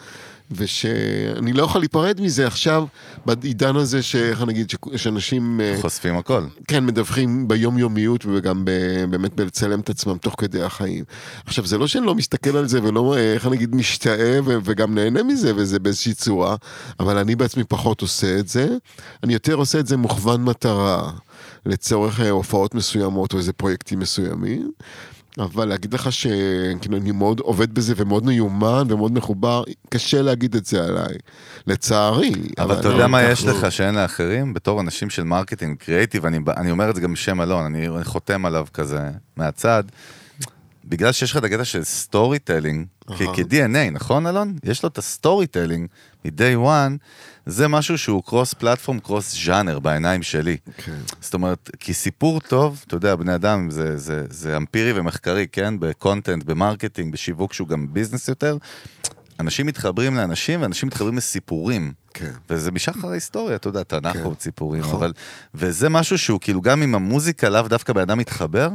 [0.52, 2.86] ושאני לא יכול להיפרד מזה עכשיו,
[3.26, 5.62] בעידן הזה, שאיך נגיד, שאנשים...
[5.62, 6.44] אה, חושפים הכל.
[6.68, 11.04] כן, מדווחים ביומיומיות וגם ב- באמת בלצלם את עצמם תוך כדי החיים.
[11.46, 14.58] עכשיו, זה לא שאני לא מסתכל על זה ולא, אה, איך אני אגיד, משתאה ו-
[14.64, 16.56] וגם נהנה מזה, וזה באיזושהי צורה,
[17.00, 18.68] אבל אני בעצמי פחות עושה את זה.
[19.24, 21.12] אני יותר עושה את זה מוכוון מטרה,
[21.66, 24.72] לצורך אה, הופעות מסוימות או איזה פרויקטים מסוימים.
[25.40, 30.66] אבל להגיד לך שכאילו אני מאוד עובד בזה ומאוד מיומן ומאוד מחובר, קשה להגיד את
[30.66, 31.16] זה עליי,
[31.68, 32.32] לצערי.
[32.58, 34.54] אבל אתה יודע לא מה כל יש לך שאין לאחרים?
[34.54, 38.04] בתור אנשים של marketing creative, אני, אני אומר את זה גם בשם אלון, אני, אני
[38.04, 39.84] חותם עליו כזה מהצד.
[40.86, 42.86] בגלל שיש לך את הקטע של storytelling.
[43.18, 44.56] כ-DNA, נכון אלון?
[44.64, 45.88] יש לו את ה storytelling
[46.26, 46.98] מ-day one,
[47.46, 50.58] זה משהו שהוא cross platform, cross ז'אנר בעיניים שלי.
[50.78, 50.98] כן.
[51.22, 55.80] זאת אומרת, כי סיפור טוב, אתה יודע, בני אדם זה, זה, זה אמפירי ומחקרי, כן?
[55.80, 58.58] ב content, ב marketing, בשיווק שהוא גם business יותר.
[59.40, 61.94] אנשים מתחברים לאנשים ואנשים מתחברים לסיפורים.
[62.14, 62.32] כן.
[62.50, 64.96] וזה משחר ההיסטוריה, אתה יודע, תנ"ך כן, הוא סיפורים, נכון.
[64.96, 65.14] אבל...
[65.56, 68.70] וזה משהו שהוא כאילו, גם אם המוזיקה לאו דווקא בן אדם מתחבר,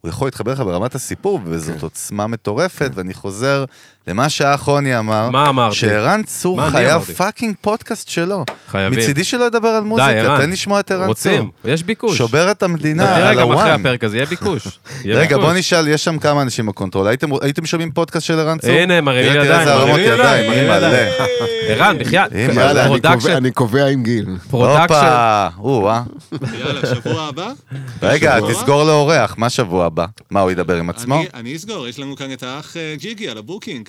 [0.00, 1.80] הוא יכול להתחבר לך ברמת הסיפור, וזאת כן.
[1.82, 3.64] עוצמה מטורפת, ואני חוזר
[4.08, 5.30] למה שהאח רוני אמר.
[5.30, 5.76] מה אמרתי?
[5.76, 7.02] שערן צור אני חייב?
[7.02, 8.44] fucking פודקאסט שלו.
[8.70, 8.98] חייבים.
[8.98, 10.36] מצידי שלא ידבר על מוזיקה.
[10.40, 11.08] תן לשמוע את ערן צור.
[11.08, 12.18] רוצים, יש ביקוש.
[12.18, 13.80] שובר את המדינה תראה על גם אחרי ה one.
[13.80, 14.78] הפרק הזה, יהיה ביקוש.
[15.04, 15.36] רגע.
[15.38, 17.06] בוא נשאל, יש שם כמה אנשים ב control.
[17.08, 18.70] הייתם- שומעים פודקאסט של ערן צור?
[18.70, 20.88] הנה, מרימים ידיים, תראה איזה הרמות ידיים, אימא'לה.
[20.88, 21.12] מרימים
[21.68, 22.32] ערן, בחייאת.
[22.32, 22.54] אני
[23.50, 24.26] קובע- אני עם גיל.
[24.50, 24.82] production.
[24.82, 26.02] הופה, או-אה.
[26.60, 27.50] יאללה, שבוע הבא?
[28.02, 28.38] רגע?
[28.50, 30.06] תסגור לו אורח, מה שבוע הבא?
[30.30, 31.22] מה, הוא ידבר עם עצמו?
[31.34, 33.88] אני- אסגור, יש לנו כאן את האח אה, ג'יגי על ה booking.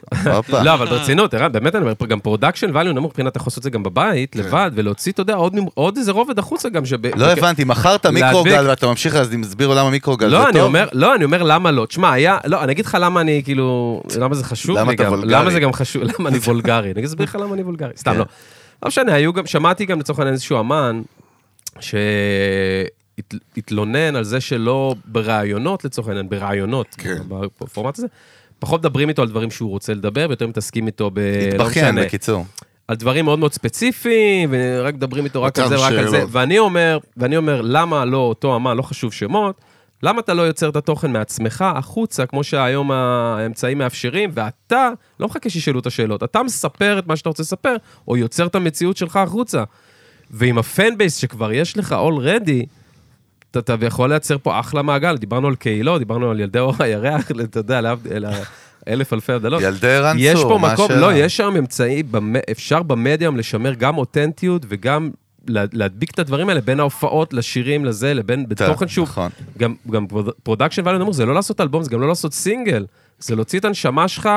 [0.63, 3.63] לא, אבל ברצינות, ערן, באמת אני אומר, גם production value נמוך מבחינת יכול לעשות את
[3.63, 5.35] זה גם בבית, לבד, ולהוציא, אתה יודע,
[5.73, 7.15] עוד איזה רובד החוצה גם שב...
[7.15, 10.47] לא הבנתי, מכרת מיקרוגל ואתה ממשיך להסביר למה מיקרוגל זה לא, טוב?
[10.49, 11.85] אני אומר, לא, אני אומר למה לא.
[11.85, 15.23] תשמע, היה, לא, אני אגיד לך למה אני כאילו, למה זה חשוב למה לי גם?
[15.23, 18.17] למה זה גם חשוב, למה אני וולגרי, אני אסביר לך למה אני וולגרי, סתם כן.
[18.17, 18.25] לא.
[18.83, 21.01] לא משנה, היו גם, שמעתי גם לצורך העניין איזשהו אמן,
[23.55, 27.21] שהתלונן על זה שלא בראיונות, לצורך העניין, בראיונות, כן.
[27.61, 28.07] בפורמט הזה,
[28.59, 31.19] פחות מדברים איתו על דברים שהוא רוצה לדבר, ויותר מתעסקים איתו ב...
[31.19, 32.05] לא התבכיין, משנה.
[32.05, 32.45] בקיצור.
[32.87, 36.23] על דברים מאוד מאוד ספציפיים, ורק מדברים איתו רק על זה ורק על זה.
[36.29, 39.61] ואני אומר, ואני אומר, למה לא אותו אמן, לא חשוב שמות,
[40.03, 45.49] למה אתה לא יוצר את התוכן מעצמך החוצה, כמו שהיום האמצעים מאפשרים, ואתה, לא מחכה
[45.49, 47.75] שישאלו את השאלות, אתה מספר את מה שאתה רוצה לספר,
[48.07, 49.63] או יוצר את המציאות שלך החוצה.
[50.31, 52.65] ועם הפן בייס שכבר יש לך already,
[53.57, 57.59] אתה, יכול לייצר פה אחלה מעגל, דיברנו על קהילות, דיברנו על ילדי אור הירח, אתה
[57.59, 58.25] יודע, להבדיל,
[58.87, 59.61] אלף אלפי הבדלות.
[59.61, 61.01] ילדי ערן יש צור, פה מה מקום, השאלה?
[61.01, 62.03] לא, יש שם אמצעי,
[62.51, 65.09] אפשר במדיום לשמר גם אותנטיות וגם
[65.47, 69.03] לה- להדביק את הדברים האלה בין ההופעות לשירים לזה, לבין בתוכן שהוא...
[69.03, 69.29] נכון.
[69.57, 70.05] גם, גם
[70.43, 72.85] production value נמוך, זה לא לעשות אלבום, זה גם לא לעשות סינגל,
[73.19, 74.29] זה להוציא את הנשמה שלך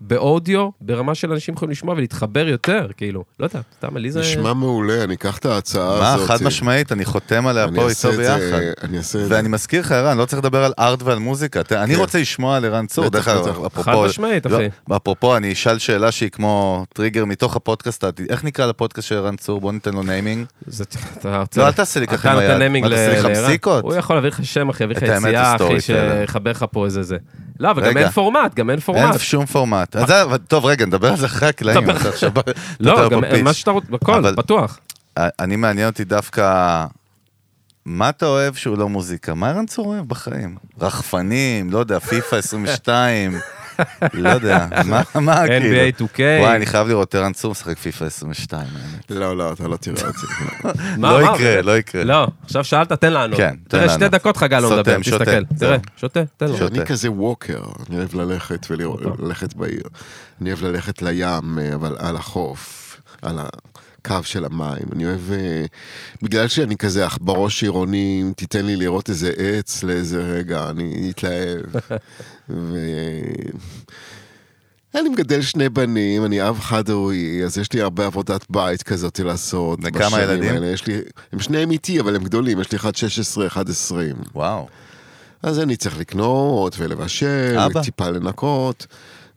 [0.00, 4.20] באודיו, ברמה של אנשים יכולים לשמוע ולהתחבר יותר, כאילו, לא יודע, סתם, לי זה...
[4.20, 6.28] נשמע מעולה, אני אקח את ההצעה מה, הזאת.
[6.28, 8.84] חד משמעית, אני חותם עליה אני פה אעשה איתו את זה- ביחד.
[8.88, 9.34] אני אעשה את זה.
[9.34, 11.60] ואני מזכיר לך, ערן, לא צריך לדבר על art ועל מוזיקה.
[11.72, 12.00] אני כן.
[12.00, 13.08] רוצה לשמוע על ערן צור.
[13.08, 13.46] דרך אגב.
[13.48, 14.66] אפרופו- חד משמעית, לא, אחי.
[14.96, 18.04] אפרופו, אני אשאל שאלה שהיא כמו טריגר מתוך הפודקאסט.
[18.28, 19.60] איך נקרא לפודקאסט של ערן צור?
[19.60, 20.46] בוא ניתן לו naming.
[21.18, 21.44] אתה.
[21.56, 22.50] לא, אל תעשה לי ככה עם אתה היד.
[22.62, 23.80] נותן מה, תעשה לי לערן?
[23.82, 25.80] הוא יכול להביא לך שם, אחי, יביא לך יציאה, זה אחי.
[25.80, 27.16] שיחבר לך פה איזה זה.
[27.60, 28.00] לא, אבל גם רגע.
[28.00, 29.18] אין פורמט, גם אין אין פורמט.
[29.20, 29.96] שום פורמט.
[29.96, 31.90] אז זה- טוב, רגע, נדבר על זה אחרי הקלעים.
[31.90, 32.30] אתה עכשיו
[32.80, 33.20] לא, גם.
[33.44, 34.78] מה שאתה רוצה, הכל, פתוח.
[35.18, 36.84] אני מעניין אותי דווקא,
[37.84, 39.34] מה אתה אוהב שהוא לא מוזיקה?
[39.34, 40.56] מה ערן צור אוהב בחיים?
[40.80, 43.32] רחפנים, לא יודע, פיפא 22,
[44.12, 45.76] לא יודע, מה, מה כאילו?
[45.76, 46.20] NBA 2K.
[46.40, 49.10] וואי, אני חייב לראות ערן צור משחק פיפא 22, האמת.
[49.10, 50.26] לא, לא, אתה לא תראה את זה.
[50.98, 51.62] לא יקרה?
[51.62, 52.04] לא יקרה.
[52.04, 53.36] לא, עכשיו שאלת, תן לענות.
[53.38, 54.14] כן, תן תראה, שתי לענות.
[54.14, 55.44] דקות חגל לא מדבר, תסתכל.
[55.58, 56.66] תראה, שותה, תן לו.
[56.66, 59.82] אני כזה ווקר, אני אוהב ללכת וללכת בעיר.
[60.40, 64.82] אני אוהב ללכת לים, אה, אבל על החוף, על הקו של המים.
[64.92, 65.64] אני אוהב, אה,
[66.22, 71.60] בגלל שאני כזה בראש עירוני, אם תיתן לי לראות איזה עץ לאיזה רגע, אני אתלהב.
[72.54, 72.78] ו...
[74.94, 79.78] אני מגדל שני בנים, אני אב חד-הורי, אז יש לי הרבה עבודת בית כזאת לעשות.
[79.82, 80.54] וכמה ילדים?
[80.54, 80.66] האלה.
[80.66, 81.00] יש לי,
[81.32, 84.16] הם שניהם איתי, אבל הם גדולים, יש לי אחד 16, אחד 20.
[84.34, 84.68] וואו.
[85.42, 87.82] אז אני צריך לקנות ולבשל, אבא.
[87.82, 88.86] טיפה לנקות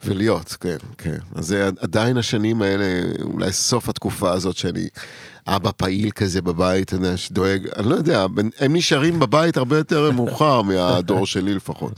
[0.05, 1.17] ולהיות, כן, כן.
[1.35, 2.85] אז זה עדיין השנים האלה,
[3.21, 4.87] אולי סוף התקופה הזאת שאני
[5.47, 8.25] אבא פעיל כזה בבית, אתה יודע, שדואג, אני לא יודע,
[8.59, 11.91] הם נשארים בבית הרבה יותר מאוחר מהדור שלי לפחות.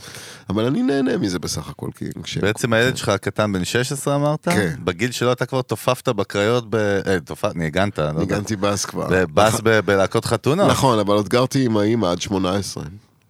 [0.49, 2.38] אבל אני נהנה מזה בסך הכל, כי כש...
[2.38, 4.49] בעצם הילד שלך הקטן בן 16 אמרת?
[4.49, 4.76] כן.
[4.84, 6.76] בגיל שלו אתה כבר תופפת בקריות ב...
[6.76, 8.12] אה, תופפת, ניגנת, לא.
[8.12, 9.08] ניגנתי בס כבר.
[9.12, 10.70] בבאס ב- בלהקות חתונות.
[10.70, 12.84] נכון, אבל עוד גרתי עם האימא עד 18.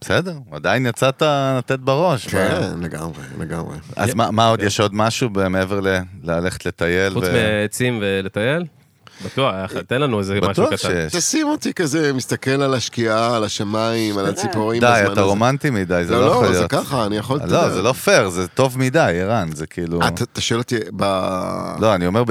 [0.05, 1.21] בסדר, עדיין יצאת
[1.57, 2.27] לתת בראש.
[2.27, 3.77] כן, לגמרי, לגמרי.
[3.95, 5.87] אז מה- מה עוד, יש עוד משהו מעבר ל-
[6.23, 7.13] ללכת לטייל?
[7.13, 8.65] חוץ ו- מעצים ולטייל?
[9.25, 9.53] בטוח,
[9.87, 10.77] תן לנו איזה משהו בטוח קטן.
[10.77, 11.15] שיש.
[11.15, 15.21] תשים אותי כזה, מסתכל על השקיעה, על השמיים, על הציפורים די, אתה.
[15.21, 16.71] רומנטי מדי, זה לא, לא יכול לא, זה להיות.
[16.71, 17.39] ככה, אני יכול...
[17.47, 17.69] לא.
[17.69, 20.01] זה לא פייר, זה טוב מדי, ערן, זה כאילו...
[20.01, 21.03] אה, אתה- שואל אותי ב...
[21.79, 22.23] לא, אני אומר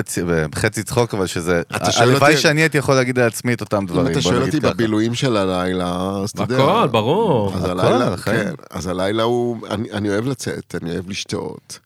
[0.50, 1.62] בחצי צחוק, אבל שזה...
[1.96, 4.60] הלוואי שאני הייתי יכול להגיד לעצמי את אותם דברים, אם אתה שואל אותי.
[4.60, 6.54] בבילויים של הלילה, אז אתה יודע...
[6.56, 7.54] הכל, ברור.
[7.56, 8.16] אז הלילה.
[8.16, 11.78] כן, אז הלילה הוא, אני, אני אוהב לצאת, אני אוהב לשתות.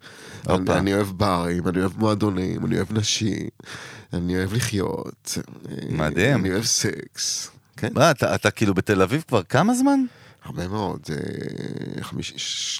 [0.71, 3.49] אני אוהב ברים, אני אוהב מועדונים, אני אוהב נשים,
[4.13, 5.39] אני אוהב לחיות.
[5.91, 6.37] מדהים.
[6.41, 10.01] אני אוהב סקס, כן, מה, אתה אתה כאילו בתל אביב כבר כמה זמן?
[10.45, 11.17] הרבה מאוד, אה,
[12.03, 12.33] חמיש-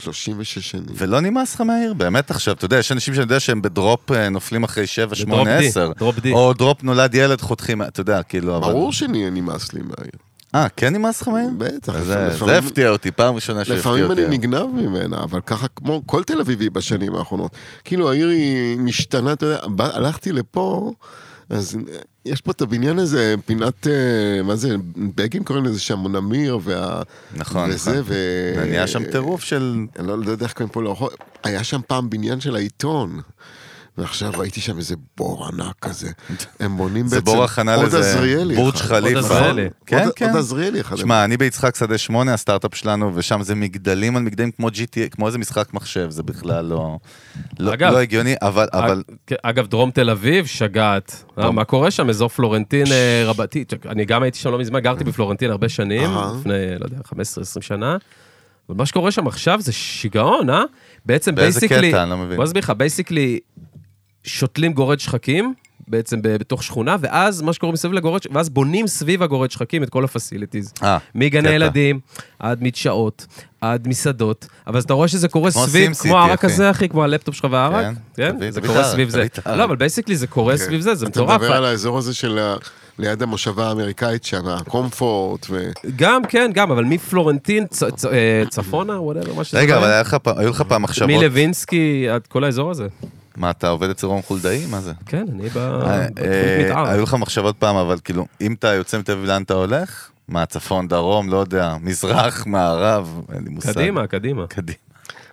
[0.03, 0.85] 36 שנים.
[0.95, 1.95] ולא נמאס לך מהעיר?
[1.95, 5.15] באמת עכשיו, אתה יודע, יש אנשים שאני יודע שהם ב drop אה, נופלים אחרי 7,
[5.17, 5.93] 8, ב-drop D, 10.
[5.99, 6.29] drop D.
[6.33, 8.67] או drop נולד ילד, חותכים, אתה יודע, כאילו, אבל...
[8.73, 10.11] ברור שאני נמאס לי מהעיר.
[10.55, 11.49] אה, כן נמאס לך מהעיר?
[11.59, 14.27] בטח, זה- לפעמים- הפתיע אותי, פעם ראשונה שהפתיע לפעמים אותי.
[14.27, 17.53] אני נגנב ממנה, אבל ככה כמו כל תל אביבי בשנים האחרונות.
[17.85, 20.93] כאילו העיר היא משתנה, אתה יודע, הלכתי לפה,
[21.51, 21.79] אז
[22.25, 23.93] יש פה את הבניין הזה, פינת, אה,
[24.43, 24.77] מה זה,
[25.15, 27.03] בגין קוראים לזה שם, מונמיר, וה...
[27.37, 28.03] נכון, וזה, נכון.
[28.05, 28.15] ו...
[28.67, 29.75] נהיה שם טירוף של...
[29.99, 31.11] אני לא יודע איך קוראים פה לאחור,
[31.45, 33.21] היה שם פעם בניין של העיתון.
[33.99, 36.11] ועכשיו ראיתי שם איזה בור ענק כזה.
[36.61, 38.75] הם בונים זה בעצם בור הכנה עוד לזה עזריאלי בורג'.
[38.75, 39.17] חליפה.
[39.19, 39.69] עוד עזריאלי.
[39.87, 40.29] כן, עוד- כן.
[40.29, 40.97] עוד עזריאלי אחד.
[40.97, 45.27] שמע, אני ביצחק שדה 8, הסטארט-אפ שלנו, ושם זה מגדלים על מגדלים כמו GTA, כמו
[45.27, 46.99] איזה משחק מחשב, זה בכלל לא,
[47.59, 51.25] לא, אגב- לא הגיוני, אבל, אבל כן, אגב, דרום תל אביב, שגעת.
[51.39, 51.51] אה.
[51.51, 52.09] מה קורה שם?
[52.11, 53.65] אזור פלורנטין אה, רבתי.
[53.89, 56.11] אני גם הייתי שם לא מזמן, גרתי בפלורנטין הרבה שנים.
[56.41, 57.13] לפני, לא יודע, 15-20
[57.61, 57.97] שנה.
[58.69, 60.63] אבל מה שקורה שם עכשיו זה שיגעון, אה?
[61.07, 61.91] בעצם באיזה basically...
[61.93, 62.03] קטע?
[62.03, 62.37] אני לא מבין.
[62.37, 63.39] בוא אסביר לך, basically,
[64.25, 65.55] שותלים גורד שחקים,
[65.89, 70.05] בעצם בתוך שכונה, ואז מה שקורה מסביב לגורד, ואז בונים סביב הגורד שחקים את כל
[70.05, 70.73] ה facilities.
[70.83, 72.01] אה, מגני ילדים,
[72.39, 73.27] עד מדשאות,
[73.61, 76.45] עד מסעדות, אבל אתה רואה שזה קורה כמו סביב, כמו הערק.
[76.45, 78.37] הזה, אחי, כמו הלפטופ שלך והערק, כן, כן?
[78.37, 79.27] תביא- זה קורה סביב זה.
[79.47, 81.41] לא, אבל basically זה קורה סביב זה, זה אתה מטורף.
[81.41, 82.57] מדבר על האזור הזה של ה-
[82.99, 85.71] ליד המושבה האמריקאית שם, הקומפורט, ו...
[85.97, 90.03] גם, כן, גם, אבל מפלורנטין, צ- צ- אה, צפונה, whatever, מה שזה רגע, לא אבל
[90.39, 92.87] היו לך פעם מחשבות, מלווינסקי עד כל האזור הזה.
[93.39, 94.67] מה, אתה עובד אצל רון חולדאי?
[94.71, 94.93] מה זה?
[95.07, 96.87] כן, אני ב- אה, בתוכנית אה, מתאר.
[96.89, 100.09] היו לך מחשבות פעם, אבל כאילו, אם אתה יוצא מתל אביב, לאן אתה הולך?
[100.29, 103.73] מה, צפון, דרום, לא יודע, מזרח, מערב, אין לי מושג.
[103.73, 104.47] קדימה, קדימה.
[104.47, 104.79] קדימה.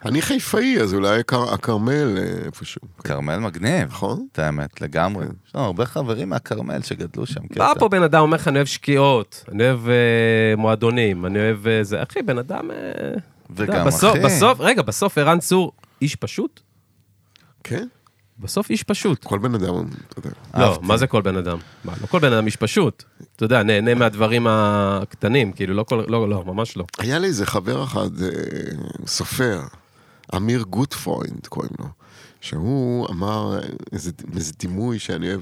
[0.06, 2.82] אני חיפאי, אז אולי הכר- הכרמל אה, איפשהו.
[3.03, 3.88] כרמל מגניב.
[3.88, 4.28] נכון?
[4.32, 5.26] את האמת, לגמרי.
[5.47, 7.41] יש לנו הרבה חברים מהכרמל שגדלו שם.
[7.56, 7.74] בא.
[7.80, 9.93] פה בן אדם, אומר לך, אני אוהב שקיעות, אני אוהב אה,
[10.58, 12.03] מועדונים, אני אוהב אה, זה.
[12.03, 12.72] אחי, בן אדם...
[12.72, 12.76] אה,
[13.56, 14.20] וגם, אחי.
[14.24, 16.60] בסוף, רגע, בסוף ערן צור, איש פשוט?
[17.64, 17.88] כן.
[18.40, 19.24] בסוף איש פשוט.
[19.24, 20.30] כל בן אדם, אתה יודע.
[20.58, 20.80] לא.
[20.82, 21.58] מה זה כל בן אדם?
[21.84, 23.04] מה, לא כל בן אדם איש פשוט.
[23.36, 26.04] אתה יודע, נהנה מהדברים הקטנים, כאילו, לא כל...
[26.08, 26.86] לא, לא, ממש לא.
[26.98, 28.30] היה לי איזה חבר אחד, אה,
[29.08, 29.62] סופר,
[30.36, 31.86] אמיר גוטפרוינד קוראים לו,
[32.42, 33.60] שהוא אמר
[33.92, 35.42] איזה, איזה דימוי שאני אוהב,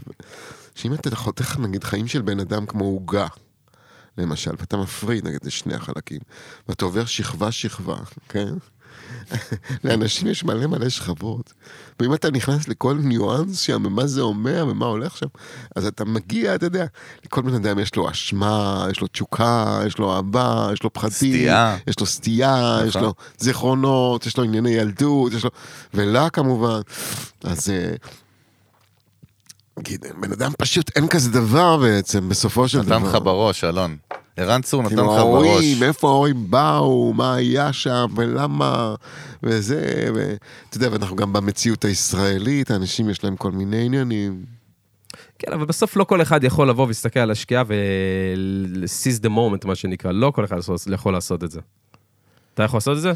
[0.76, 3.28] שאם אתה חותך נגיד חיים של בן אדם כמו עוגה,
[4.18, 6.20] למשל, ואתה מפריד נגיד לשני החלקים,
[6.68, 7.96] ואתה עובר שכבה שכבה,
[8.30, 8.54] כן?
[9.84, 11.54] לאנשים יש מלא מלא שכבות,
[12.00, 15.28] ואם אתה נכנס לכל ניואנס שם, ומה זה אומר, ומה הולך שם,
[15.76, 16.86] אז אתה מגיע, אתה יודע,
[17.26, 21.12] לכל בן אדם יש לו אשמה, יש לו תשוקה, יש לו אהבה, יש לו פחדים,
[21.12, 21.78] סטייה.
[21.88, 23.04] יש לו סטייה, יש נכון.
[23.08, 25.50] לו זיכרונות, יש לו ענייני ילדות, יש לו...
[25.94, 26.80] ולה כמובן.
[27.44, 27.70] אז...
[27.70, 27.96] אה,
[30.20, 33.00] בן אדם פשוט, אין כזה דבר בעצם, בסופו של דבר.
[33.00, 33.98] נתן לך בראש, אלון.
[34.38, 35.48] ערן צור נתן כאילו לך בראש.
[35.48, 38.96] ההורים, מאיפה ההורים באו, מה היה שם, ולמה,
[39.44, 44.46] וזה, ואתה יודע, ואנחנו גם במציאות הישראלית, האנשים יש להם כל מיני עניינים.
[45.40, 49.76] כן, אבל בסוף לא כל אחד יכול לבוא ולהסתכל על השקיעה ול-seize the moment, מה
[49.76, 50.12] שנקרא.
[50.12, 50.58] לא כל אחד
[50.94, 51.60] יכול לעשות את זה.
[52.54, 53.14] אתה יכול לעשות את זה?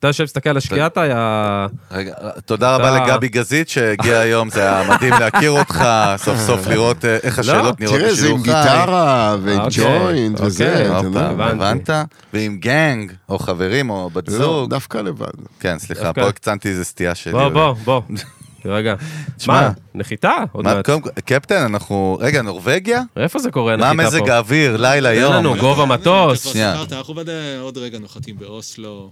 [0.00, 1.66] אתה יושב להסתכל על השקיעה, אתה היה...
[1.90, 2.12] רגע,
[2.44, 5.84] תודה רבה לגבי גזית שהגיע היום, זה היה מדהים להכיר אותך,
[6.16, 8.70] סוף סוף לראות אה, איך השאלות נראות לא, תראה, זה עם בשידור חי.
[8.70, 11.26] גיטרה, ועם אוקיי, ג'וינט, אוקיי, וזה, אתה הופה, יודע.
[11.26, 11.64] הבנתי.
[11.64, 11.90] הבנת?
[12.34, 14.70] ועם גנג, או חברים, או בת לא, זוג.
[14.70, 15.26] דווקא לבד.
[15.60, 17.32] כן, סליחה, פה הקצנתי איזה סטייה שלי.
[17.32, 18.00] בוא, בוא, בוא.
[18.64, 18.94] רגע.
[19.36, 19.60] תשמע.
[19.60, 20.34] מה, נחיתה?
[20.52, 20.86] עוד מה, מעט.
[20.86, 22.18] קודם כל, קפטן, אנחנו...
[22.20, 23.02] רגע, נורבגיה?
[23.16, 24.16] איפה זה קורה, מה נחיתה פה?
[24.16, 25.34] מזג האוויר, לילה, תן יום?
[25.34, 26.40] לנו גובה מטוס.
[26.40, 26.82] אתה כבר שנייה.
[26.92, 27.14] אנחנו
[27.60, 29.10] עוד רגע נוחתים באוסלו,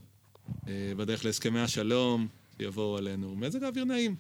[0.97, 2.27] בדרך להסכמי השלום,
[2.61, 3.35] שיבואו עלינו.
[3.39, 4.15] מזג האוויר נעים.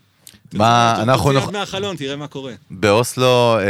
[0.53, 1.33] מה, אנחנו...
[1.33, 2.53] נוח- מהחלון, תראה מה קורה.
[2.70, 3.65] באוסלו, אה,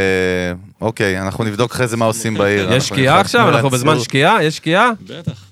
[0.81, 2.65] אוקיי, אנחנו נבדוק אחרי זה מה עושים בעיר.
[2.65, 3.49] יש אנחנו שקיעה עכשיו?
[3.49, 3.99] אנחנו בזמן.
[3.99, 4.43] שקיעה?
[4.43, 4.91] יש שקיעה?
[5.07, 5.45] בטח.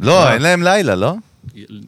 [0.00, 1.14] לא, אין להם לילה, לא?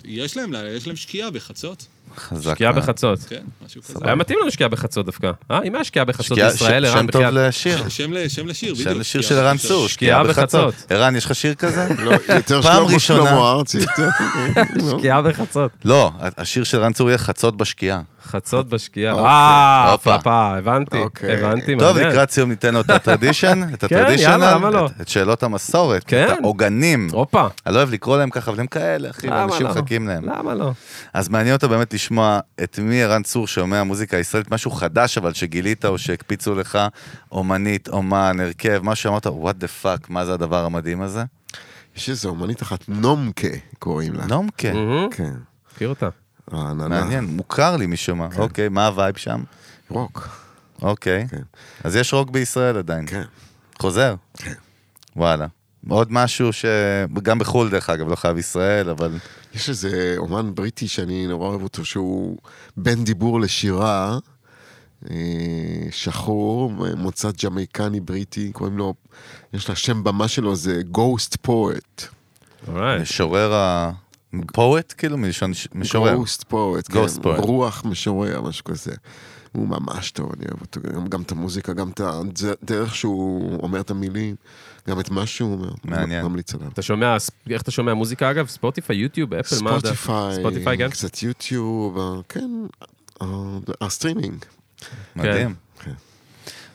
[0.04, 1.86] יש להם לילה, יש להם שקיעה בחצות.
[2.20, 2.54] חזק.
[2.54, 2.72] שקיעה.
[2.72, 3.18] בחצות.
[3.28, 3.36] כן,
[3.66, 3.94] משהו כזה.
[4.02, 5.30] היה מתאים לנו שקיעה בחצות דווקא.
[5.50, 7.34] אה, אם היה שקיעה בחצות בישראל, ערן, שם טוב בחייאת.
[7.48, 7.88] לשיר.
[7.88, 8.44] שם לשיר,
[8.74, 8.88] בדיוק.
[8.92, 9.56] שם לשיר של ערן.
[9.56, 10.74] צור, שקיעה בחצות.
[10.90, 11.88] ערן, יש לך שיר כזה?
[12.04, 13.78] לא, יותר פעם שלמה ארצי.
[13.78, 14.08] יותר-
[14.76, 14.90] לא.
[14.98, 15.70] שקיעה בחצות.
[15.84, 18.00] לא, השיר של ערן צור יהיה חצות בשקיעה.
[18.24, 19.12] חצות בשקיעה.
[19.12, 19.26] אוקיי.
[19.26, 20.18] אה, הופה.
[20.18, 21.32] פאפה, הבנתי, אוקיי.
[21.44, 21.98] הבנתי, טוב.
[21.98, 24.88] לקראת סיום ניתן לו את הטרדישן, את כן, הטרדישנל, למה לא?
[25.00, 26.26] את- שאלות המסורת, כן.
[26.32, 27.08] את העוגנים.
[27.12, 27.46] הופה.
[27.66, 29.72] אני לא אוהב לקרוא להם ככה, אבל הם כאלה, אחי, למה ואנשים לא?
[29.72, 30.24] מחכים להם.
[30.24, 30.70] למה לא?
[31.14, 32.09] אז מעניין אותו באמת לשמוע
[32.64, 36.78] את מי ערן צור שומע מוזיקה ישראלית, משהו חדש אבל שגילית או שהקפיצו לך,
[37.32, 41.24] אומנית, אומן, הרכב, משהו שאמרת, what the fuck, מה זה הדבר המדהים הזה?
[41.96, 44.26] יש איזו אומנית אחת, נומקה קוראים לה.
[44.26, 44.72] נומקה,
[45.10, 45.34] כן.
[45.74, 46.08] מכיר אותה.
[46.52, 46.88] רעננה.
[46.88, 48.28] מעניין, מוכר לי משום מה.
[48.36, 49.42] אוקיי, מה ה vibe שם?
[49.88, 50.28] רוק.
[50.82, 51.26] אוקיי.
[51.30, 51.42] כן.
[51.84, 53.06] אז יש רוק בישראל עדיין.
[53.06, 53.22] כן.
[53.78, 54.14] חוזר?
[54.36, 54.54] כן.
[55.16, 55.46] וואלה.
[55.88, 56.64] עוד משהו ש...
[57.22, 59.18] גם בחו"ל דרך אגב, לא חייב ישראל, אבל...
[59.54, 62.38] יש איזה אומן בריטי שאני נורא אוהב אותו, שהוא
[62.76, 64.18] בין דיבור לשירה,
[65.10, 65.16] אה,
[65.90, 68.94] שחור, מוצא ג'מייקני בריטי, קוראים לו,
[69.52, 72.04] יש לה שם במה שלו, זה Ghost Poet.
[73.00, 73.92] משורר ה...
[74.52, 76.16] פואט, כאילו, מלשון משורר.
[76.16, 77.40] Ghost Poet, Ghost כן, Poet.
[77.40, 78.92] רוח משורר, משהו כזה.
[79.52, 82.00] הוא ממש טוב, אני אוהב אותו, גם, גם את המוזיקה, גם את
[82.62, 84.36] הדרך שהוא אומר את המילים,
[84.88, 85.70] גם את מה שהוא אומר.
[85.84, 86.24] מעניין.
[86.24, 86.68] ממליץ עליו.
[86.68, 87.16] אתה שומע,
[87.50, 88.46] איך אתה שומע מוזיקה אגב?
[88.48, 89.94] ספוטיפיי, יוטיוב, אפל, מה אתה?
[89.94, 90.90] ספוטיפיי, ספוטיפיי, כן?
[90.90, 92.50] קצת יוטיוב, אה, כן,
[93.22, 93.26] אה,
[93.80, 94.44] הסטרימינג.
[95.16, 95.54] מדהים.
[95.84, 95.92] כן.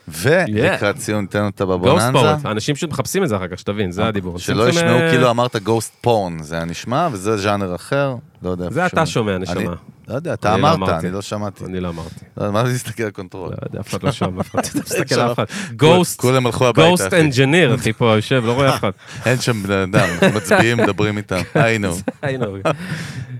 [0.08, 2.12] ולקראת ציון ניתן אותה גוסט בבוננזה.
[2.12, 4.38] פורט, אנשים פשוט מחפשים את זה אחר כך, שתבין, זה הדיבור.
[4.38, 8.70] שלא ישמעו אה, כאילו אמרת גוסט פורן, זה היה נשמע, וזה ז'אנר אחר, לא יודע.
[8.70, 9.38] זה אתה שומע.
[9.38, 9.74] נשמה.
[10.08, 11.04] לא יודע, אתה לא אמרת.
[11.04, 11.64] אני לא שמעתי.
[11.64, 12.14] אני לא אמרתי.
[12.36, 13.50] לא מה זה להסתכל על קונטרול?
[13.50, 15.14] לא יודע, אף אחד לא שם, אף אחד לא מסתכל.
[15.20, 15.44] על אף אחד.
[15.76, 17.12] גוסט, כולם הלכו הביתה, גוסט.
[17.14, 18.90] אנג'יניר, אחי פה יושב, לא רואה אף אחד.
[19.26, 21.40] אין שם בני אדם, מצביעים, מדברים איתם.
[21.54, 21.96] היינו.
[22.22, 22.46] הנה,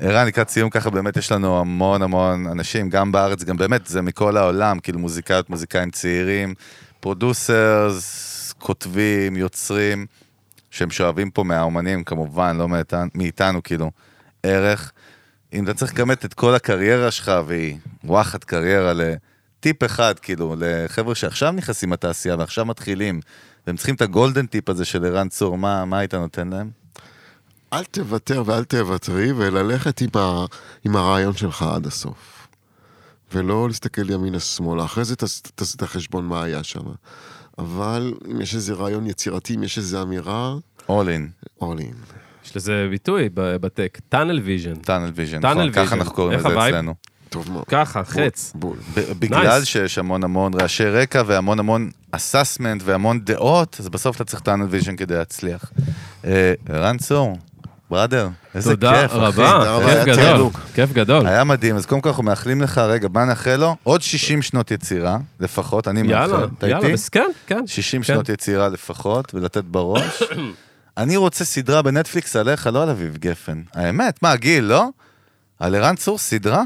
[0.01, 4.03] ערן, לקראת סיום ככה, באמת יש לנו המון המון אנשים, גם בארץ, גם באמת, זה
[4.03, 6.55] מכל העולם, כאילו מוזיקאיות, מוזיקאים צעירים,
[7.01, 10.07] producers, כותבים, יוצרים,
[10.71, 12.69] שהם שואבים פה מהאומנים, כמובן, לא
[13.15, 13.91] מאיתנו, כאילו,
[14.43, 14.93] ערך.
[15.57, 21.15] אם אתה צריך לכמת את כל הקריירה שלך, והיא וואחד קריירה לטיפ אחד, כאילו, לחבר'ה
[21.15, 23.21] שעכשיו נכנסים לתעשייה ועכשיו מתחילים,
[23.67, 26.71] והם צריכים את ה golden טיפ הזה של ערן צור, מה, מה היית נותן להם?
[27.73, 30.45] אל תוותר ואל תוותרי, וללכת עם, ה,
[30.85, 32.49] עם הרעיון שלך עד הסוף.
[33.35, 36.81] ולא להסתכל ימינה-שמאלה, אחרי זה תעש- תעשה את החשבון מה היה שם.
[37.59, 40.55] אבל אם יש איזה רעיון יצירתי, אם יש איזה אמירה,
[40.89, 41.63] all in.
[41.63, 42.26] all in.
[42.47, 44.75] יש לזה ביטוי ב- בטק, tunnel vision.
[44.75, 45.95] tunnel vision, Tunnel נכון, ככה.
[45.95, 46.49] אנחנו קוראים לזה?
[46.69, 46.95] אצלנו.
[47.29, 47.65] טוב מאוד.
[47.69, 48.53] ככה, חץ.
[49.19, 49.65] בגלל.
[49.65, 54.67] שיש המון המון רעשי רקע והמון המון assessment והמון דעות, אז בסוף אתה צריך tunnel
[54.71, 55.73] vision כדי להצליח.
[56.25, 57.39] אה, ערן צור,
[57.91, 59.33] brother, איזה כיף, אחי.
[59.37, 60.51] תודה רבה, כיף גדול.
[60.75, 61.27] כיף גדול.
[61.27, 63.77] היה מדהים, אז קודם כל אנחנו מאחלים לך, רגע, מה נאחל לו?
[63.83, 66.13] עוד 60 שנות יצירה, לפחות, אני מאחל.
[66.31, 66.93] יאללה, אתה יאללה, איתי?
[66.93, 67.67] בס- כן, כן.
[67.67, 68.07] 60 כן.
[68.07, 70.23] שנות יצירה לפחות, ולתת בראש.
[70.97, 73.63] אני רוצה סדרה בנטפליקס עליך, לא על אביב גפן.
[73.73, 74.89] האמת, מה, גיל, לא?
[75.59, 76.63] על ערן צור סדרה?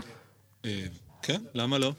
[1.32, 1.93] כן, למה לא?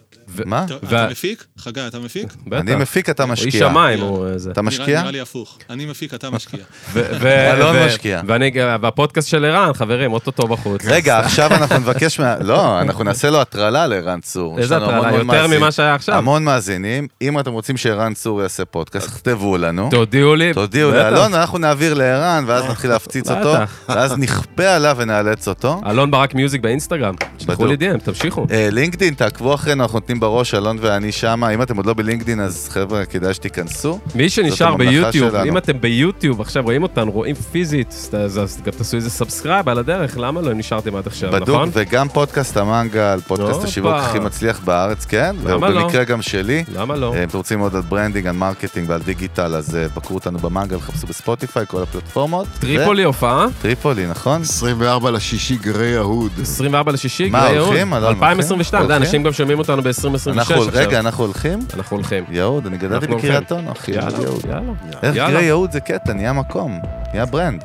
[0.46, 0.66] מה?
[0.66, 1.46] אתה- מפיק?
[1.60, 2.34] חגי, אתה מפיק?
[2.48, 2.60] בטח.
[2.62, 3.70] אני מפיק, אתה הוא איש משקיע.
[3.70, 4.52] שמיים, הוא אה, זה.
[4.52, 5.00] אתה משקיע?
[5.02, 5.58] נראה לי הפוך.
[5.70, 6.60] אני מפיק, אתה משקיע.
[6.94, 8.22] ו- ו- אלון ו- משקיע.
[8.28, 8.52] ואני,
[8.82, 10.82] והפודקאסט של ערן, חברים, אוטוטו בחוץ.
[10.86, 12.36] רגע, עכשיו אנחנו נבקש מה...
[12.42, 14.60] לא, אנחנו נעשה לו הטרלה לערן צור.
[14.60, 15.12] איזה הטרלה?
[15.18, 16.16] יותר ממה שהיה עכשיו.
[16.16, 17.08] המון מאזינים.
[17.22, 19.88] אם אתם רוצים שערן צור יעשה פודקאסט, תכתבו לנו.
[19.92, 20.54] תודיעו לי.
[20.54, 20.92] תודיעו.
[20.92, 23.54] לאלון, אנחנו נעביר לערן, ואז נתחיל להפציץ אותו.
[23.90, 25.82] ואז נכפה עליו ונאלץ אותו.
[25.90, 27.16] אלון ברק מיוזיק באינסטגרם.
[27.38, 28.46] שלחו לי DM, תמשיכו.
[28.52, 31.50] אה, לינקדין, תעקבו אחרינו, אנחנו נותנים בראש, אלון ואני שמה.
[31.50, 34.00] אם אתם עוד לא בלינקדין, אז חבר'ה, כדאי שתיכנסו.
[34.16, 35.46] מי שנשאר ביוטיוב, שלנו.
[35.46, 40.18] אם אתם ביוטיוב עכשיו רואים אותנו, רואים פיזית, אז- גם תעשו איזה subscribe על הדרך,
[40.18, 41.70] למה לא נשארתם עד עכשיו, בדוק, נכון?
[41.74, 43.64] וגם פודקאסט המנגל, פודקאסט.
[43.64, 45.36] השיווק הכי מצליח בארץ, כן?
[45.46, 45.80] למה לא?
[45.80, 46.64] ובמקרה גם שלי.
[46.76, 47.14] למה לא?
[47.14, 50.40] אה, אם אתם רוצים עוד על branding, על marketing ועל דיגיטל, אז אה, בקרו אותנו
[50.40, 52.48] במנגל, חפשו בספוטיפיי, כל הפלטפורמות.
[52.60, 54.42] טריפולי הופעה, טריפולי, נכון?
[54.42, 56.32] 24 לשישי גרי יהוד.
[56.42, 57.68] 24 לשישי, מה, גרי יהוד.
[57.68, 59.01] הולכים, אלון, 2022, אתה יודע, הולכים?
[59.02, 60.68] אנשים גם שומעים אותנו ב-2026 אנחנו, עכשיו.
[60.74, 61.60] רגע, אנחנו הולכים?
[61.74, 62.24] אנחנו הולכים.
[62.30, 63.52] יהוד, אני גדלתי בקריית.
[63.52, 64.46] אונו, אחי, יאללה, יהוד יהוד.
[64.46, 64.72] יאללה.
[65.04, 65.16] איך.
[65.16, 66.80] גרי יהוד זה קטע, נהיה מקום,
[67.14, 67.64] נהיה brand.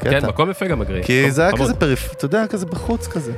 [0.00, 0.28] כן, קטע.
[0.28, 1.02] מקום יפה גם הגרי.
[1.04, 1.52] כי זה היה.
[1.56, 2.12] כזה פריפ...
[2.12, 3.32] אתה יודע, כזה בחוץ כזה.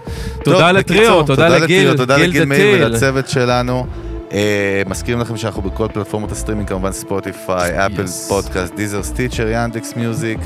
[0.45, 2.87] תודה לטריו, תודה לגיל, תודה גיל לגיל מאיר.
[2.87, 3.87] ולצוות שלנו.
[4.33, 8.07] אה, מזכירים לכם שאנחנו בכל פלטפורמות הסטרימינג, כמובן ספוטיפיי, אפל.
[8.29, 10.39] פודקאסט, Deezer Stitcher, Yandex Music,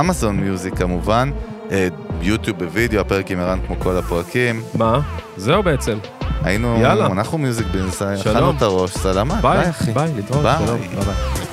[0.00, 1.30] Amazon Music כמובן,
[1.70, 1.88] אה,
[2.22, 4.62] יוטיוב בווידאו, הפרק עם ערן כמו כל הפרקים.
[4.74, 5.00] מה?
[5.36, 5.98] זהו בעצם.
[6.44, 7.06] היינו, יאללה.
[7.06, 7.66] אנחנו מיוזיק
[8.16, 8.36] שלום.
[8.36, 9.92] אכלנו את הראש, סלמת, ביי, אחי.
[9.92, 10.46] ביי, להתראות.
[10.66, 11.43] שלום, ביי ביי.